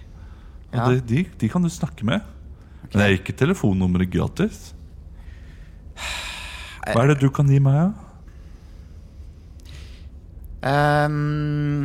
Ja. 0.73 0.89
de, 0.89 1.01
de, 1.01 1.25
de 1.39 1.49
kan 1.53 1.63
du 1.63 1.69
snakke 1.69 2.05
med. 2.05 2.25
Men 2.87 2.97
det 2.97 3.03
er 3.07 3.15
ikke 3.21 3.37
telefonnummeret 3.37 4.11
gratis. 4.13 4.73
Hva 6.95 7.03
er 7.05 7.15
det 7.15 7.19
du 7.25 7.31
kan 7.35 7.49
gi 7.51 7.59
meg, 7.63 7.75
da? 7.75 7.93
Um, 10.67 11.85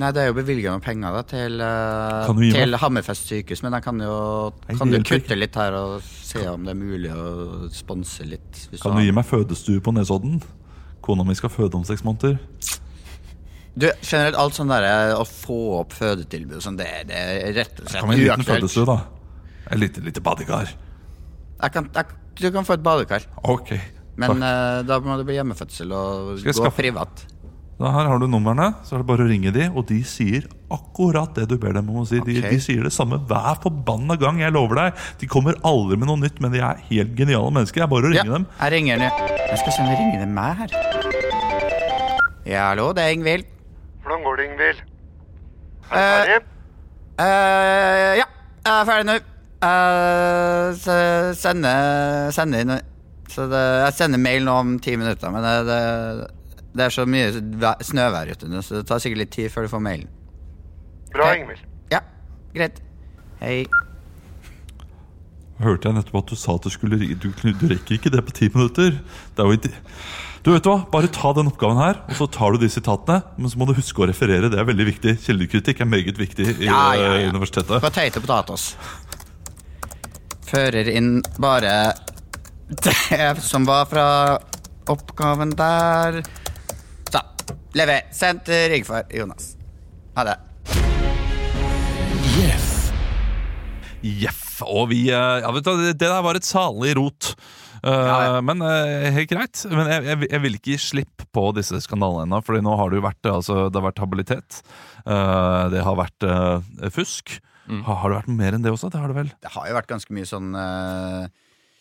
nei, 0.00 0.08
det 0.14 0.22
er 0.22 0.30
jo 0.30 0.36
bevilga 0.38 0.72
noen 0.72 0.84
penger 0.84 1.12
da, 1.16 1.22
til, 1.28 1.60
eh, 1.60 2.30
meg- 2.38 2.54
til 2.54 2.76
Hammerfest 2.80 3.28
sykehus, 3.28 3.62
men 3.64 3.72
jeg 3.76 3.82
kan 3.84 4.00
jo 4.00 4.52
Nei, 4.68 4.76
kan 4.78 4.90
du 4.92 4.98
kutte 5.02 5.36
litt 5.36 5.54
her 5.58 5.72
og 5.76 6.02
se 6.02 6.46
om 6.48 6.64
det 6.64 6.70
er 6.72 6.80
mulig 6.80 7.10
å 7.12 7.68
sponse 7.74 8.24
litt. 8.28 8.68
Kan 8.80 8.96
du 8.96 9.02
gi 9.04 9.12
meg 9.12 9.24
fødestue 9.28 9.80
på 9.80 9.92
Nesodden? 9.92 10.42
Kona 11.02 11.24
mi 11.24 11.34
skal 11.34 11.50
føde 11.50 11.74
om 11.74 11.84
seks 11.84 12.02
måneder. 12.02 12.38
Du, 13.76 13.90
generelt 14.00 14.36
alt 14.40 14.54
sånn 14.56 14.68
der 14.72 15.14
å 15.18 15.24
få 15.28 15.80
opp 15.82 15.92
fødetilbud 15.92 16.62
sånn, 16.64 16.78
det, 16.78 16.86
det 17.08 17.14
er 17.16 17.52
rett 17.52 17.80
og 17.82 17.90
slett 17.90 18.00
Kan 18.00 18.08
vi 18.10 18.22
en 18.22 18.38
liten 18.38 18.46
fødestue, 18.48 18.86
da? 18.88 19.02
Et 19.70 19.78
lite, 19.78 20.00
lite 20.00 20.22
badekar. 20.24 20.70
Jeg 21.60 21.72
kan, 21.74 21.90
jeg, 21.92 22.06
du 22.40 22.50
kan 22.52 22.64
få 22.64 22.74
et 22.74 22.82
badekar, 22.82 23.22
Ok. 23.44 23.72
men 24.16 24.28
takk. 24.28 24.42
eh, 24.42 24.82
da 24.88 25.00
må 25.00 25.16
det 25.18 25.26
bli 25.26 25.34
hjemmefødsel 25.38 25.92
og 25.92 26.38
Skal 26.38 26.52
jeg 26.52 26.54
gå 26.54 26.64
skaffe- 26.64 26.82
privat. 26.82 27.24
Da 27.78 27.90
her 27.92 28.06
har 28.08 28.18
du 28.18 28.26
numrene, 28.26 28.74
så 28.84 28.94
er 28.94 28.98
det 29.02 29.06
bare 29.06 29.24
å 29.26 29.28
ringe 29.28 29.52
de, 29.52 29.66
og 29.68 29.84
de 29.86 29.98
sier 30.02 30.46
akkurat 30.72 31.34
det 31.34 31.46
du 31.50 31.58
ber 31.58 31.74
dem 31.74 31.90
om 31.90 31.96
å 32.00 32.06
si. 32.08 32.16
De, 32.20 32.38
Ok. 32.40 32.48
de 32.50 32.56
sier 32.58 32.82
det 32.82 32.92
samme 32.92 33.18
hver 33.28 33.58
forbanna 33.60 34.16
gang, 34.18 34.38
jeg 34.40 34.50
lover 34.52 34.74
deg. 34.76 34.94
De 35.20 35.26
kommer 35.26 35.52
aldri 35.62 35.98
med 35.98 36.08
noe 36.08 36.16
nytt, 36.16 36.40
men 36.40 36.52
de 36.52 36.58
er 36.64 36.76
helt 36.88 37.14
geniale 37.14 37.50
mennesker. 37.52 37.74
Det 37.74 37.82
er 37.82 37.86
bare 37.92 38.08
å 38.08 38.14
Ja, 38.14 38.22
ringe 38.22 38.32
dem. 38.32 38.46
jeg 38.60 38.72
ringer 38.72 38.96
nå. 38.96 39.10
Jeg 39.28 39.58
skal 39.58 39.72
se 39.72 39.82
om 39.82 39.88
det 39.88 39.98
ringer 39.98 40.18
det 40.24 40.28
meg 40.28 40.56
her. 40.56 40.70
Ja, 42.46 42.68
hallo, 42.70 42.92
det 42.94 43.02
er 43.04 43.12
Ingvild. 43.12 43.44
Hvordan 44.02 44.22
går 44.24 44.36
det, 44.36 44.44
Ingvild? 44.50 44.80
Eh, 45.92 45.98
Er 45.98 46.24
du 46.24 46.30
ferdig? 46.32 46.42
Eh, 47.18 48.16
ja, 48.16 48.24
jeg 48.64 48.72
er 48.80 48.84
ferdig 48.86 49.06
nå. 49.06 49.20
Jeg 49.62 50.74
s- 50.76 51.38
sender, 51.40 52.30
sender 52.36 52.60
inn 52.64 52.74
Så 53.32 53.46
det, 53.50 53.62
Jeg 53.86 53.94
sender 53.96 54.20
mail 54.22 54.44
nå 54.44 54.52
om 54.52 54.74
ti 54.82 54.96
minutter, 55.00 55.32
men 55.32 55.42
det, 55.42 55.54
det, 55.66 55.80
det 56.76 56.84
er 56.86 56.92
så 56.94 57.06
mye 57.08 57.32
snøvær 57.82 58.30
ute 58.34 58.48
nå, 58.52 58.60
så 58.62 58.78
det 58.80 58.86
tar 58.90 59.00
sikkert 59.02 59.22
litt 59.24 59.32
tid 59.34 59.50
før 59.50 59.66
du 59.66 59.72
får 59.72 59.82
mailen. 59.82 60.08
Bra. 61.14 61.32
Ingvild. 61.34 61.64
Ja, 61.92 62.02
greit. 62.54 62.78
Hei. 63.40 63.64
Hørte 65.62 65.88
jeg 65.88 65.96
nettopp 65.96 66.18
at 66.20 66.30
du 66.34 66.36
sa 66.36 66.54
at 66.58 66.66
du 66.68 66.72
skulle 66.72 66.98
ringe. 67.00 67.16
Du, 67.16 67.30
du 67.32 67.66
rekker 67.72 67.96
ikke 67.96 68.12
det 68.12 68.22
på 68.28 68.34
ti 68.36 68.50
minutter. 68.52 68.98
Det 69.00 69.40
er 69.42 69.48
jo 69.48 69.56
ikke... 69.56 69.72
Du 70.46 70.52
vet 70.52 70.66
hva, 70.68 70.76
Bare 70.92 71.08
ta 71.10 71.32
den 71.34 71.48
oppgaven 71.50 71.80
her, 71.80 71.96
og 72.06 72.12
så 72.20 72.26
tar 72.30 72.54
du 72.54 72.60
de 72.62 72.68
sitatene. 72.70 73.22
Men 73.40 73.50
så 73.50 73.58
må 73.58 73.66
du 73.66 73.72
huske 73.74 74.04
å 74.04 74.06
referere. 74.06 74.50
Det 74.52 74.60
er 74.60 74.68
veldig 74.68 74.86
viktig. 74.92 75.14
Kildekritikk 75.24 75.80
er 75.82 75.88
meget 75.90 76.20
viktig 76.20 76.44
i 76.52 76.68
Ja, 76.68 76.82
ja, 76.94 77.08
ja. 77.08 77.14
eh, 77.24 77.30
universitetet. 77.32 77.80
På 77.82 77.88
og 77.90 78.20
potatos. 78.22 78.66
Fører 80.46 80.88
inn 80.92 81.20
bare 81.42 81.72
det 82.68 83.34
som 83.42 83.66
var 83.66 83.88
fra 83.90 84.06
oppgaven 84.90 85.54
der. 85.58 86.20
Så. 87.10 87.22
Lever. 87.74 88.06
Sendt 88.14 88.46
til 88.46 88.84
for 88.86 89.02
Jonas. 89.10 89.54
Ha 90.16 90.26
det. 90.28 90.36
Jeff. 94.06 94.62
Og 94.64 94.90
vi 94.92 95.06
eh, 95.10 95.38
Ja, 95.42 95.50
vet 95.52 95.66
du, 95.66 95.72
det 95.90 95.98
der 96.00 96.22
var 96.24 96.38
et 96.38 96.46
salig 96.46 96.94
rot. 96.96 97.34
Uh, 97.86 97.92
ja. 97.92 98.40
Men 98.42 98.62
uh, 98.64 99.10
helt 99.14 99.30
greit. 99.30 99.62
Men 99.70 99.90
jeg, 99.90 100.04
jeg, 100.08 100.28
jeg 100.30 100.42
vil 100.42 100.58
ikke 100.58 100.72
gi 100.72 100.78
slipp 100.80 101.26
på 101.34 101.50
disse 101.58 101.78
skandalene 101.84 102.26
ennå. 102.26 102.40
For 102.46 102.58
nå 102.62 102.78
har 102.80 102.90
det 102.90 103.00
jo 103.00 103.06
vært 103.06 103.30
altså, 103.30 103.58
Det 103.68 103.80
har 103.80 103.88
vært 103.90 104.02
habilitet. 104.02 104.60
Uh, 105.06 105.66
det 105.74 105.84
har 105.86 105.98
vært 105.98 106.26
eh, 106.26 106.88
fusk. 107.66 107.82
Har, 107.88 108.00
har 108.02 108.12
det 108.12 108.20
vært 108.22 108.32
mer 108.40 108.56
enn 108.56 108.64
det 108.64 108.72
også? 108.72 108.90
Det 108.92 109.02
har 109.02 109.12
det 109.12 109.18
vel. 109.18 109.32
Det 109.42 109.52
har 109.56 109.68
jo 109.70 109.76
vært 109.80 109.90
ganske 109.90 110.16
mye 110.16 110.28
sånn 110.28 110.54
uh... 110.56 111.26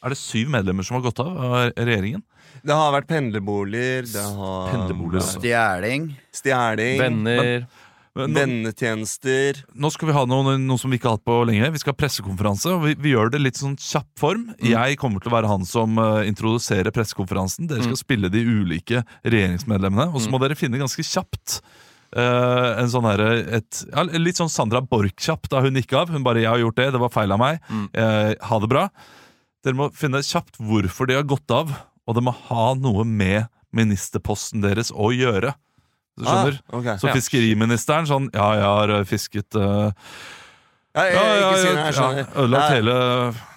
Er 0.06 0.14
det 0.14 0.20
syv 0.22 0.52
medlemmer 0.54 0.86
som 0.86 1.00
har 1.00 1.06
gått 1.08 1.22
av 1.24 1.32
av 1.34 1.56
regjeringen? 1.80 2.22
Det 2.66 2.76
har 2.78 2.92
vært 2.94 3.08
pendlerboliger, 3.10 4.06
det 4.10 4.22
har 4.38 4.70
Pendlerboliger, 4.70 5.26
stjeling. 5.26 6.12
stjeling, 6.34 7.02
Men 7.02 7.66
nå, 8.16 8.38
vennetjenester 8.38 9.60
nå 9.76 9.90
skal 9.92 10.10
vi 10.10 10.16
ha 10.16 10.22
noe, 10.30 10.54
noe 10.62 10.80
som 10.80 10.94
vi 10.94 11.00
ikke 11.00 11.10
har 11.10 11.18
hatt 11.18 11.26
på 11.28 11.40
lenge. 11.50 11.68
Vi 11.74 11.82
skal 11.82 11.92
ha 11.92 12.00
pressekonferanse. 12.00 12.72
og 12.72 12.86
Vi, 12.86 12.94
vi 13.02 13.12
gjør 13.12 13.34
det 13.34 13.42
litt 13.44 13.60
sånn 13.60 13.76
kjapp 13.82 14.08
form. 14.20 14.46
Jeg 14.64 15.00
kommer 15.02 15.24
til 15.24 15.34
å 15.34 15.36
være 15.36 15.50
han 15.52 15.66
som 15.68 16.00
uh, 16.00 16.22
introduserer 16.28 16.96
pressekonferansen. 16.96 17.68
Dere 17.72 17.84
skal 17.90 18.00
spille 18.00 18.32
de 18.32 18.46
ulike 18.46 19.04
regjeringsmedlemmene. 19.26 20.14
Og 20.14 20.24
så 20.24 20.32
må 20.32 20.40
dere 20.44 20.58
finne 20.60 20.80
ganske 20.80 21.04
kjapt 21.04 21.60
eh, 22.16 22.70
en 22.82 22.90
sånn 22.92 23.06
herre 23.10 23.30
et, 23.60 23.82
ja, 23.92 24.06
Litt 24.16 24.40
sånn 24.40 24.52
Sandra 24.52 24.82
Borch-kjapp 24.82 25.50
da 25.52 25.62
hun 25.66 25.76
gikk 25.80 25.94
av. 26.00 26.10
Hun 26.10 26.24
bare 26.24 26.42
'Jeg 26.42 26.50
har 26.50 26.64
gjort 26.64 26.80
det. 26.80 26.92
Det 26.94 27.02
var 27.04 27.10
feil 27.14 27.32
av 27.32 27.40
meg. 27.40 27.60
Eh, 27.94 28.34
ha 28.42 28.60
det 28.60 28.70
bra'. 28.72 28.90
Dere 29.64 29.74
må 29.74 29.90
finne 29.94 30.22
kjapt 30.22 30.58
hvorfor 30.62 31.08
de 31.08 31.16
har 31.16 31.24
gått 31.24 31.50
av, 31.52 31.72
og 32.08 32.16
det 32.16 32.24
må 32.24 32.32
ha 32.32 32.74
noe 32.76 33.04
med 33.04 33.48
ministerposten 33.74 34.62
deres 34.62 34.92
å 34.92 35.10
gjøre. 35.12 35.56
Du 36.18 36.24
skjønner? 36.24 36.60
Ah, 36.72 36.78
okay. 36.78 36.98
Så 37.02 37.12
fiskeriministeren 37.12 38.06
sånn 38.08 38.30
Ja, 38.34 38.54
jeg 38.56 38.64
har 38.64 39.04
fisket 39.04 39.56
uh, 39.60 39.92
Ja, 40.96 41.04
jeg, 41.04 41.16
ja, 41.16 41.50
si 41.60 41.68
ja, 41.68 41.74
det, 41.74 41.82
jeg 41.82 41.94
skjønner. 41.98 42.22
ja, 42.22 42.28
Ødelagt 42.40 42.70
Nei. 42.70 42.78
hele 42.78 42.96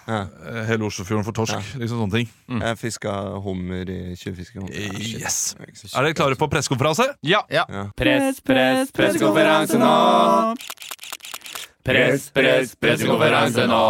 Ja. 0.08 0.22
eh, 0.48 0.62
hele 0.70 0.86
Oslofjorden 0.88 1.24
for 1.26 1.36
torsk. 1.36 1.74
Liksom 1.76 1.98
sånne 2.00 2.14
ting. 2.16 2.28
Jeg 2.62 2.78
fiska 2.80 3.12
hummer 3.44 3.90
i 3.92 4.16
Tjuvfiskehummer. 4.16 4.72
Eh, 4.72 4.98
Yes. 5.20 5.54
Er 5.60 5.98
Er 5.98 6.02
dere 6.08 6.14
klare 6.14 6.34
på 6.40 6.48
pressekonferanse? 6.48 7.10
Ja. 7.22 7.42
Ja. 7.52 7.64
Press, 7.96 8.40
press, 8.40 8.90
pressekonferanse 8.92 9.78
nå. 9.78 10.54
Press, 11.84 12.30
press, 12.30 12.74
pressekonferanse 12.76 13.66
nå. 13.68 13.82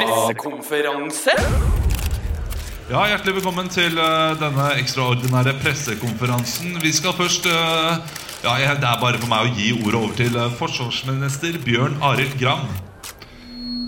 Pressekonferanse? 0.00 1.34
Ja, 2.90 3.06
Hjertelig 3.08 3.34
velkommen 3.38 3.68
til 3.72 3.96
uh, 3.96 4.34
denne 4.36 4.66
ekstraordinære 4.76 5.54
pressekonferansen. 5.62 6.76
Vi 6.84 6.92
skal 6.92 7.16
først 7.16 7.46
uh, 7.48 7.96
ja, 8.44 8.74
Det 8.76 8.84
er 8.84 9.00
bare 9.00 9.16
for 9.18 9.28
meg 9.32 9.48
å 9.48 9.54
gi 9.56 9.70
ordet 9.80 9.96
over 10.02 10.14
til 10.20 10.36
uh, 10.36 10.50
forsvarsminister 10.60 11.56
Bjørn 11.64 11.96
Arild 12.04 12.36
Gram. 12.40 12.68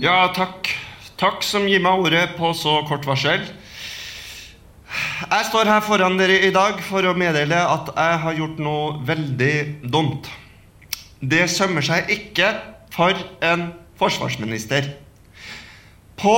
Ja, 0.01 0.27
takk. 0.33 0.86
Takk 1.17 1.41
som 1.41 1.63
gir 1.65 1.81
meg 1.81 1.97
ordet 1.97 2.35
på 2.37 2.51
så 2.53 2.75
kort 2.85 3.05
varsel. 3.09 3.41
Jeg 5.27 5.45
står 5.47 5.65
her 5.65 5.79
foran 5.81 6.13
dere 6.19 6.35
i 6.45 6.51
dag 6.53 6.77
for 6.85 7.01
å 7.09 7.15
meddele 7.17 7.57
at 7.57 7.87
jeg 7.89 8.19
har 8.21 8.35
gjort 8.37 8.59
noe 8.61 8.91
veldig 9.07 9.55
dumt. 9.89 10.27
Det 11.17 11.47
sømmer 11.49 11.81
seg 11.81 12.11
ikke 12.13 12.51
for 12.93 13.17
en 13.41 13.71
forsvarsminister. 13.97 14.91
På 16.21 16.35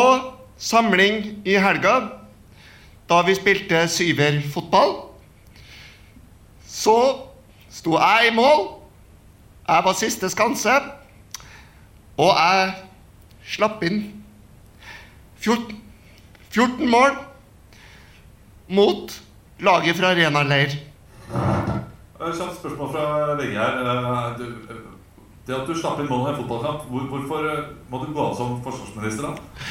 samling 0.56 1.44
i 1.44 1.58
helga, 1.60 1.98
da 3.12 3.18
vi 3.28 3.36
spilte 3.36 3.82
syverfotball, 3.92 4.96
så 6.64 6.96
sto 7.68 7.98
jeg 8.00 8.32
i 8.32 8.38
mål. 8.38 8.64
Jeg 9.68 9.88
var 9.90 10.00
siste 10.00 10.32
skanse. 10.32 10.78
Og 12.16 12.32
jeg 12.32 12.74
slapp 13.58 13.84
inn 13.84 14.00
14, 15.40 15.76
14 16.52 16.90
mål 16.90 17.16
mot 18.70 19.14
laget 19.60 19.98
fra 19.98 20.14
Rena 20.18 20.44
leir. 20.44 20.76
Kjapt 22.20 22.60
spørsmål 22.60 22.92
fra 22.94 23.36
VG 23.40 23.54
her. 23.58 23.84
Eh, 23.84 24.80
Det 25.50 25.56
at 25.58 25.66
du 25.66 25.74
slapp 25.74 25.98
inn 25.98 26.06
mål 26.06 26.28
i 26.28 26.30
en 26.30 26.36
fotballkamp, 26.44 26.84
hvorfor 27.10 27.46
eh, 27.50 27.70
må 27.90 28.04
du 28.04 28.12
gå 28.14 28.22
av 28.22 28.36
som 28.38 28.60
forsvarsminister? 28.62 29.24
da? 29.24 29.70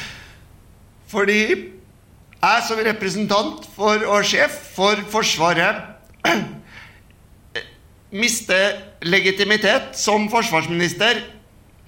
Fordi 1.07 1.37
jeg 2.39 2.65
som 2.67 2.81
representant 2.83 3.63
for 3.75 4.03
og 4.07 4.25
sjef 4.27 4.57
for 4.75 4.99
Forsvaret 5.13 5.79
mister 8.23 8.81
legitimitet 9.07 9.95
som 9.95 10.27
forsvarsminister 10.31 11.21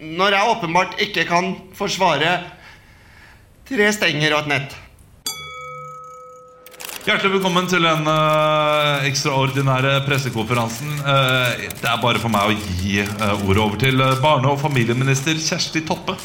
når 0.02 0.38
jeg 0.38 0.50
åpenbart 0.56 0.98
ikke 1.04 1.28
kan 1.30 1.52
forsvare 1.78 2.32
tre 3.72 3.88
stenger 3.95 4.34
og 4.36 4.43
et 4.43 4.51
nett. 4.51 4.74
Hjertelig 7.01 7.38
velkommen 7.38 7.65
til 7.72 7.86
den 7.88 8.03
uh, 8.05 9.05
ekstraordinære 9.07 9.95
pressekonferansen. 10.05 10.91
Uh, 11.01 11.55
det 11.72 11.88
er 11.88 12.03
bare 12.03 12.22
for 12.22 12.34
meg 12.34 12.51
å 12.51 12.57
gi 12.82 12.99
uh, 13.01 13.32
ordet 13.39 13.63
over 13.63 13.80
til 13.82 14.03
barne- 14.22 14.51
og 14.51 14.59
familieminister 14.61 15.39
Kjersti 15.39 15.82
Toppe. 15.88 16.17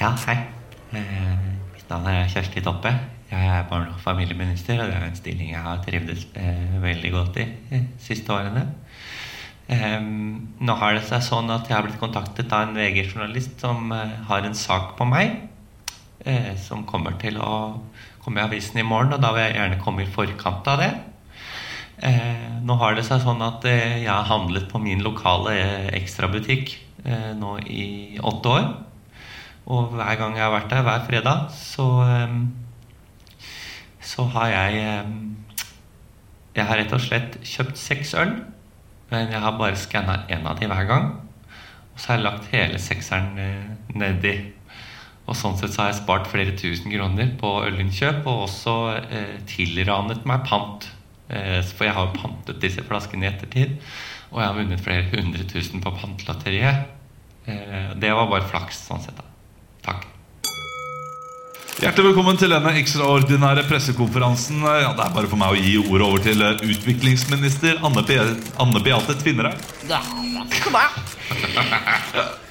Ja, 0.00 0.10
hei. 0.26 0.36
Eh, 0.94 1.30
mitt 1.72 1.88
navn 1.88 2.10
er 2.10 2.28
Kjersti 2.28 2.60
Toppe. 2.66 2.92
Jeg 3.30 3.48
er 3.54 3.64
barne- 3.70 3.94
og 3.94 4.02
familieminister, 4.02 4.82
og 4.82 4.90
det 4.90 4.98
er 4.98 5.06
en 5.06 5.16
stilling 5.16 5.54
jeg 5.54 5.62
har 5.62 5.80
trivdes 5.86 6.26
veldig 6.82 7.14
godt 7.14 7.40
i 7.40 7.48
de 7.70 7.80
siste 8.02 8.34
årene. 8.34 8.66
Um, 9.64 10.50
nå 10.60 10.74
har 10.76 10.98
det 10.98 11.06
seg 11.08 11.24
sånn 11.24 11.48
at 11.54 11.70
jeg 11.70 11.78
har 11.78 11.86
blitt 11.86 12.02
kontaktet 12.02 12.52
av 12.52 12.66
en 12.66 12.76
VG-journalist 12.76 13.62
som 13.64 13.88
har 13.94 14.44
en 14.44 14.58
sak 14.58 14.92
på 14.98 15.08
meg, 15.08 15.38
eh, 16.24 16.54
som 16.60 16.84
kommer 16.88 17.16
til 17.20 17.38
å 17.40 17.54
komme 18.24 18.40
i 18.40 18.44
avisen 18.44 18.80
i 18.80 18.86
morgen, 18.86 19.12
og 19.14 19.22
da 19.22 19.32
vil 19.34 19.44
jeg 19.46 19.58
gjerne 19.58 19.82
komme 19.82 20.04
i 20.04 20.10
forkant 20.10 20.70
av 20.72 20.80
det. 20.80 20.92
Eh, 22.04 22.60
nå 22.64 22.76
har 22.80 22.96
det 22.96 23.04
seg 23.06 23.22
sånn 23.22 23.42
at 23.44 23.64
eh, 23.68 24.00
jeg 24.02 24.10
har 24.10 24.26
handlet 24.28 24.66
på 24.70 24.80
min 24.82 25.04
lokale 25.04 25.54
eh, 25.54 25.90
ekstrabutikk 26.00 26.74
eh, 27.04 27.30
nå 27.38 27.58
i 27.70 28.18
åtte 28.18 28.56
år. 28.56 28.66
Og 29.70 29.94
hver 29.96 30.18
gang 30.20 30.34
jeg 30.36 30.44
har 30.44 30.52
vært 30.52 30.72
der, 30.72 30.84
hver 30.84 31.06
fredag, 31.08 31.46
så 31.56 31.88
ehm, 32.04 32.42
Så 34.04 34.26
har 34.34 34.48
jeg 34.52 35.06
Jeg 36.54 36.64
har 36.68 36.76
rett 36.76 36.92
og 36.92 37.00
slett 37.00 37.38
kjøpt 37.42 37.78
seks 37.80 38.12
øl, 38.14 38.34
men 39.10 39.32
jeg 39.32 39.40
har 39.40 39.56
bare 39.58 39.76
skanna 39.76 40.20
én 40.28 40.44
av 40.46 40.60
de 40.60 40.68
hver 40.70 40.84
gang. 40.86 41.08
Og 41.94 42.00
så 42.00 42.12
har 42.12 42.18
jeg 42.18 42.24
lagt 42.24 42.50
hele 42.52 42.78
sekseren 42.78 43.38
eh, 43.38 43.72
nedi. 43.94 44.53
Og 45.24 45.36
sånn 45.38 45.56
sett 45.56 45.72
så 45.72 45.84
har 45.84 45.92
jeg 45.92 46.02
spart 46.02 46.28
flere 46.28 46.52
tusen 46.58 46.92
kroner 46.92 47.30
på 47.40 47.52
ølinnkjøp, 47.64 48.26
og 48.28 48.46
også 48.48 48.74
eh, 49.00 49.36
tilranet 49.48 50.26
meg 50.28 50.44
pant. 50.48 50.88
Eh, 51.32 51.60
for 51.64 51.88
jeg 51.88 51.96
har 51.96 52.10
jo 52.10 52.18
pantet 52.18 52.60
disse 52.60 52.84
flaskene 52.84 53.24
i 53.24 53.30
ettertid, 53.30 53.78
og 54.34 54.42
jeg 54.42 54.50
har 54.50 54.58
vunnet 54.58 54.84
flere 54.84 55.06
hundre 55.14 55.46
tusen 55.48 55.80
på 55.84 55.94
pantelotteriet. 55.96 56.90
Eh, 57.48 57.94
det 57.96 58.12
var 58.12 58.28
bare 58.28 58.50
flaks, 58.50 58.84
sånn 58.90 59.00
sett, 59.04 59.16
da. 59.16 59.24
Takk. 59.84 60.10
Hjertelig 61.74 62.12
velkommen 62.12 62.36
til 62.38 62.52
denne 62.54 62.70
ekstraordinære 62.78 63.64
pressekonferansen. 63.66 64.60
Ja, 64.62 64.92
det 64.94 65.08
er 65.08 65.16
bare 65.16 65.28
for 65.28 65.40
meg 65.40 65.56
å 65.56 65.58
gi 65.58 65.74
ordet 65.80 66.06
over 66.06 66.22
til 66.28 66.44
eh, 66.44 66.62
utviklingsminister 66.68 67.80
Anne, 67.80 68.04
Be 68.06 68.20
Anne 68.62 68.84
Beate 68.84 69.18
Tvinnereim. 69.24 69.58
Ja, 69.90 70.04
kom 70.62 70.78
skal 70.78 72.40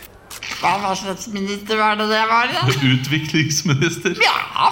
du. 0.64 0.84
Hva 0.84 0.94
slags 1.00 1.28
minister 1.34 1.80
var 1.80 2.00
det 2.00 2.08
det 2.12 2.22
var? 2.30 2.54
da? 2.54 2.64
Utviklingsminister. 2.94 4.16
Ja, 4.24 4.70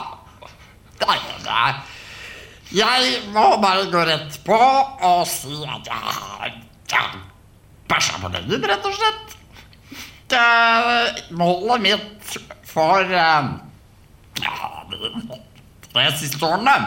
nei. 1.04 1.18
det. 1.46 1.74
Jeg 2.72 3.20
må 3.36 3.50
bare 3.60 3.90
gå 3.92 4.06
rett 4.08 4.40
på 4.48 4.56
og 4.56 5.26
si 5.28 5.58
at 5.68 5.90
jeg 5.92 6.16
har 6.16 6.54
ja, 6.94 7.04
bæsja 7.92 8.22
på 8.24 8.32
leggen, 8.32 8.64
rett 8.72 8.88
og 8.88 8.96
slett. 8.96 9.38
Det, 10.32 10.46
målet 11.36 11.84
mitt 11.84 12.38
for 12.72 13.04
eh, 13.04 13.50
ja, 14.40 14.72
de 15.92 16.06
siste 16.16 16.48
årene 16.48 16.78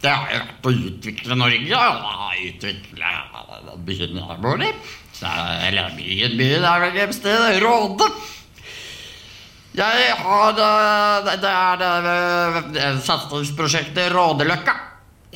det 0.00 0.12
har 0.12 0.32
jo 0.32 0.40
vært 0.40 0.68
å 0.68 0.72
utvikle 0.90 1.36
Norge. 1.40 1.78
og 1.80 2.42
Utvikle 2.46 3.12
byen 3.86 4.18
jeg 4.20 4.40
bor 4.44 4.62
i. 4.62 4.70
Eller 5.66 5.94
byen, 5.96 6.36
byen 6.38 6.66
er 6.68 6.82
vel 6.84 6.98
et 7.04 7.14
sted. 7.16 7.60
Råde. 7.64 8.08
Jeg 9.76 10.12
har 10.22 10.60
eh, 10.66 11.24
Det 11.26 11.36
det 11.42 11.50
er 11.52 12.60
det, 12.72 12.84
satsingsprosjektet 13.04 14.12
Rådeløkka. 14.14 14.76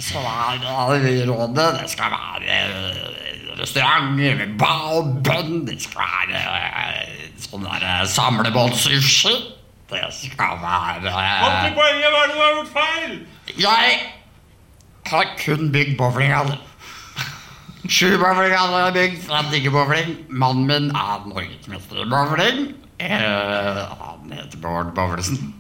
Så 0.01 0.21
er 0.25 0.61
det 1.05 1.29
rådet 1.29 1.67
Det 1.83 1.91
skal 1.93 2.15
være 2.15 2.61
eh, 2.61 3.21
restaurant 3.61 4.15
med 4.17 4.57
bar 4.59 4.87
og 4.97 5.11
bønn. 5.27 5.67
Det 5.69 5.77
skal 5.83 6.07
være 6.07 6.41
eh, 6.41 7.29
sånn 7.45 7.67
der 7.69 7.85
eh, 7.85 8.07
samlebåndssushi. 8.09 9.35
Det 9.91 10.07
skal 10.15 10.57
være 10.63 11.13
Kom 11.13 11.55
til 11.67 11.77
poenget! 11.77 12.11
Hva 12.15 12.25
er 12.25 12.29
det 12.31 12.35
du 12.35 12.41
har 12.41 12.57
gjort 12.57 12.75
feil? 12.79 13.15
Jeg 13.59 13.97
har 15.11 15.33
kun 15.45 15.73
bygd 15.75 15.97
bowlinghaller. 15.99 16.61
Sju 17.91 18.15
bowlinghaller 18.23 18.77
har 18.79 18.87
jeg 18.89 18.97
bygd 19.01 19.25
fra 19.27 19.43
ikke 19.59 19.73
bowling. 19.75 20.15
Mannen 20.31 20.69
min 20.71 20.93
er 20.95 21.27
norgesmester 21.27 22.05
i 22.05 22.09
bowling. 22.09 22.71
Eh, 23.01 23.83
han 23.99 24.33
heter 24.33 24.59
Bård 24.59 24.95
Bavlesen. 24.95 25.55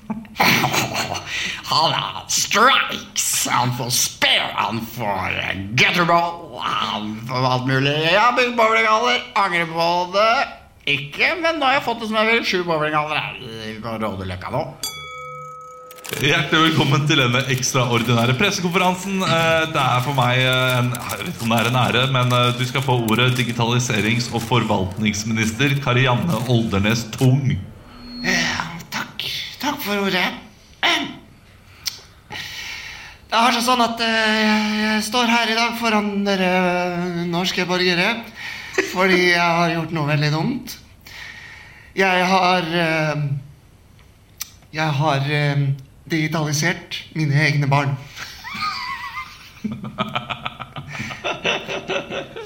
han 1.64 1.92
har 1.92 2.24
strikes, 2.28 3.48
han 3.50 3.72
får 3.78 3.90
spare, 3.90 4.50
han 4.54 4.80
får 4.86 5.38
gutterball, 5.74 6.60
han 6.60 7.14
får 7.28 7.46
alt 7.52 7.66
mulig. 7.66 7.96
Jeg 8.12 8.20
har 8.20 8.36
bygd 8.36 8.56
bowlinghaller, 8.60 9.24
angrer 9.40 9.66
på 9.72 9.88
det 10.14 10.32
ikke, 10.90 11.34
men 11.40 11.60
nå 11.60 11.68
har 11.68 11.78
jeg 11.78 11.86
fått 11.88 12.00
det 12.02 12.10
som 12.10 12.20
jeg 12.20 12.30
vil. 12.30 12.44
Sju 12.44 12.62
bowlinghaller 12.68 13.20
er 13.20 13.80
på 13.84 13.96
Rådeløkka 14.04 14.52
nå. 14.52 14.64
Hjertelig 16.10 16.72
velkommen 16.72 17.04
til 17.06 17.20
denne 17.22 17.38
ekstraordinære 17.54 18.34
pressekonferansen. 18.34 19.20
Eh, 19.22 19.66
Det 19.70 19.78
er 19.80 20.00
for 20.02 20.16
meg 20.18 20.40
eh, 20.42 20.78
en, 20.80 20.88
en 21.54 21.76
ære, 21.78 22.00
men 22.10 22.32
eh, 22.34 22.48
du 22.58 22.64
skal 22.66 22.82
få 22.82 22.96
ordet 23.06 23.28
digitaliserings- 23.38 24.26
og 24.34 24.42
forvaltningsminister 24.42 25.76
Karianne 25.84 26.40
Oldernes 26.50 27.04
Tung. 27.14 27.52
Takk. 28.90 29.22
Takk 29.62 29.78
for 29.84 30.02
ordet. 30.08 30.24
Eh, 30.82 31.04
Det 33.30 33.38
har 33.38 33.54
seg 33.54 33.62
sånn 33.62 33.84
at 33.84 34.00
jeg 34.02 35.02
står 35.06 35.30
her 35.30 35.52
i 35.52 35.54
dag 35.54 35.76
foran 35.78 36.24
dere 36.26 37.26
norske 37.30 37.62
borgere 37.70 38.16
fordi 38.90 39.28
jeg 39.30 39.38
har 39.60 39.70
gjort 39.76 39.94
noe 39.94 40.08
veldig 40.10 40.30
dumt. 40.34 40.74
Jeg 41.94 42.26
har 42.26 42.66
Jeg 44.74 44.90
har 44.98 45.30
digitalisert 46.10 47.04
mine 47.14 47.34
egne 47.46 47.68
barn. 47.70 47.96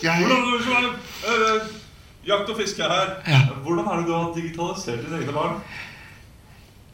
Jeg 0.04 0.26
eh, 0.26 1.60
Jakt 2.24 2.48
og 2.48 2.56
fiske 2.56 2.82
her. 2.82 3.10
Ja. 3.28 3.40
Hvordan 3.64 3.84
er 3.84 3.96
det 4.00 4.06
du 4.08 4.14
har 4.14 4.32
digitalisert 4.36 5.04
dine 5.04 5.20
egne 5.20 5.32
barn? 5.32 5.60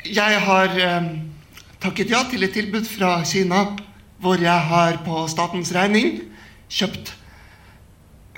Jeg 0.06 0.40
har 0.46 0.74
eh, 0.80 1.08
takket 1.82 2.10
ja 2.10 2.24
til 2.30 2.42
et 2.46 2.52
tilbud 2.56 2.84
fra 2.88 3.20
Kina, 3.24 3.64
hvor 4.20 4.40
jeg 4.40 4.60
har 4.72 5.00
på 5.04 5.26
statens 5.30 5.72
regning 5.74 6.20
kjøpt 6.70 7.14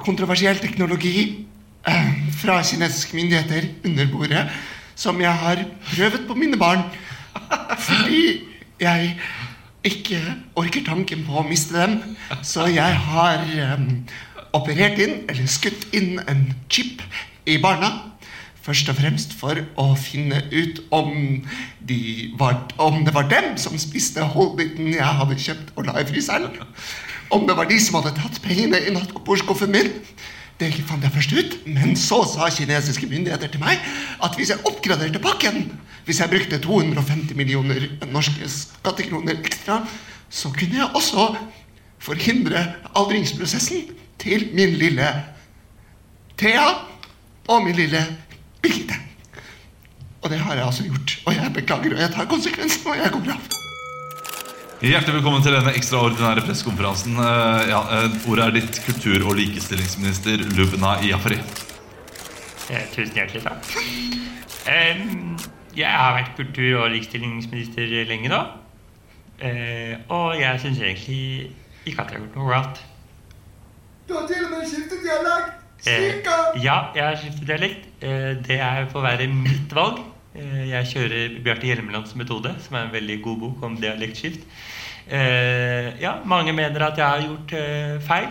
kontroversiell 0.02 0.58
teknologi 0.58 1.46
eh, 1.88 2.12
fra 2.40 2.60
kinesiske 2.66 3.16
myndigheter 3.16 3.68
under 3.84 4.12
bordet, 4.12 4.44
som 4.94 5.20
jeg 5.20 5.32
har 5.32 5.64
prøvet 5.94 6.26
på 6.28 6.34
mine 6.38 6.58
barn. 6.58 6.84
Fordi 7.78 8.24
jeg 8.82 9.14
ikke 9.86 10.20
orker 10.58 10.84
tanken 10.86 11.24
på 11.26 11.40
å 11.40 11.46
miste 11.46 11.74
dem. 11.76 12.16
Så 12.46 12.68
jeg 12.70 12.98
har 13.08 13.42
um, 13.74 13.88
operert 14.56 15.00
inn, 15.02 15.22
eller 15.30 15.50
skutt 15.50 15.88
inn, 15.96 16.18
en 16.28 16.48
chip 16.72 17.02
i 17.48 17.58
barna. 17.62 17.92
Først 18.62 18.92
og 18.92 18.98
fremst 19.00 19.32
for 19.34 19.58
å 19.80 19.88
finne 19.98 20.38
ut 20.52 20.84
om, 20.94 21.40
de 21.82 22.02
var, 22.38 22.60
om 22.78 23.00
det 23.02 23.14
var 23.16 23.26
dem 23.30 23.56
som 23.58 23.74
spiste 23.80 24.22
holdbiten 24.36 24.92
jeg 24.94 25.18
hadde 25.18 25.38
kjøpt 25.48 25.72
og 25.74 25.88
la 25.88 25.96
i 25.98 26.06
fryseren. 26.06 26.60
Om 27.34 27.48
det 27.48 27.56
var 27.58 27.66
de 27.66 27.80
som 27.82 27.98
hadde 27.98 28.14
tatt 28.20 28.38
pengene 28.44 28.78
i 28.78 28.94
nattbordskuffen 28.94 29.72
min. 29.74 29.90
Det 30.62 30.84
fant 30.86 31.02
jeg 31.02 31.10
først 31.10 31.32
ut, 31.34 31.54
men 31.66 31.96
så 31.98 32.20
sa 32.30 32.46
kinesiske 32.54 33.08
myndigheter 33.10 33.50
til 33.50 33.62
meg 33.64 33.80
at 34.22 34.36
hvis 34.38 34.52
jeg 34.52 34.62
oppgraderte 34.68 35.18
pakken, 35.18 35.64
hvis 36.06 36.20
jeg 36.22 36.30
brukte 36.30 36.60
250 36.62 37.34
millioner 37.34 37.88
norske 38.12 38.46
skattekroner 38.46 39.40
ekstra, 39.42 39.80
så 40.30 40.52
kunne 40.54 40.78
jeg 40.78 40.94
også 40.94 41.32
forhindre 42.02 42.62
aldringsprosessen 42.94 43.90
til 44.22 44.52
min 44.54 44.76
lille 44.78 45.08
Thea 46.38 46.68
og 47.48 47.64
min 47.66 47.74
lille 47.76 48.04
Birgitte. 48.62 48.94
Og 50.22 50.30
det 50.30 50.38
har 50.38 50.54
jeg 50.54 50.64
altså 50.66 50.86
gjort. 50.86 51.18
Og 51.26 51.34
jeg 51.34 51.52
beklager, 51.58 51.96
og 51.96 52.00
jeg 52.00 52.14
tar 52.14 52.30
konsekvensen, 52.30 52.86
og 52.86 53.02
jeg 53.02 53.10
går 53.10 53.34
av. 53.34 53.61
Hjertelig 54.82 55.20
velkommen 55.20 55.44
til 55.44 55.54
denne 55.54 55.70
ekstraordinære 55.78 56.42
pressekonferansen. 56.42 57.12
Eh, 57.14 57.68
ja, 57.70 57.80
eh, 57.94 58.14
ordet 58.26 58.46
er 58.48 58.54
ditt, 58.56 58.80
kultur- 58.82 59.28
og 59.30 59.36
likestillingsminister 59.38 60.40
Lubna 60.56 60.96
Jafari. 61.06 61.36
Eh, 62.66 62.88
tusen 62.90 63.14
hjertelig 63.14 63.44
takk. 63.44 63.62
Jeg 65.76 65.86
har 65.86 66.16
vært 66.16 66.34
kultur- 66.34 66.80
og 66.82 66.90
likestillingsminister 66.90 67.94
lenge 68.10 68.28
nå. 68.28 68.40
Eh, 69.38 69.94
og 70.08 70.40
jeg 70.40 70.60
syns 70.60 70.78
egentlig 70.82 71.52
ikke 71.86 72.02
at 72.02 72.10
jeg 72.10 72.18
har 72.18 72.26
gjort 72.26 72.36
noe 72.40 72.50
galt. 72.50 72.82
Du 74.08 74.14
har 74.18 74.26
til 74.26 74.44
og 74.44 74.50
med 74.50 74.66
skiftet 74.66 74.98
dialekt! 75.06 75.62
Eh, 75.86 76.64
ja, 76.64 76.90
jeg 76.94 77.04
har 77.04 77.16
skiftet 77.22 77.46
dialekt. 77.46 77.86
Eh, 78.02 78.34
det 78.42 78.58
er 78.58 78.90
får 78.90 79.06
være 79.06 79.30
mitt 79.30 79.70
valg. 79.70 80.02
Eh, 80.32 80.68
jeg 80.70 80.88
kjører 80.88 81.34
Bjarte 81.44 81.68
Hjelmelands 81.68 82.14
metode, 82.16 82.54
som 82.64 82.76
er 82.78 82.86
en 82.86 82.94
veldig 82.94 83.18
god 83.24 83.40
bok 83.42 83.64
om 83.68 83.74
dialektskift. 83.76 84.46
Eh, 85.04 85.90
ja, 86.00 86.14
mange 86.24 86.54
mener 86.56 86.86
at 86.86 86.98
jeg 86.98 87.06
har 87.06 87.26
gjort 87.26 87.52
eh, 87.58 87.98
feil. 88.06 88.30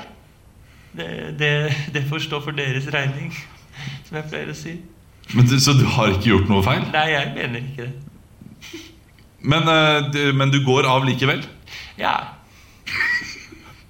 Det, 0.97 1.09
det, 1.39 1.51
det 1.93 2.03
får 2.09 2.25
stå 2.25 2.41
for 2.41 2.57
deres 2.57 2.89
regning, 2.93 3.29
som 4.07 4.17
jeg 4.17 4.29
pleier 4.31 4.49
å 4.49 4.57
si. 4.57 4.79
Men, 5.35 5.47
så 5.47 5.75
du 5.77 5.85
har 5.85 6.09
ikke 6.15 6.31
gjort 6.33 6.49
noe 6.49 6.65
feil? 6.65 6.81
Nei, 6.91 7.05
jeg 7.13 7.35
mener 7.37 7.61
ikke 7.61 7.85
det. 7.85 7.93
Men, 9.41 9.65
men 10.37 10.51
du 10.53 10.59
går 10.65 10.85
av 10.85 11.05
likevel? 11.07 11.39
Ja, 11.97 12.15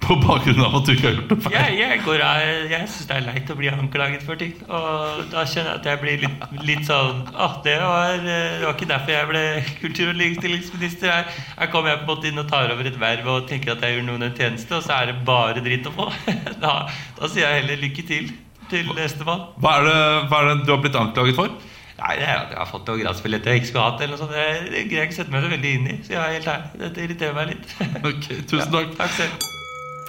På 0.02 0.16
bakgrunn 0.18 0.60
av 0.66 0.76
at 0.80 0.88
du 0.88 0.92
ikke 0.96 1.06
har 1.08 1.16
gjort 1.16 1.32
noe 1.32 1.44
feil? 1.44 1.54
jeg, 1.56 1.78
jeg, 1.78 2.00
går 2.04 2.24
av, 2.26 2.44
jeg 2.72 2.90
syns 2.90 3.08
det 3.08 3.16
er 3.16 3.26
leit 3.28 3.52
å 3.54 3.56
bli 3.58 3.70
anklaget 3.72 4.26
for 4.26 4.40
ting. 4.40 4.54
Og 4.66 5.22
da 5.32 5.44
kjenner 5.46 5.70
jeg 5.70 5.80
at 5.80 5.88
jeg 5.92 6.02
blir 6.02 6.22
litt, 6.24 6.46
litt 6.68 6.86
sånn 6.88 7.24
ah, 7.32 7.58
det, 7.64 7.76
var, 7.82 8.16
eh, 8.18 8.58
det 8.58 8.66
var 8.66 8.76
ikke 8.76 8.90
derfor 8.92 9.14
jeg 9.14 9.30
ble 9.32 9.44
kultur- 9.80 10.12
og 10.12 10.20
likestillingsminister. 10.20 11.12
Her, 11.12 11.42
her 11.58 11.72
kommer 11.74 11.94
jeg 11.94 12.02
på 12.02 12.08
en 12.08 12.12
måte 12.14 12.32
inn 12.32 12.42
og 12.42 12.48
tar 12.50 12.74
over 12.74 12.90
et 12.90 13.02
verv 13.02 13.34
og 13.36 13.50
tenker 13.50 13.76
at 13.76 13.84
jeg 13.86 13.98
gjør 13.98 14.08
noen 14.10 14.28
en 14.28 14.38
tjeneste, 14.38 14.78
og 14.78 14.86
så 14.86 14.98
er 15.00 15.12
det 15.12 15.20
bare 15.28 15.64
dritt 15.64 15.90
å 15.90 15.94
få. 15.96 16.10
Da, 16.62 16.72
da 17.18 17.28
sier 17.30 17.48
jeg 17.48 17.62
heller 17.62 17.80
lykke 17.82 18.02
til 18.06 18.28
til 18.72 18.88
nestemann. 18.96 19.46
Hva 19.60 19.76
er, 19.80 19.86
det, 19.88 20.00
hva 20.30 20.40
er 20.42 20.50
det 20.50 20.66
du 20.66 20.74
har 20.74 20.82
blitt 20.84 20.98
anklaget 20.98 21.38
for? 21.38 21.54
Nei, 22.02 22.14
det 22.18 22.26
er 22.26 22.38
at 22.40 22.54
jeg 22.54 22.58
har 22.58 22.68
fått 22.70 22.88
noen 22.90 23.02
gradsbilletter 23.04 23.52
jeg 23.52 23.62
ikke 23.62 23.70
skulle 23.70 23.86
hatt. 23.86 24.02
eller 24.02 24.16
noe 24.16 24.22
sånt. 24.24 24.34
Det, 24.34 24.84
greier 24.88 25.02
jeg 25.04 25.10
ikke 25.10 25.20
sette 25.20 25.34
meg 25.34 25.44
så 25.44 25.52
veldig 25.52 25.74
inn 25.78 25.90
i. 25.92 25.96
Så 26.02 26.16
jeg 26.16 26.22
er 26.22 26.36
helt 26.38 26.52
ærlig. 26.56 26.70
Dette 26.84 27.06
irriterer 27.06 27.36
meg 27.38 27.52
litt. 27.52 27.74
Ok, 28.02 28.30
tusen 28.50 28.72
takk. 28.76 28.96
Takk 28.98 29.18
selv. 29.20 29.50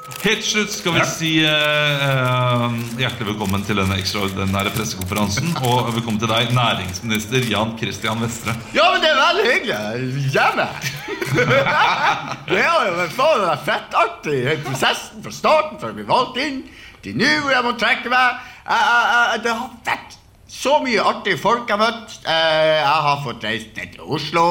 Helt 0.04 0.44
slutt 0.44 0.72
skal 0.74 0.98
vi 0.98 1.04
si 1.08 1.30
eh, 1.48 2.02
eh, 2.04 2.74
hjertelig 3.00 3.28
velkommen 3.30 3.62
til 3.64 3.78
denne 3.80 3.96
ekstraordinære 4.02 4.74
pressekonferansen. 4.76 5.54
Og 5.70 5.94
velkommen 5.96 6.20
til 6.20 6.28
deg, 6.32 6.50
næringsminister 6.56 7.46
Jan 7.48 7.72
Christian 7.80 8.20
Vestre. 8.24 8.56
Ja, 8.76 8.90
men 8.92 9.04
det 9.04 9.14
er 9.14 9.22
veldig 9.22 9.46
hyggelig. 9.48 10.26
Hjemme. 10.36 10.66
det 12.52 12.66
har 12.66 12.90
jo 12.90 12.98
vært 12.98 13.16
faen 13.16 13.46
meg 13.46 13.64
fettartig, 13.70 14.36
hele 14.50 14.66
prosessen 14.68 15.24
fra 15.24 15.34
starten, 15.38 15.80
fra 15.80 15.94
jeg 15.94 16.00
ble 16.02 16.08
valgt 16.12 16.42
inn, 16.44 16.60
til 17.06 17.16
nå 17.24 17.32
hvor 17.46 17.56
jeg 17.56 17.68
må 17.70 17.74
trekke 17.80 18.12
meg. 18.12 18.44
Jeg, 18.68 19.40
det 19.48 19.56
har 19.56 19.72
vært 19.88 20.20
så 20.54 20.78
mye 20.84 21.08
artige 21.14 21.40
folk 21.42 21.64
jeg 21.72 21.80
har 21.80 21.84
møtt. 21.86 22.20
Eh, 22.28 22.76
Jeg 22.84 23.08
har 23.08 23.24
fått 23.24 23.48
reist 23.48 23.80
ned 23.80 23.96
til 23.96 24.12
Oslo. 24.20 24.46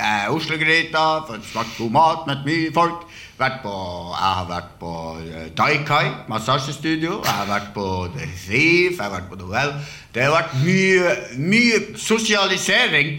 Eh, 0.00 0.26
Oslo-gryta, 0.32 1.04
fått 1.28 1.46
smakt 1.52 1.76
god 1.80 1.92
mat, 2.00 2.26
møtt 2.32 2.48
mye 2.48 2.72
folk. 2.76 3.04
Vært 3.36 3.58
på, 3.60 3.70
jeg 4.16 4.32
har 4.38 4.46
vært 4.48 4.68
på 4.80 4.90
eh, 5.20 5.48
Daikai 5.58 6.06
massasjestudio. 6.30 7.18
Jeg 7.24 7.34
har 7.36 7.48
vært 7.50 7.66
på 7.74 7.84
The 8.14 8.28
Thief. 8.32 8.96
Jeg 8.96 9.02
har 9.02 9.12
vært 9.12 9.26
på 9.28 9.36
Noel. 9.42 9.74
Det 10.14 10.24
har 10.24 10.32
vært 10.32 10.54
mye, 10.64 11.10
mye 11.36 11.80
sosialisering. 12.00 13.10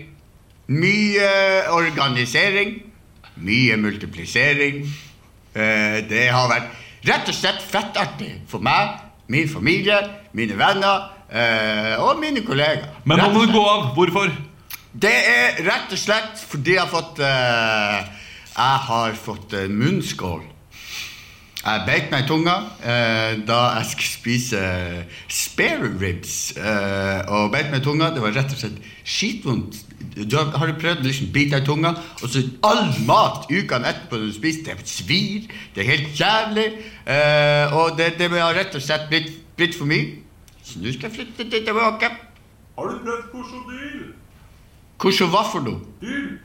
Mye 0.74 1.30
organisering. 1.70 2.74
Mye 3.46 3.78
multiplisering. 3.78 4.82
Eh, 5.54 6.02
Det 6.10 6.26
har 6.34 6.50
vært 6.50 6.74
rett 7.08 7.30
og 7.30 7.38
slett 7.38 7.62
fettartig 7.62 8.34
for 8.50 8.60
meg, 8.66 8.98
min 9.30 9.48
familie, 9.50 10.02
mine 10.34 10.58
venner 10.58 11.12
eh, 11.30 11.94
og 12.02 12.18
mine 12.20 12.42
kollegaer. 12.42 12.90
Men 13.06 13.22
nå 13.22 13.30
må 13.36 13.46
du 13.46 13.54
gå 13.54 13.66
av. 13.70 13.92
Hvorfor? 13.94 14.34
det 14.98 15.14
er 15.14 15.60
rett 15.62 15.92
og 15.94 16.00
slett 16.02 16.40
fordi 16.50 16.74
jeg 16.74 16.82
har 16.82 16.90
fått 16.90 17.20
Jeg 18.58 18.78
har 18.90 19.18
fått 19.22 19.54
eh, 19.54 19.70
munnskål. 19.70 20.42
Jeg 21.68 21.84
beit 21.84 22.12
meg 22.14 22.24
i 22.24 22.28
tunga 22.30 22.54
eh, 22.80 23.34
da 23.46 23.58
jeg 23.76 23.90
skulle 23.92 24.14
spise 24.14 24.62
spare 25.30 25.90
ribs. 26.02 26.56
Eh, 26.58 27.28
og 27.34 27.52
beit 27.54 27.70
meg 27.70 27.82
i 27.82 27.86
tunga. 27.86 28.08
Det 28.16 28.24
var 28.24 28.34
rett 28.34 28.56
og 28.56 28.62
slett 28.62 28.80
skitvondt. 29.04 29.82
Du 30.18 30.38
har, 30.40 30.50
har 30.58 30.72
du 30.72 30.80
prøvd 30.80 31.04
å 31.04 31.08
liksom 31.10 31.30
bite 31.36 31.58
deg 31.58 31.66
i 31.66 31.68
tunga, 31.68 31.92
og 32.22 32.32
så 32.32 32.42
all 32.66 32.88
mat 33.06 33.46
ukene 33.52 33.92
etterpå 33.92 34.22
du 34.22 34.32
spiser, 34.34 34.80
det 34.80 34.90
svir. 34.90 35.46
Det 35.76 35.84
er 35.84 35.92
helt 35.92 36.18
jævlig. 36.22 36.68
Eh, 37.06 37.78
og 37.78 37.94
det, 38.00 38.14
det 38.18 38.32
har 38.34 38.58
rett 38.58 38.78
og 38.78 38.86
slett 38.88 39.06
blitt, 39.12 39.30
blitt 39.60 39.78
for 39.78 39.90
mye. 39.90 40.24
Så 40.64 40.82
nå 40.82 40.96
skal 40.96 41.12
jeg 41.12 41.20
flytte 41.20 41.46
til 41.52 41.68
tilbake. 41.68 42.10
Har 42.78 42.90
du 42.90 42.98
prøvd 43.06 43.30
krokodil? 43.36 44.04
Hvordan 44.98 45.34
hva 45.36 45.46
for 45.46 45.66
noe? 45.68 45.84
Dyr. 46.02 46.38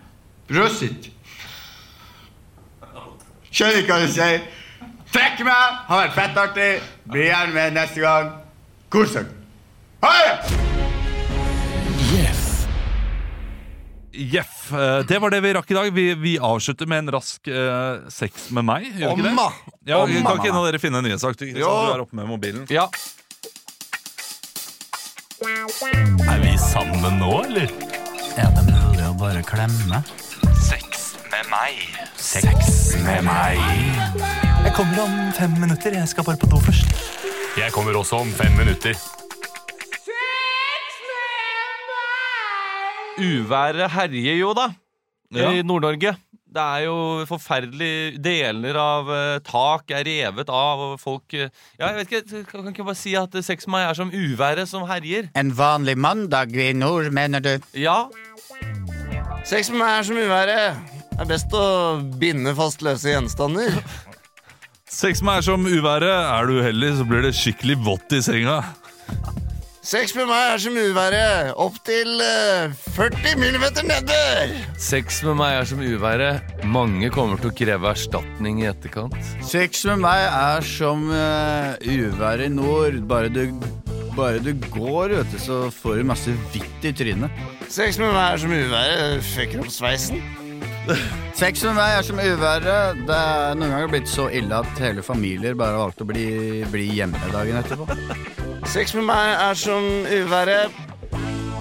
Skjønner 3.52 3.82
ikke 3.82 3.92
hva 3.98 4.06
du 4.06 4.12
sier. 4.12 4.44
Trekk 5.12 5.42
meg, 5.44 5.80
har 5.88 6.06
vært 6.06 6.14
fettartig. 6.16 6.70
Bli 7.12 7.26
gjerne 7.28 7.52
med 7.56 7.74
neste 7.76 8.00
gang. 8.00 8.30
Kos 8.92 9.12
dere. 9.16 9.28
Ha 10.02 10.12
det! 10.18 10.62
Jeff. 14.12 14.72
eh, 14.72 14.98
Det 15.08 15.18
var 15.18 15.30
det 15.30 15.40
vi 15.40 15.52
rakk 15.56 15.70
i 15.70 15.74
dag. 15.74 15.92
Vi, 15.92 16.14
vi 16.14 16.38
avslutter 16.38 16.86
med 16.86 16.98
en 17.04 17.10
rask 17.16 17.48
uh, 17.48 18.08
sex 18.12 18.50
med 18.52 18.64
meg. 18.68 18.90
Gjør 19.00 19.14
ikke 19.16 19.24
det? 19.24 19.46
Ja, 19.88 20.02
Omma. 20.02 20.22
kan 20.28 20.40
ikke 20.40 20.52
en 20.52 20.60
av 20.60 20.66
dere 20.68 20.80
finne 20.82 21.00
en 21.00 21.08
nyhetssak? 21.08 21.38
Du, 21.40 21.46
du 21.48 21.62
er 21.64 22.04
oppe 22.04 22.16
med 22.16 22.28
mobilen. 22.28 22.66
Ja. 22.72 22.88
Er 25.42 26.38
vi 26.44 26.52
sammen 26.60 27.18
nå, 27.18 27.32
eller? 27.48 27.72
Er 28.38 28.52
det 28.56 28.66
mulig 28.68 29.08
å 29.08 29.14
bare 29.18 29.42
klemme? 29.48 30.02
Sex 31.32 31.40
med 31.40 31.48
meg. 31.48 31.76
Sex 32.20 32.72
med 33.06 33.22
meg. 33.24 33.60
Jeg 34.66 34.72
kommer 34.76 34.98
om 35.00 35.14
fem 35.32 35.54
minutter. 35.56 35.94
Jeg 35.96 36.10
skal 36.10 36.26
bare 36.26 36.36
på 36.36 36.48
do 36.50 36.58
først. 36.60 36.92
Jeg 37.56 37.72
kommer 37.72 37.96
også 37.96 38.18
om 38.20 38.28
fem 38.36 38.52
minutter. 38.52 38.98
Uværet 43.16 43.88
herjer 43.96 44.36
jo, 44.42 44.52
da. 44.52 44.68
Ja. 45.32 45.48
I 45.56 45.64
Nord-Norge. 45.64 46.12
Det 46.52 46.66
er 46.76 46.84
jo 46.84 47.24
forferdelig 47.24 48.20
Deler 48.20 48.76
av 48.76 49.08
eh, 49.16 49.40
tak 49.48 49.88
er 49.96 50.04
revet 50.04 50.52
av, 50.52 50.82
og 50.84 51.00
folk 51.00 51.32
eh, 51.32 51.48
Ja, 51.80 51.94
jeg 51.94 52.02
vet 52.02 52.12
ikke, 52.12 52.42
kan 52.50 52.66
kan 52.66 52.74
ikke 52.74 52.90
bare 52.90 53.00
si 53.00 53.16
at 53.16 53.40
sex 53.40 53.64
med 53.64 53.78
meg 53.78 53.88
er 53.88 53.96
som 54.02 54.12
uværet 54.12 54.68
som 54.68 54.84
herjer? 54.84 55.32
En 55.32 55.56
vanlig 55.56 55.96
mandag 55.96 56.52
i 56.52 56.74
nord, 56.76 57.08
mener 57.08 57.40
du? 57.40 57.54
Ja. 57.72 58.02
Sex 59.48 59.72
med 59.72 59.80
meg 59.80 59.94
er 60.02 60.10
som 60.10 60.20
uværet. 60.20 60.91
Det 61.12 61.20
er 61.20 61.28
best 61.28 61.52
å 61.54 61.66
binde 62.18 62.54
fast 62.56 62.82
løse 62.84 63.12
gjenstander. 63.12 63.76
Sex 64.92 65.22
med 65.22 65.30
meg 65.30 65.40
er 65.40 65.46
som 65.46 65.66
uværet. 65.68 66.08
Er 66.12 66.48
du 66.48 66.58
uheldig, 66.60 66.94
så 66.98 67.04
blir 67.08 67.22
det 67.24 67.36
skikkelig 67.36 67.78
vått 67.84 68.16
i 68.16 68.20
senga. 68.24 68.58
Sex 69.82 70.12
med 70.14 70.28
meg 70.30 70.52
er 70.52 70.60
som 70.62 70.76
uværet. 70.78 71.52
Opptil 71.58 72.20
uh, 72.22 72.74
40 72.94 73.40
millimeter 73.40 73.86
nedbør. 73.88 74.52
Sex 74.78 75.22
med 75.26 75.40
meg 75.40 75.56
er 75.58 75.66
som 75.68 75.80
uværet. 75.82 76.52
Mange 76.70 77.10
kommer 77.12 77.40
til 77.40 77.50
å 77.50 77.56
kreve 77.56 77.90
erstatning 77.90 78.60
i 78.62 78.68
etterkant. 78.70 79.16
Sex 79.42 79.82
med 79.90 80.04
meg 80.04 80.26
er 80.28 80.68
som 80.68 81.08
uh, 81.10 81.74
uvær 81.82 82.44
i 82.44 82.50
nord. 82.52 83.00
Bare 83.10 83.32
du, 83.32 83.48
bare 84.14 84.38
du 84.44 84.52
går, 84.68 85.16
vet 85.18 85.34
du, 85.34 85.40
så 85.42 85.64
får 85.82 85.98
du 85.98 86.08
masse 86.12 86.36
hvitt 86.52 86.86
i 86.86 86.94
trynet. 87.02 87.42
Sex 87.66 87.98
med 87.98 88.14
meg 88.14 88.22
er 88.28 88.44
som 88.44 88.54
uværet. 88.54 89.26
Fucker 89.32 89.66
opp 89.66 89.74
sveisen. 89.74 90.22
Sex 91.38 91.62
med 91.66 91.76
meg 91.78 91.96
er 91.96 92.06
som 92.06 92.18
uværet. 92.18 93.02
Det 93.06 93.16
er 93.16 93.58
noen 93.58 93.74
ganger 93.74 93.92
blitt 93.92 94.10
så 94.10 94.28
ille 94.34 94.62
at 94.62 94.82
hele 94.82 95.04
familier 95.06 95.54
bare 95.58 95.76
har 95.76 95.86
valgt 95.86 96.02
å 96.02 96.08
bli, 96.08 96.26
bli 96.72 96.88
hjemme 96.98 97.18
dagen 97.32 97.60
etterpå. 97.60 97.86
Sex 98.70 98.94
med 98.98 99.06
meg 99.10 99.36
er 99.36 99.58
som 99.58 99.86
uværet. 100.06 100.80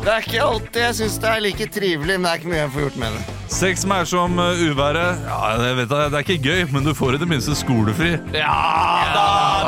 Det 0.02 0.10
er 0.10 0.26
ikke 0.26 0.42
alltid 0.42 0.82
jeg 0.82 0.98
syns 0.98 1.20
det 1.22 1.30
er 1.30 1.44
like 1.46 1.66
trivelig, 1.70 2.16
men 2.18 2.26
det 2.26 2.32
er 2.32 2.40
ikke 2.42 2.50
mye 2.50 2.62
jeg 2.64 2.74
får 2.74 2.86
gjort 2.88 3.00
med 3.04 3.18
det. 3.18 3.38
Sex 3.52 3.84
som 3.84 3.92
er 3.94 4.08
som 4.10 4.40
uh, 4.42 4.64
uværet. 4.66 5.26
Ja, 5.28 5.40
jeg 5.62 5.78
vet 5.78 5.92
det, 5.92 6.00
det 6.10 6.18
er 6.18 6.26
ikke 6.26 6.50
gøy, 6.50 6.62
men 6.74 6.88
du 6.88 6.94
får 6.98 7.18
i 7.18 7.22
det 7.22 7.30
minste 7.30 7.58
skolefri. 7.60 8.16
Ja 8.34 8.56
da! 9.14 9.28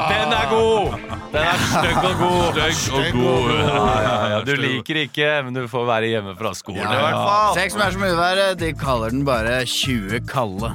Den 0.10 0.34
er 0.34 0.50
god! 0.50 1.13
Den 1.34 1.42
er 1.50 1.62
stygg 1.66 2.00
og 2.06 2.20
god. 2.22 2.60
Stygg 2.84 3.16
og 3.18 3.20
god. 3.20 3.54
Ja, 3.58 3.84
ja, 4.06 4.16
ja, 4.34 4.40
Du 4.46 4.52
liker 4.60 5.00
ikke, 5.08 5.30
men 5.48 5.56
du 5.58 5.64
får 5.72 5.88
være 5.90 6.12
hjemme 6.12 6.36
fra 6.38 6.52
skolen. 6.58 6.82
Ja, 6.84 6.92
i 6.94 7.04
hvert 7.08 7.20
fall. 7.20 7.56
Sex 7.58 7.74
som 7.78 7.86
er 7.86 7.96
som 7.96 8.06
uværet, 8.06 8.60
de 8.62 8.70
kaller 8.78 9.14
den 9.16 9.24
bare 9.28 9.64
20 9.66 10.22
kalde. 10.30 10.74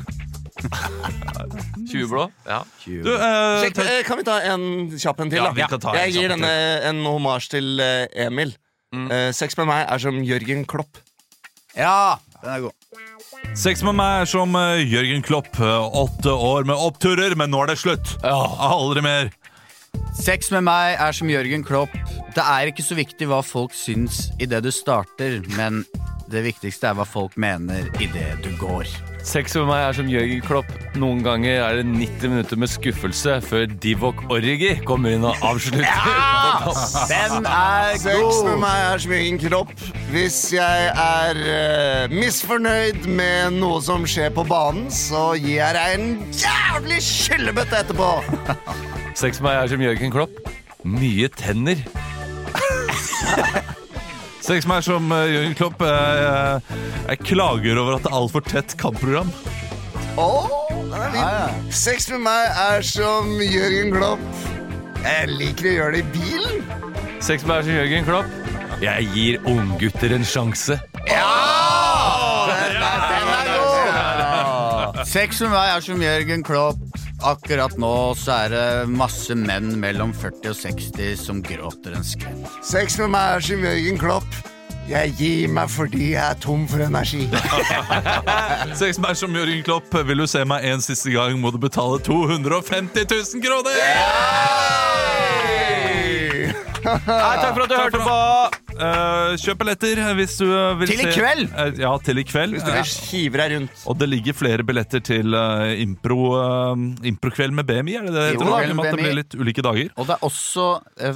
20 1.89 2.09
blå? 2.11 2.25
Ja. 2.49 2.63
Du, 2.85 3.13
eh, 3.15 3.61
Sjekk, 3.63 3.79
eh, 3.85 4.01
kan 4.07 4.19
vi 4.19 4.25
ta 4.27 4.41
en 4.51 4.65
kjapp 4.99 5.21
en 5.23 5.31
til, 5.31 5.39
Ja, 5.39 5.45
da? 5.47 5.55
vi 5.55 5.69
kan 5.71 5.81
ta 5.81 5.93
en 5.95 6.01
jeg 6.03 6.17
gir 6.17 6.33
en 6.35 6.43
denne 6.43 6.83
en 6.91 7.05
homasj 7.07 7.53
til 7.55 7.79
eh, 7.85 8.27
Emil. 8.27 8.57
Eh, 8.95 9.31
sex 9.37 9.55
med 9.61 9.69
meg 9.71 9.85
er 9.87 10.03
som 10.03 10.19
Jørgen 10.27 10.67
Klopp. 10.67 10.99
Ja, 11.77 12.17
den 12.43 12.51
er 12.57 12.61
god. 12.67 12.73
Sex 13.55 13.83
med 13.87 13.95
meg 14.01 14.25
er 14.25 14.31
som 14.35 14.55
eh, 14.59 14.83
Jørgen 14.91 15.23
Klopp. 15.23 15.55
Eh, 15.61 15.99
åtte 16.03 16.35
år 16.35 16.67
med 16.67 16.75
oppturer, 16.77 17.37
men 17.39 17.53
nå 17.55 17.63
er 17.63 17.73
det 17.75 17.79
slutt. 17.79 18.17
Aldri 18.27 19.05
mer. 19.07 19.31
Sex 20.19 20.51
med 20.51 20.67
meg 20.67 20.97
er 20.99 21.15
som 21.15 21.31
Jørgen 21.31 21.65
Klopp. 21.65 21.95
Det 22.35 22.45
er 22.45 22.71
ikke 22.71 22.85
så 22.85 22.99
viktig 22.99 23.29
hva 23.31 23.43
folk 23.47 23.75
syns 23.77 24.29
idet 24.43 24.65
du 24.67 24.73
starter, 24.75 25.41
men 25.57 25.85
det 26.29 26.43
viktigste 26.45 26.91
er 26.91 26.97
hva 26.99 27.07
folk 27.09 27.39
mener 27.41 27.87
idet 28.03 28.35
du 28.45 28.51
går. 28.61 28.89
Sex 29.29 29.55
med 29.59 29.67
meg 29.69 29.83
er 29.83 29.97
som 29.97 30.09
Jørgen 30.09 30.43
Klopp. 30.45 30.69
Noen 30.99 31.23
ganger 31.25 31.63
er 31.65 31.79
det 31.79 31.87
90 31.89 32.33
minutter 32.33 32.61
med 32.61 32.71
skuffelse 32.71 33.39
før 33.45 33.67
Divok 33.83 34.23
Origi 34.33 34.75
kommer 34.89 35.17
inn 35.17 35.27
og 35.27 35.41
avslutter. 35.45 35.85
Ja! 35.85 36.73
Den 37.13 37.49
er 37.49 37.97
god! 37.97 38.05
Sex 38.05 38.43
med 38.47 38.61
meg 38.63 38.85
er 38.85 39.03
som 39.05 39.17
Jørgen 39.17 39.41
Klopp. 39.43 39.75
Hvis 40.13 40.39
jeg 40.55 40.93
er 40.93 41.43
uh, 41.45 42.15
misfornøyd 42.15 43.09
med 43.09 43.59
noe 43.59 43.81
som 43.85 44.07
skjer 44.09 44.33
på 44.37 44.47
banen, 44.49 44.89
så 44.93 45.31
gir 45.41 45.59
jeg 45.63 45.77
deg 45.77 45.99
en 45.99 46.15
jævlig 46.45 47.03
skyllebøtte 47.05 47.85
etterpå. 47.85 48.15
Sex 49.19 49.41
med 49.41 49.49
meg 49.49 49.57
er 49.59 49.71
som 49.73 49.81
Jørgen 49.83 50.13
Klopp. 50.15 50.37
Mye 50.87 51.27
tenner. 51.35 51.81
Sex 54.47 54.63
med 54.63 54.69
meg 54.71 54.77
er 54.77 54.85
som 54.87 55.09
eh, 55.11 55.25
Jørgen 55.33 55.57
Klopp. 55.59 55.83
Jeg, 55.83 56.21
jeg, 56.23 56.85
jeg 57.09 57.19
klager 57.27 57.81
over 57.83 57.97
at 57.97 58.05
det 58.05 58.13
er 58.13 58.19
altfor 58.21 58.45
tett 58.47 58.77
kampprogram. 58.79 59.33
Åh, 60.23 60.47
den 60.71 60.95
er 60.95 61.11
fin. 61.17 61.73
Sex 61.75 62.07
med 62.15 62.23
meg 62.29 62.61
er 62.69 62.87
som 62.87 63.35
Jørgen 63.43 63.91
Klopp. 63.97 64.23
Jeg 65.03 65.35
liker 65.35 65.67
å 65.67 65.75
gjøre 65.75 65.97
det 65.97 66.05
i 66.05 66.15
bilen. 66.15 66.71
Sex 67.19 67.43
med 67.43 67.51
meg 67.51 67.59
er 67.59 67.67
som 67.67 67.79
Jørgen 67.81 68.09
Klopp. 68.13 68.39
Jeg 68.85 69.11
gir 69.17 69.51
unggutter 69.51 70.15
en 70.15 70.29
sjanse. 70.31 70.79
Sex 75.09 75.43
med 75.43 75.57
meg 75.57 75.75
er 75.75 75.83
som 75.91 76.07
Jørgen 76.07 76.47
Klopp. 76.47 76.98
Akkurat 77.27 77.75
nå 77.83 78.15
så 78.15 78.35
er 78.45 78.53
det 78.53 78.91
masse 78.95 79.35
menn 79.35 79.73
mellom 79.83 80.13
40 80.15 80.53
og 80.53 80.59
60 80.61 81.17
som 81.19 81.41
gråter 81.43 81.97
en 81.99 82.07
skvett. 82.07 82.47
Sex 82.63 82.95
med 83.03 83.11
meg 83.17 83.39
er 83.39 83.47
som 83.49 83.65
Jørgen 83.67 83.99
Klopp. 83.99 84.39
Jeg 84.89 85.13
gir 85.19 85.51
meg 85.53 85.69
fordi 85.69 86.13
jeg 86.13 86.23
er 86.23 86.39
tom 86.41 86.63
for 86.71 86.81
energi. 86.87 87.27
Sex 88.81 89.01
med 89.01 89.09
meg 89.09 89.11
er 89.17 89.21
som 89.25 89.35
Jørgen 89.35 89.67
Klopp. 89.67 89.99
Vil 90.09 90.23
du 90.23 90.29
se 90.31 90.45
meg 90.47 90.69
en 90.71 90.85
siste 90.85 91.11
gang, 91.13 91.35
må 91.43 91.51
du 91.51 91.59
betale 91.59 91.99
250 92.07 93.11
000 93.11 93.45
kroner! 93.45 93.83
Nei, 96.87 97.35
takk 97.43 97.53
for 97.53 97.67
at 97.67 97.69
du 97.69 97.77
hørte 97.77 98.07
på! 98.07 98.68
Eh, 98.79 99.33
kjøp 99.43 99.63
billetter 99.63 100.01
hvis 100.19 100.37
du 100.39 100.47
vil 100.79 100.91
Til 100.91 101.03
i 101.03 101.07
se 101.09 101.15
kveld! 101.17 101.49
Uh, 101.51 101.81
ja, 101.83 101.91
til 102.05 102.21
i 102.23 102.25
kveld. 102.27 102.55
Hvis 102.55 102.67
du 102.67 102.71
vil 102.71 102.93
hive 103.11 103.41
deg 103.41 103.55
rundt. 103.57 103.83
Og 103.91 103.99
det 103.99 104.09
ligger 104.11 104.37
flere 104.39 104.67
billetter 104.67 105.03
til 105.05 105.35
uh, 105.35 105.67
impro, 105.83 106.19
improkveld 107.11 107.57
med 107.59 107.67
BMI, 107.69 107.97
er 107.99 108.09
det 108.09 108.15
det? 108.15 108.27
Heter? 108.33 108.47
Jo, 108.47 108.59
I 108.59 108.71
at 108.71 108.91
det 108.95 109.03
blir 109.03 109.19
litt 109.19 109.39
ulike 109.39 109.65
dager. 109.67 109.91
Og 109.99 110.09
det 110.09 110.17
er 110.19 110.27
også 110.29 110.69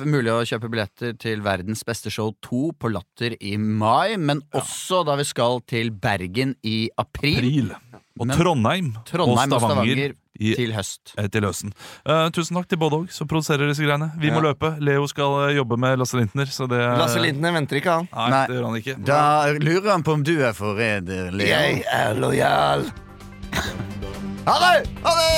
mulig 0.09 0.35
å 0.35 0.43
kjøpe 0.49 0.71
billetter 0.73 1.17
til 1.23 1.45
Verdens 1.45 1.85
beste 1.87 2.13
show 2.13 2.33
2 2.45 2.65
på 2.83 2.93
Latter 2.93 3.37
i 3.41 3.57
mai, 3.61 4.19
men 4.19 4.43
også 4.57 5.03
da 5.07 5.17
vi 5.21 5.29
skal 5.29 5.63
til 5.71 5.93
Bergen 5.95 6.57
i 6.67 6.87
april. 6.99 7.39
April. 7.43 7.75
Og 8.21 8.27
Men, 8.29 8.37
Trondheim, 8.37 8.93
Trondheim, 9.09 9.39
og 9.39 9.39
Stavanger, 9.41 9.55
og 9.57 9.71
Stavanger 9.71 10.13
til 10.43 10.73
høst. 10.75 11.13
Eh, 11.19 11.29
til 11.33 11.45
høsten. 11.47 11.73
Uh, 12.09 12.29
tusen 12.35 12.57
takk 12.59 12.69
til 12.69 12.81
både 12.81 13.03
òg, 13.03 13.13
som 13.15 13.29
produserer 13.31 13.69
disse 13.71 13.85
greiene. 13.85 14.11
Vi 14.21 14.29
ja. 14.29 14.35
må 14.37 14.41
løpe. 14.45 14.75
Leo 14.85 15.07
skal 15.11 15.49
eh, 15.49 15.57
jobbe 15.59 15.79
med 15.81 15.99
Lasse 16.01 16.17
Lintner. 16.19 16.47
Det, 16.49 16.83
Lasse 17.01 17.23
Lintner 17.23 17.53
venter 17.57 17.81
ikke, 17.81 17.99
han. 18.01 18.07
Nei, 18.13 18.29
nei. 18.35 18.45
Det 18.49 18.55
gjør 18.59 18.69
han 18.69 18.77
ikke. 18.83 18.97
Da 19.13 19.23
lurer 19.61 19.91
han 19.95 20.07
på 20.07 20.13
om 20.19 20.23
du 20.27 20.35
er 20.41 20.53
forræder, 20.57 21.33
Leo. 21.33 21.49
Jeg 21.49 21.85
er 21.93 22.13
lojal. 22.19 22.89
ha 24.49 24.57
det! 24.67 24.79
Ha 25.05 25.13
det! 25.21 25.33